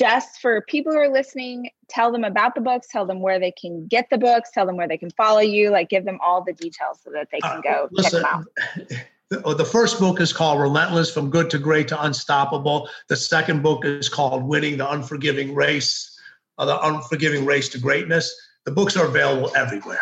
just 0.00 0.40
for 0.40 0.62
people 0.62 0.92
who 0.92 0.98
are 0.98 1.12
listening, 1.12 1.68
tell 1.88 2.10
them 2.10 2.24
about 2.24 2.54
the 2.54 2.60
books, 2.62 2.88
tell 2.90 3.04
them 3.04 3.20
where 3.20 3.38
they 3.38 3.52
can 3.52 3.86
get 3.86 4.08
the 4.08 4.16
books, 4.16 4.50
tell 4.50 4.64
them 4.64 4.76
where 4.76 4.88
they 4.88 4.96
can 4.96 5.10
follow 5.10 5.40
you, 5.40 5.68
like 5.68 5.90
give 5.90 6.06
them 6.06 6.18
all 6.24 6.42
the 6.42 6.54
details 6.54 7.00
so 7.04 7.10
that 7.10 7.28
they 7.30 7.38
can 7.40 7.58
uh, 7.58 7.60
go 7.60 7.84
uh, 7.84 7.88
listen, 7.90 8.22
check 8.22 8.22
them 8.22 8.24
out. 8.24 9.56
The 9.58 9.64
first 9.64 10.00
book 10.00 10.20
is 10.20 10.32
called 10.32 10.60
Relentless 10.60 11.14
From 11.14 11.30
Good 11.30 11.50
to 11.50 11.58
Great 11.60 11.86
to 11.88 12.02
Unstoppable. 12.02 12.88
The 13.06 13.14
second 13.14 13.62
book 13.62 13.84
is 13.84 14.08
called 14.08 14.42
Winning 14.42 14.76
the 14.76 14.90
Unforgiving 14.90 15.54
Race, 15.54 16.18
uh, 16.58 16.64
The 16.64 16.84
Unforgiving 16.84 17.46
Race 17.46 17.68
to 17.68 17.78
Greatness. 17.78 18.34
The 18.64 18.72
books 18.72 18.96
are 18.96 19.06
available 19.06 19.52
everywhere. 19.54 20.00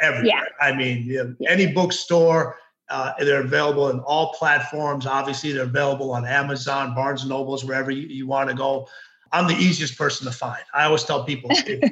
Everywhere. 0.00 0.26
Yeah. 0.26 0.42
I 0.60 0.74
mean, 0.74 1.04
yeah. 1.06 1.48
any 1.48 1.72
bookstore, 1.72 2.56
uh, 2.88 3.12
they're 3.20 3.42
available 3.42 3.90
in 3.90 4.00
all 4.00 4.32
platforms. 4.32 5.06
Obviously, 5.06 5.52
they're 5.52 5.62
available 5.62 6.10
on 6.10 6.26
Amazon, 6.26 6.96
Barnes 6.96 7.20
and 7.20 7.30
Nobles, 7.30 7.64
wherever 7.64 7.92
you, 7.92 8.08
you 8.08 8.26
want 8.26 8.50
to 8.50 8.56
go. 8.56 8.88
I'm 9.32 9.46
the 9.46 9.54
easiest 9.54 9.98
person 9.98 10.26
to 10.26 10.32
find. 10.32 10.62
I 10.72 10.84
always 10.84 11.04
tell 11.04 11.24
people, 11.24 11.50
it, 11.52 11.82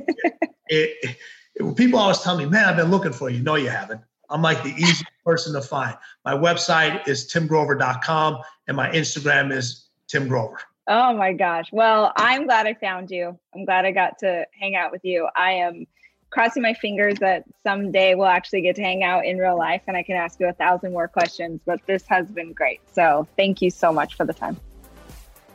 it, 0.68 1.16
it, 1.54 1.76
people 1.76 1.98
always 1.98 2.20
tell 2.20 2.36
me, 2.36 2.46
man, 2.46 2.68
I've 2.68 2.76
been 2.76 2.90
looking 2.90 3.12
for 3.12 3.30
you. 3.30 3.42
No, 3.42 3.54
you 3.56 3.68
haven't. 3.68 4.00
I'm 4.30 4.42
like 4.42 4.62
the 4.62 4.70
easiest 4.70 5.04
person 5.24 5.52
to 5.54 5.60
find. 5.60 5.96
My 6.24 6.32
website 6.32 7.06
is 7.06 7.30
timgrover.com 7.30 8.38
and 8.66 8.76
my 8.76 8.90
Instagram 8.90 9.52
is 9.52 9.88
Tim 10.08 10.28
Grover. 10.28 10.58
Oh 10.88 11.14
my 11.14 11.32
gosh. 11.32 11.66
Well, 11.70 12.12
I'm 12.16 12.46
glad 12.46 12.66
I 12.66 12.74
found 12.74 13.10
you. 13.10 13.38
I'm 13.54 13.64
glad 13.64 13.84
I 13.84 13.92
got 13.92 14.18
to 14.20 14.46
hang 14.58 14.74
out 14.74 14.90
with 14.90 15.04
you. 15.04 15.28
I 15.36 15.52
am 15.52 15.86
crossing 16.30 16.62
my 16.62 16.74
fingers 16.74 17.18
that 17.20 17.44
someday 17.62 18.14
we'll 18.14 18.26
actually 18.26 18.62
get 18.62 18.74
to 18.76 18.82
hang 18.82 19.04
out 19.04 19.24
in 19.24 19.36
real 19.36 19.56
life 19.56 19.82
and 19.86 19.96
I 19.96 20.02
can 20.02 20.16
ask 20.16 20.40
you 20.40 20.48
a 20.48 20.52
thousand 20.52 20.92
more 20.92 21.06
questions, 21.06 21.60
but 21.64 21.80
this 21.86 22.04
has 22.08 22.26
been 22.30 22.52
great. 22.52 22.80
So 22.92 23.28
thank 23.36 23.60
you 23.60 23.70
so 23.70 23.92
much 23.92 24.16
for 24.16 24.24
the 24.24 24.32
time. 24.32 24.58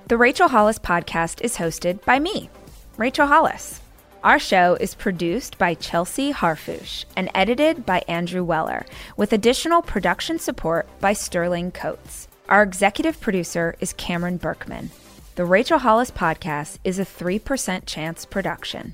The 0.07 0.15
Rachel 0.15 0.47
Hollis 0.47 0.79
podcast 0.79 1.41
is 1.41 1.57
hosted 1.57 2.01
by 2.05 2.17
me, 2.17 2.49
Rachel 2.95 3.27
Hollis. 3.27 3.81
Our 4.23 4.39
show 4.39 4.77
is 4.79 4.95
produced 4.95 5.57
by 5.57 5.73
Chelsea 5.73 6.31
Harfouche 6.31 7.03
and 7.17 7.29
edited 7.35 7.85
by 7.85 8.05
Andrew 8.07 8.41
Weller, 8.41 8.85
with 9.17 9.33
additional 9.33 9.81
production 9.81 10.39
support 10.39 10.87
by 11.01 11.11
Sterling 11.11 11.71
Coates. 11.71 12.29
Our 12.47 12.63
executive 12.63 13.19
producer 13.19 13.75
is 13.81 13.91
Cameron 13.91 14.37
Berkman. 14.37 14.91
The 15.35 15.43
Rachel 15.43 15.79
Hollis 15.79 16.11
podcast 16.11 16.77
is 16.85 16.99
a 16.99 17.05
3% 17.05 17.81
chance 17.85 18.23
production. 18.23 18.93